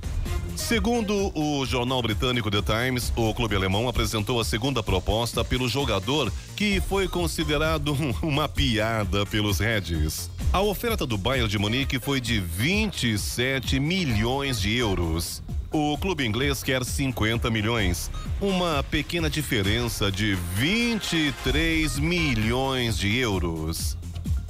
Segundo 0.56 1.32
o 1.34 1.66
jornal 1.66 2.00
britânico 2.00 2.50
The 2.50 2.62
Times, 2.62 3.12
o 3.16 3.34
clube 3.34 3.56
alemão 3.56 3.88
apresentou 3.88 4.40
a 4.40 4.44
segunda 4.44 4.82
proposta 4.82 5.44
pelo 5.44 5.68
jogador, 5.68 6.32
que 6.56 6.80
foi 6.80 7.08
considerado 7.08 7.96
uma 8.22 8.48
piada 8.48 9.26
pelos 9.26 9.58
Reds. 9.58 10.30
A 10.52 10.60
oferta 10.60 11.04
do 11.04 11.18
Bayern 11.18 11.48
de 11.48 11.58
Munique 11.58 11.98
foi 11.98 12.20
de 12.20 12.38
27 12.38 13.80
milhões 13.80 14.60
de 14.60 14.76
euros. 14.76 15.42
O 15.72 15.98
clube 15.98 16.24
inglês 16.24 16.62
quer 16.62 16.84
50 16.84 17.50
milhões, 17.50 18.08
uma 18.40 18.84
pequena 18.84 19.28
diferença 19.28 20.12
de 20.12 20.36
23 20.54 21.98
milhões 21.98 22.96
de 22.96 23.16
euros. 23.16 23.98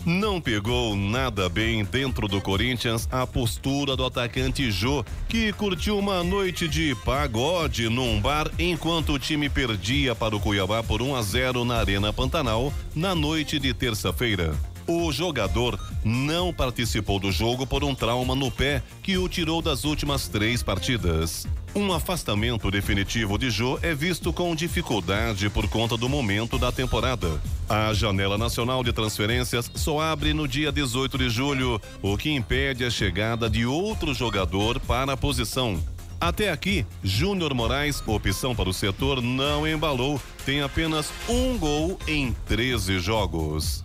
Não 0.05 0.39
pegou 0.39 0.95
nada 0.95 1.49
bem 1.49 1.83
dentro 1.83 2.29
do 2.29 2.39
Corinthians 2.39 3.09
a 3.11 3.27
postura 3.27 3.97
do 3.97 4.05
atacante 4.05 4.71
Jô, 4.71 5.03
que 5.27 5.51
curtiu 5.55 5.99
uma 5.99 6.23
noite 6.23 6.69
de 6.69 6.95
pagode 7.07 7.89
num 7.89 8.21
bar 8.21 8.51
enquanto 8.59 9.15
o 9.15 9.19
time 9.19 9.49
perdia 9.49 10.15
para 10.15 10.37
o 10.37 10.41
Cuiabá 10.41 10.83
por 10.83 11.01
1 11.01 11.17
a 11.17 11.23
0 11.23 11.65
na 11.65 11.77
Arena 11.77 12.13
Pantanal 12.13 12.71
na 12.95 13.15
noite 13.15 13.59
de 13.59 13.73
terça-feira. 13.73 14.55
O 14.87 15.11
jogador 15.11 15.79
não 16.05 16.53
participou 16.53 17.19
do 17.19 17.33
jogo 17.33 17.67
por 17.67 17.83
um 17.83 17.95
trauma 17.95 18.35
no 18.35 18.51
pé 18.51 18.83
que 19.03 19.17
o 19.17 19.29
tirou 19.29 19.63
das 19.63 19.85
últimas 19.85 20.29
três 20.29 20.63
partidas. 20.63 21.47
Um 21.75 21.93
afastamento 21.93 22.71
definitivo 22.71 23.37
de 23.37 23.51
Jô 23.51 23.79
é 23.83 23.93
visto 23.95 24.33
com 24.33 24.55
dificuldade 24.55 25.51
por 25.51 25.67
conta 25.69 25.97
do 25.97 26.09
momento 26.09 26.57
da 26.57 26.71
temporada. 26.71 27.41
A 27.69 27.93
janela 27.93 28.39
nacional 28.39 28.85
de 28.85 28.93
transferências 28.93 29.71
só 29.75 30.01
abre 30.01 30.33
no 30.33 30.47
dia 30.47 30.71
18 30.71 31.19
de 31.19 31.29
julho, 31.29 31.81
o 32.01 32.17
que 32.17 32.31
impede 32.31 32.85
a 32.85 32.91
chegada 32.91 33.51
de 33.51 33.67
outro 33.67 34.15
jogador 34.15 34.79
para 34.81 35.15
a 35.15 35.17
posição. 35.17 35.83
Até 36.21 36.51
aqui, 36.51 36.87
Júnior 37.03 37.53
Moraes, 37.55 38.03
opção 38.07 38.55
para 38.55 38.69
o 38.69 38.73
setor, 38.73 39.21
não 39.21 39.67
embalou. 39.67 40.21
Tem 40.47 40.63
apenas 40.63 41.13
um 41.29 41.59
gol 41.59 41.99
em 42.07 42.33
13 42.47 42.99
jogos. 43.01 43.83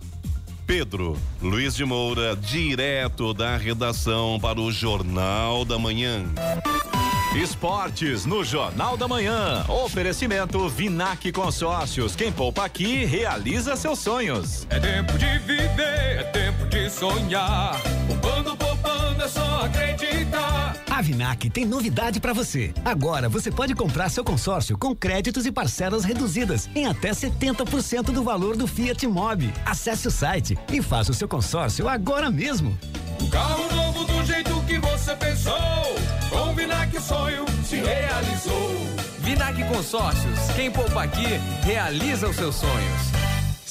Pedro 0.70 1.16
Luiz 1.42 1.74
de 1.74 1.84
Moura, 1.84 2.36
direto 2.36 3.34
da 3.34 3.56
redação 3.56 4.38
para 4.40 4.60
o 4.60 4.70
Jornal 4.70 5.64
da 5.64 5.76
Manhã. 5.80 6.24
Esportes 7.34 8.24
no 8.24 8.44
Jornal 8.44 8.96
da 8.96 9.08
Manhã. 9.08 9.64
Oferecimento 9.68 10.68
Vinac 10.68 11.32
Consórcios. 11.32 12.14
Quem 12.14 12.30
poupa 12.30 12.66
aqui 12.66 13.04
realiza 13.04 13.74
seus 13.74 13.98
sonhos. 13.98 14.64
É 14.70 14.78
tempo 14.78 15.18
de 15.18 15.38
viver, 15.40 16.20
é 16.20 16.22
tempo 16.32 16.64
de 16.66 16.88
sonhar. 16.88 17.76
Poupando, 18.06 18.56
poupando, 18.56 19.24
é 19.24 19.28
só 19.28 19.64
acreditar. 19.64 20.89
A 21.00 21.02
Vinac 21.02 21.48
tem 21.48 21.64
novidade 21.64 22.20
para 22.20 22.34
você. 22.34 22.74
Agora 22.84 23.26
você 23.26 23.50
pode 23.50 23.74
comprar 23.74 24.10
seu 24.10 24.22
consórcio 24.22 24.76
com 24.76 24.94
créditos 24.94 25.46
e 25.46 25.50
parcelas 25.50 26.04
reduzidas 26.04 26.68
em 26.74 26.84
até 26.84 27.12
70% 27.12 28.12
do 28.12 28.22
valor 28.22 28.54
do 28.54 28.66
Fiat 28.66 29.06
Mobi. 29.06 29.50
Acesse 29.64 30.08
o 30.08 30.10
site 30.10 30.58
e 30.70 30.82
faça 30.82 31.10
o 31.10 31.14
seu 31.14 31.26
consórcio 31.26 31.88
agora 31.88 32.30
mesmo. 32.30 32.78
Carro 33.32 33.74
novo 33.74 34.04
do 34.04 34.26
jeito 34.26 34.62
que 34.64 34.78
você 34.78 35.16
pensou. 35.16 35.56
Com 36.28 36.54
Vinac 36.54 36.94
o 36.94 37.00
sonho 37.00 37.46
se 37.64 37.76
realizou. 37.76 38.70
Vinac 39.20 39.64
Consórcios. 39.74 40.38
Quem 40.54 40.70
poupa 40.70 41.04
aqui 41.04 41.40
realiza 41.62 42.28
os 42.28 42.36
seus 42.36 42.56
sonhos. 42.56 43.39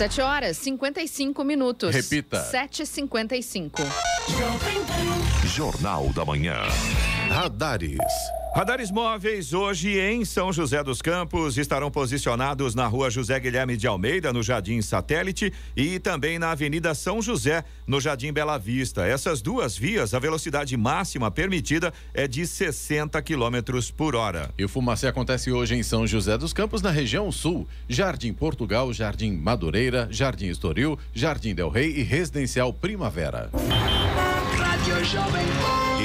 7 0.00 0.22
horas 0.22 0.56
55 0.56 1.44
minutos. 1.44 1.94
Repita. 1.94 2.42
7h55. 2.50 3.82
Jornal 5.44 6.08
da 6.14 6.24
Manhã. 6.24 6.56
Radares. 7.28 7.98
Radares 8.52 8.90
móveis 8.90 9.52
hoje 9.52 9.96
em 9.96 10.24
São 10.24 10.52
José 10.52 10.82
dos 10.82 11.00
Campos 11.00 11.56
estarão 11.56 11.88
posicionados 11.88 12.74
na 12.74 12.84
rua 12.88 13.08
José 13.08 13.38
Guilherme 13.38 13.76
de 13.76 13.86
Almeida, 13.86 14.32
no 14.32 14.42
Jardim 14.42 14.82
Satélite, 14.82 15.52
e 15.76 16.00
também 16.00 16.36
na 16.36 16.50
Avenida 16.50 16.92
São 16.92 17.22
José, 17.22 17.64
no 17.86 18.00
Jardim 18.00 18.32
Bela 18.32 18.58
Vista. 18.58 19.06
Essas 19.06 19.40
duas 19.40 19.78
vias, 19.78 20.14
a 20.14 20.18
velocidade 20.18 20.76
máxima 20.76 21.30
permitida 21.30 21.94
é 22.12 22.26
de 22.26 22.44
60 22.44 23.22
quilômetros 23.22 23.92
por 23.92 24.16
hora. 24.16 24.50
E 24.58 24.64
o 24.64 24.68
Fumacê 24.68 25.06
acontece 25.06 25.52
hoje 25.52 25.76
em 25.76 25.84
São 25.84 26.04
José 26.04 26.36
dos 26.36 26.52
Campos, 26.52 26.82
na 26.82 26.90
região 26.90 27.30
sul. 27.30 27.68
Jardim 27.88 28.32
Portugal, 28.32 28.92
Jardim 28.92 29.36
Madureira, 29.36 30.08
Jardim 30.10 30.48
Estoril, 30.48 30.98
Jardim 31.14 31.54
Del 31.54 31.68
Rei 31.68 32.00
e 32.00 32.02
Residencial 32.02 32.72
Primavera. 32.72 33.48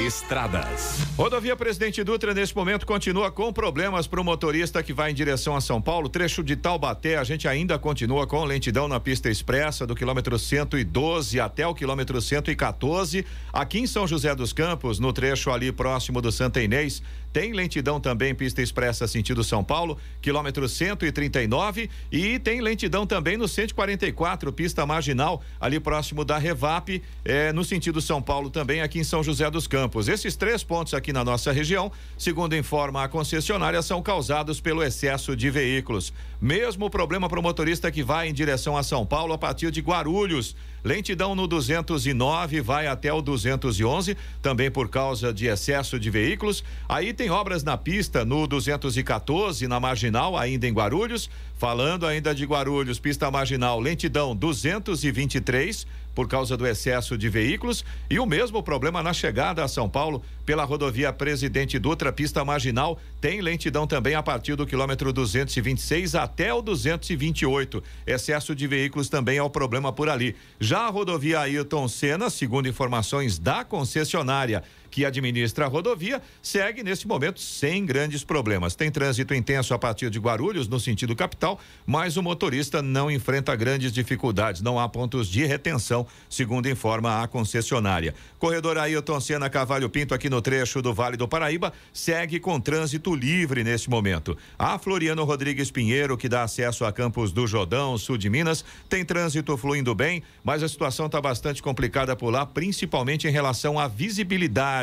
Estradas. 0.06 0.98
Rodovia 1.16 1.56
Presidente 1.56 2.04
Dutra, 2.04 2.34
nesse 2.34 2.54
momento, 2.54 2.84
continua 2.84 3.30
com 3.30 3.52
problemas 3.52 4.06
para 4.06 4.20
o 4.20 4.24
motorista 4.24 4.82
que 4.82 4.92
vai 4.92 5.10
em 5.10 5.14
direção 5.14 5.56
a 5.56 5.60
São 5.60 5.80
Paulo. 5.80 6.08
Trecho 6.08 6.44
de 6.44 6.54
Taubaté, 6.54 7.16
a 7.16 7.24
gente 7.24 7.48
ainda 7.48 7.78
continua 7.78 8.26
com 8.26 8.44
lentidão 8.44 8.86
na 8.86 9.00
pista 9.00 9.30
expressa 9.30 9.86
do 9.86 9.94
quilômetro 9.94 10.38
112 10.38 11.40
até 11.40 11.66
o 11.66 11.74
quilômetro 11.74 12.20
114. 12.20 13.24
Aqui 13.52 13.78
em 13.78 13.86
São 13.86 14.06
José 14.06 14.34
dos 14.34 14.52
Campos, 14.52 14.98
no 14.98 15.12
trecho 15.12 15.50
ali 15.50 15.72
próximo 15.72 16.20
do 16.20 16.30
Santa 16.30 16.60
Inês, 16.60 17.02
tem 17.36 17.52
lentidão 17.52 18.00
também, 18.00 18.34
pista 18.34 18.62
expressa 18.62 19.06
sentido 19.06 19.44
São 19.44 19.62
Paulo, 19.62 19.98
quilômetro 20.22 20.66
139. 20.66 21.90
E 22.10 22.38
tem 22.38 22.62
lentidão 22.62 23.06
também 23.06 23.36
no 23.36 23.46
144, 23.46 24.50
pista 24.54 24.86
marginal, 24.86 25.42
ali 25.60 25.78
próximo 25.78 26.24
da 26.24 26.38
Revap, 26.38 27.02
eh, 27.26 27.52
no 27.52 27.62
sentido 27.62 28.00
São 28.00 28.22
Paulo 28.22 28.48
também, 28.48 28.80
aqui 28.80 29.00
em 29.00 29.04
São 29.04 29.22
José 29.22 29.50
dos 29.50 29.66
Campos. 29.66 30.08
Esses 30.08 30.34
três 30.34 30.64
pontos 30.64 30.94
aqui 30.94 31.12
na 31.12 31.22
nossa 31.22 31.52
região, 31.52 31.92
segundo 32.16 32.56
informa 32.56 33.04
a 33.04 33.08
concessionária, 33.08 33.82
são 33.82 34.00
causados 34.00 34.58
pelo 34.58 34.82
excesso 34.82 35.36
de 35.36 35.50
veículos. 35.50 36.14
Mesmo 36.40 36.90
problema 36.90 37.28
para 37.28 37.40
o 37.40 37.42
motorista 37.42 37.90
que 37.90 38.02
vai 38.02 38.28
em 38.28 38.32
direção 38.32 38.76
a 38.76 38.82
São 38.82 39.06
Paulo 39.06 39.32
a 39.32 39.38
partir 39.38 39.70
de 39.70 39.80
Guarulhos. 39.80 40.54
Lentidão 40.84 41.34
no 41.34 41.46
209 41.46 42.60
vai 42.60 42.86
até 42.86 43.12
o 43.12 43.22
211, 43.22 44.16
também 44.42 44.70
por 44.70 44.88
causa 44.88 45.32
de 45.32 45.46
excesso 45.46 45.98
de 45.98 46.10
veículos. 46.10 46.62
Aí 46.88 47.14
tem 47.14 47.30
obras 47.30 47.64
na 47.64 47.76
pista 47.76 48.24
no 48.24 48.46
214, 48.46 49.66
na 49.66 49.80
marginal, 49.80 50.36
ainda 50.36 50.66
em 50.66 50.72
Guarulhos. 50.72 51.30
Falando 51.56 52.06
ainda 52.06 52.34
de 52.34 52.44
Guarulhos, 52.44 52.98
pista 52.98 53.30
marginal, 53.30 53.80
lentidão 53.80 54.36
223 54.36 55.86
por 56.16 56.26
causa 56.26 56.56
do 56.56 56.66
excesso 56.66 57.16
de 57.18 57.28
veículos 57.28 57.84
e 58.08 58.18
o 58.18 58.24
mesmo 58.24 58.62
problema 58.62 59.02
na 59.02 59.12
chegada 59.12 59.62
a 59.62 59.68
São 59.68 59.86
Paulo 59.86 60.22
pela 60.46 60.64
rodovia 60.64 61.12
Presidente 61.12 61.78
Dutra, 61.78 62.10
pista 62.10 62.42
marginal, 62.42 62.98
tem 63.20 63.42
lentidão 63.42 63.86
também 63.86 64.14
a 64.14 64.22
partir 64.22 64.56
do 64.56 64.66
quilômetro 64.66 65.12
226 65.12 66.14
até 66.14 66.54
o 66.54 66.62
228. 66.62 67.82
Excesso 68.06 68.54
de 68.54 68.66
veículos 68.66 69.10
também 69.10 69.36
é 69.36 69.42
o 69.42 69.50
problema 69.50 69.92
por 69.92 70.08
ali. 70.08 70.34
Já 70.58 70.86
a 70.86 70.90
rodovia 70.90 71.40
Ailton 71.40 71.86
Senna, 71.86 72.30
segundo 72.30 72.66
informações 72.66 73.38
da 73.38 73.62
concessionária, 73.62 74.64
que 74.90 75.04
administra 75.04 75.66
a 75.66 75.68
rodovia, 75.68 76.22
segue 76.42 76.82
nesse 76.82 77.06
momento 77.06 77.40
sem 77.40 77.84
grandes 77.84 78.24
problemas. 78.24 78.74
Tem 78.74 78.90
trânsito 78.90 79.34
intenso 79.34 79.74
a 79.74 79.78
partir 79.78 80.10
de 80.10 80.18
Guarulhos, 80.18 80.68
no 80.68 80.80
sentido 80.80 81.14
capital, 81.14 81.58
mas 81.84 82.16
o 82.16 82.22
motorista 82.22 82.82
não 82.82 83.10
enfrenta 83.10 83.54
grandes 83.56 83.92
dificuldades, 83.92 84.62
não 84.62 84.78
há 84.78 84.88
pontos 84.88 85.28
de 85.28 85.44
retenção, 85.44 86.06
segundo 86.28 86.68
informa 86.68 87.22
a 87.22 87.28
concessionária. 87.28 88.14
Corredor 88.38 88.78
Ailton 88.78 89.20
Senna 89.20 89.48
Cavalho 89.48 89.88
Pinto, 89.88 90.14
aqui 90.14 90.28
no 90.28 90.40
trecho 90.40 90.80
do 90.82 90.94
Vale 90.94 91.16
do 91.16 91.26
Paraíba, 91.26 91.72
segue 91.92 92.38
com 92.38 92.60
trânsito 92.60 93.14
livre 93.14 93.64
nesse 93.64 93.88
momento. 93.88 94.36
A 94.58 94.78
Floriano 94.78 95.24
Rodrigues 95.24 95.70
Pinheiro, 95.70 96.16
que 96.16 96.28
dá 96.28 96.42
acesso 96.42 96.84
a 96.84 96.92
Campos 96.92 97.32
do 97.32 97.46
Jordão, 97.46 97.98
sul 97.98 98.16
de 98.16 98.28
Minas, 98.28 98.64
tem 98.88 99.04
trânsito 99.04 99.56
fluindo 99.56 99.94
bem, 99.94 100.22
mas 100.44 100.62
a 100.62 100.68
situação 100.68 101.06
está 101.06 101.20
bastante 101.20 101.62
complicada 101.62 102.14
por 102.14 102.30
lá, 102.30 102.44
principalmente 102.44 103.26
em 103.26 103.30
relação 103.30 103.78
à 103.78 103.88
visibilidade 103.88 104.75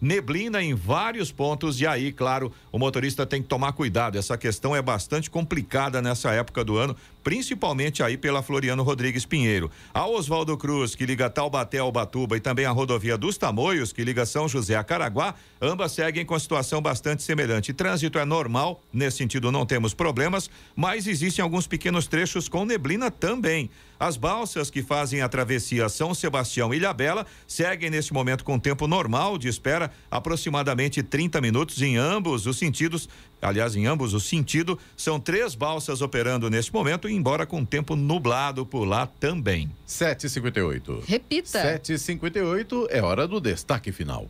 neblina 0.00 0.62
em 0.62 0.74
vários 0.74 1.32
pontos 1.32 1.80
e 1.80 1.86
aí, 1.86 2.12
claro, 2.12 2.52
o 2.70 2.78
motorista 2.78 3.26
tem 3.26 3.42
que 3.42 3.48
tomar 3.48 3.72
cuidado. 3.72 4.16
Essa 4.16 4.38
questão 4.38 4.74
é 4.74 4.80
bastante 4.80 5.28
complicada 5.28 6.00
nessa 6.00 6.32
época 6.32 6.64
do 6.64 6.76
ano, 6.76 6.96
principalmente 7.24 8.02
aí 8.02 8.18
pela 8.18 8.42
Floriano 8.42 8.82
Rodrigues 8.82 9.24
Pinheiro. 9.24 9.70
A 9.92 10.06
Oswaldo 10.06 10.56
Cruz, 10.58 10.94
que 10.94 11.06
liga 11.06 11.30
Taubaté 11.30 11.78
ao 11.78 11.90
Batuba 11.90 12.36
e 12.36 12.40
também 12.40 12.66
a 12.66 12.70
rodovia 12.70 13.16
dos 13.16 13.38
Tamoios, 13.38 13.92
que 13.92 14.04
liga 14.04 14.26
São 14.26 14.46
José 14.46 14.76
a 14.76 14.84
Caraguá, 14.84 15.34
ambas 15.60 15.92
seguem 15.92 16.26
com 16.26 16.38
situação 16.38 16.82
bastante 16.82 17.22
semelhante. 17.22 17.72
Trânsito 17.72 18.18
é 18.18 18.24
normal, 18.26 18.82
nesse 18.92 19.16
sentido 19.16 19.50
não 19.50 19.64
temos 19.64 19.94
problemas, 19.94 20.50
mas 20.76 21.06
existem 21.06 21.42
alguns 21.42 21.66
pequenos 21.66 22.06
trechos 22.06 22.48
com 22.48 22.66
neblina 22.66 23.10
também. 23.10 23.70
As 23.98 24.16
balsas 24.16 24.70
que 24.70 24.82
fazem 24.82 25.22
a 25.22 25.28
travessia 25.28 25.88
São 25.88 26.12
Sebastião 26.12 26.74
e 26.74 26.76
Ilhabela 26.76 27.24
seguem 27.46 27.88
nesse 27.88 28.12
momento 28.12 28.44
com 28.44 28.58
tempo 28.58 28.86
normal 28.86 29.38
de 29.38 29.48
espera, 29.48 29.90
aproximadamente 30.10 31.02
30 31.02 31.40
minutos 31.40 31.80
em 31.80 31.96
ambos 31.96 32.46
os 32.46 32.58
sentidos. 32.58 33.08
Aliás, 33.40 33.76
em 33.76 33.86
ambos 33.86 34.14
os 34.14 34.24
sentidos, 34.24 34.76
são 34.96 35.20
três 35.20 35.54
balsas 35.54 36.00
operando 36.00 36.48
neste 36.48 36.72
momento, 36.72 37.08
embora 37.08 37.44
com 37.44 37.64
tempo 37.64 37.94
nublado 37.94 38.64
por 38.64 38.84
lá 38.84 39.06
também. 39.06 39.70
7h58. 39.86 41.04
Repita. 41.06 41.78
7h58 41.78 42.86
é 42.90 43.02
hora 43.02 43.28
do 43.28 43.40
destaque 43.40 43.92
final. 43.92 44.28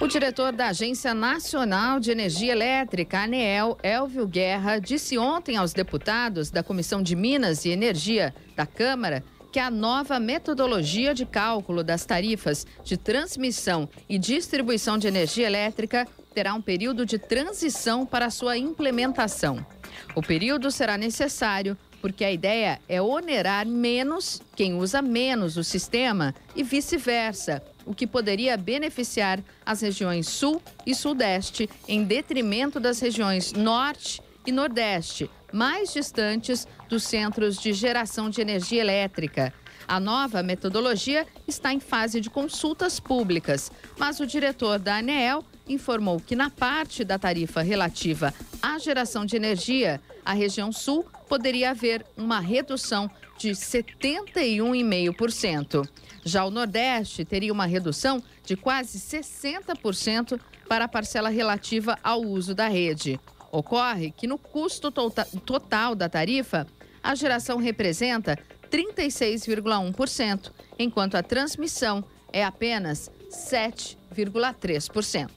O 0.00 0.06
diretor 0.06 0.52
da 0.52 0.68
Agência 0.68 1.12
Nacional 1.12 1.98
de 1.98 2.12
Energia 2.12 2.52
Elétrica, 2.52 3.24
ANEEL, 3.24 3.76
Elvio 3.82 4.28
Guerra, 4.28 4.78
disse 4.78 5.18
ontem 5.18 5.56
aos 5.56 5.72
deputados 5.72 6.50
da 6.50 6.62
Comissão 6.62 7.02
de 7.02 7.16
Minas 7.16 7.64
e 7.64 7.70
Energia 7.70 8.32
da 8.54 8.64
Câmara 8.64 9.24
que 9.50 9.58
a 9.58 9.70
nova 9.70 10.20
metodologia 10.20 11.12
de 11.12 11.26
cálculo 11.26 11.82
das 11.82 12.04
tarifas 12.04 12.64
de 12.84 12.96
transmissão 12.96 13.88
e 14.08 14.18
distribuição 14.18 14.98
de 14.98 15.08
energia 15.08 15.46
elétrica 15.46 16.06
terá 16.38 16.54
um 16.54 16.62
período 16.62 17.04
de 17.04 17.18
transição 17.18 18.06
para 18.06 18.30
sua 18.30 18.56
implementação. 18.56 19.66
O 20.14 20.22
período 20.22 20.70
será 20.70 20.96
necessário 20.96 21.76
porque 22.00 22.24
a 22.24 22.30
ideia 22.30 22.80
é 22.88 23.02
onerar 23.02 23.66
menos 23.66 24.40
quem 24.54 24.74
usa 24.74 25.02
menos 25.02 25.56
o 25.56 25.64
sistema 25.64 26.32
e 26.54 26.62
vice-versa, 26.62 27.60
o 27.84 27.92
que 27.92 28.06
poderia 28.06 28.56
beneficiar 28.56 29.40
as 29.66 29.80
regiões 29.80 30.28
Sul 30.28 30.62
e 30.86 30.94
Sudeste 30.94 31.68
em 31.88 32.04
detrimento 32.04 32.78
das 32.78 33.00
regiões 33.00 33.52
Norte 33.52 34.22
e 34.46 34.52
Nordeste, 34.52 35.28
mais 35.52 35.92
distantes 35.92 36.68
dos 36.88 37.02
centros 37.02 37.58
de 37.58 37.72
geração 37.72 38.30
de 38.30 38.40
energia 38.40 38.80
elétrica. 38.80 39.52
A 39.88 39.98
nova 39.98 40.40
metodologia 40.42 41.26
está 41.46 41.72
em 41.72 41.80
fase 41.80 42.20
de 42.20 42.28
consultas 42.28 43.00
públicas, 43.00 43.72
mas 43.96 44.20
o 44.20 44.26
diretor 44.26 44.78
da 44.78 44.98
ANEEL 44.98 45.42
informou 45.66 46.20
que 46.20 46.36
na 46.36 46.50
parte 46.50 47.02
da 47.02 47.18
tarifa 47.18 47.62
relativa 47.62 48.34
à 48.60 48.78
geração 48.78 49.24
de 49.24 49.34
energia, 49.34 49.98
a 50.26 50.34
região 50.34 50.70
sul 50.70 51.06
poderia 51.26 51.70
haver 51.70 52.04
uma 52.18 52.38
redução 52.38 53.10
de 53.38 53.52
71,5%. 53.52 55.88
Já 56.22 56.44
o 56.44 56.50
Nordeste 56.50 57.24
teria 57.24 57.50
uma 57.50 57.64
redução 57.64 58.22
de 58.44 58.56
quase 58.56 58.98
60% 58.98 60.38
para 60.68 60.84
a 60.84 60.88
parcela 60.88 61.30
relativa 61.30 61.98
ao 62.02 62.20
uso 62.20 62.54
da 62.54 62.68
rede. 62.68 63.18
Ocorre 63.50 64.10
que 64.10 64.26
no 64.26 64.36
custo 64.36 64.90
tota-, 64.90 65.26
total 65.46 65.94
da 65.94 66.10
tarifa, 66.10 66.66
a 67.02 67.14
geração 67.14 67.56
representa 67.56 68.38
36,1%, 68.70 70.52
enquanto 70.78 71.16
a 71.16 71.22
transmissão 71.22 72.04
é 72.32 72.44
apenas 72.44 73.10
7,3%. 73.30 75.28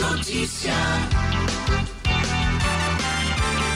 Notícia. 0.00 0.72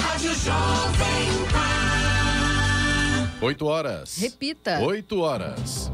Rádio 0.03 0.35
Jovem 0.35 1.47
Pan. 1.51 3.31
8 3.43 3.67
horas. 3.67 4.17
Repita. 4.19 4.81
8 4.81 5.21
horas. 5.21 5.91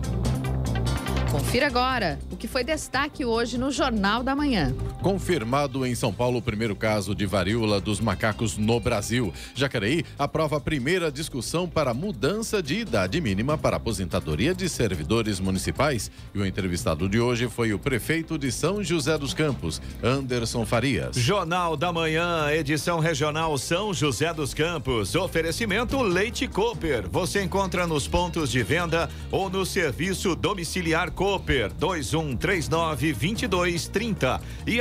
Confira 1.31 1.67
agora 1.67 2.19
o 2.31 2.37
que 2.37 2.49
foi 2.49 2.64
destaque 2.64 3.25
hoje 3.25 3.59
no 3.59 3.71
Jornal 3.71 4.23
da 4.23 4.35
Manhã. 4.35 4.75
Confirmado 5.03 5.86
em 5.86 5.94
São 5.94 6.12
Paulo 6.12 6.38
o 6.38 6.42
primeiro 6.42 6.74
caso 6.74 7.14
de 7.14 7.26
varíola 7.26 7.80
dos 7.80 8.01
macacos 8.01 8.57
no 8.57 8.80
Brasil. 8.80 9.32
Jacareí 9.55 10.05
aprova 10.18 10.57
a 10.57 10.61
primeira 10.61 11.11
discussão 11.11 11.68
para 11.68 11.94
mudança 11.94 12.62
de 12.62 12.76
idade 12.76 13.20
mínima 13.20 13.57
para 13.57 13.76
aposentadoria 13.76 14.55
de 14.55 14.68
servidores 14.68 15.38
municipais. 15.38 16.11
E 16.34 16.38
o 16.38 16.47
entrevistado 16.47 17.09
de 17.09 17.20
hoje 17.20 17.49
foi 17.49 17.72
o 17.72 17.78
prefeito 17.78 18.38
de 18.38 18.51
São 18.51 18.82
José 18.82 19.16
dos 19.16 19.32
Campos, 19.32 19.80
Anderson 20.03 20.66
Farias. 20.66 21.16
Jornal 21.16 21.76
da 21.76 21.92
Manhã, 21.92 22.51
edição 22.51 22.99
regional 22.99 23.57
São 23.59 23.94
José 23.94 24.32
dos 24.32 24.53
Campos. 24.53 25.14
Oferecimento 25.14 26.03
Leite 26.03 26.49
Cooper. 26.49 27.09
Você 27.11 27.42
encontra 27.42 27.86
nos 27.86 28.09
pontos 28.09 28.51
de 28.51 28.62
venda 28.62 29.09
ou 29.30 29.49
no 29.49 29.64
serviço 29.64 30.34
domiciliar 30.34 31.11
Cooper 31.11 31.72
2139 31.74 33.12
2230 33.12 34.40
e 34.66 34.80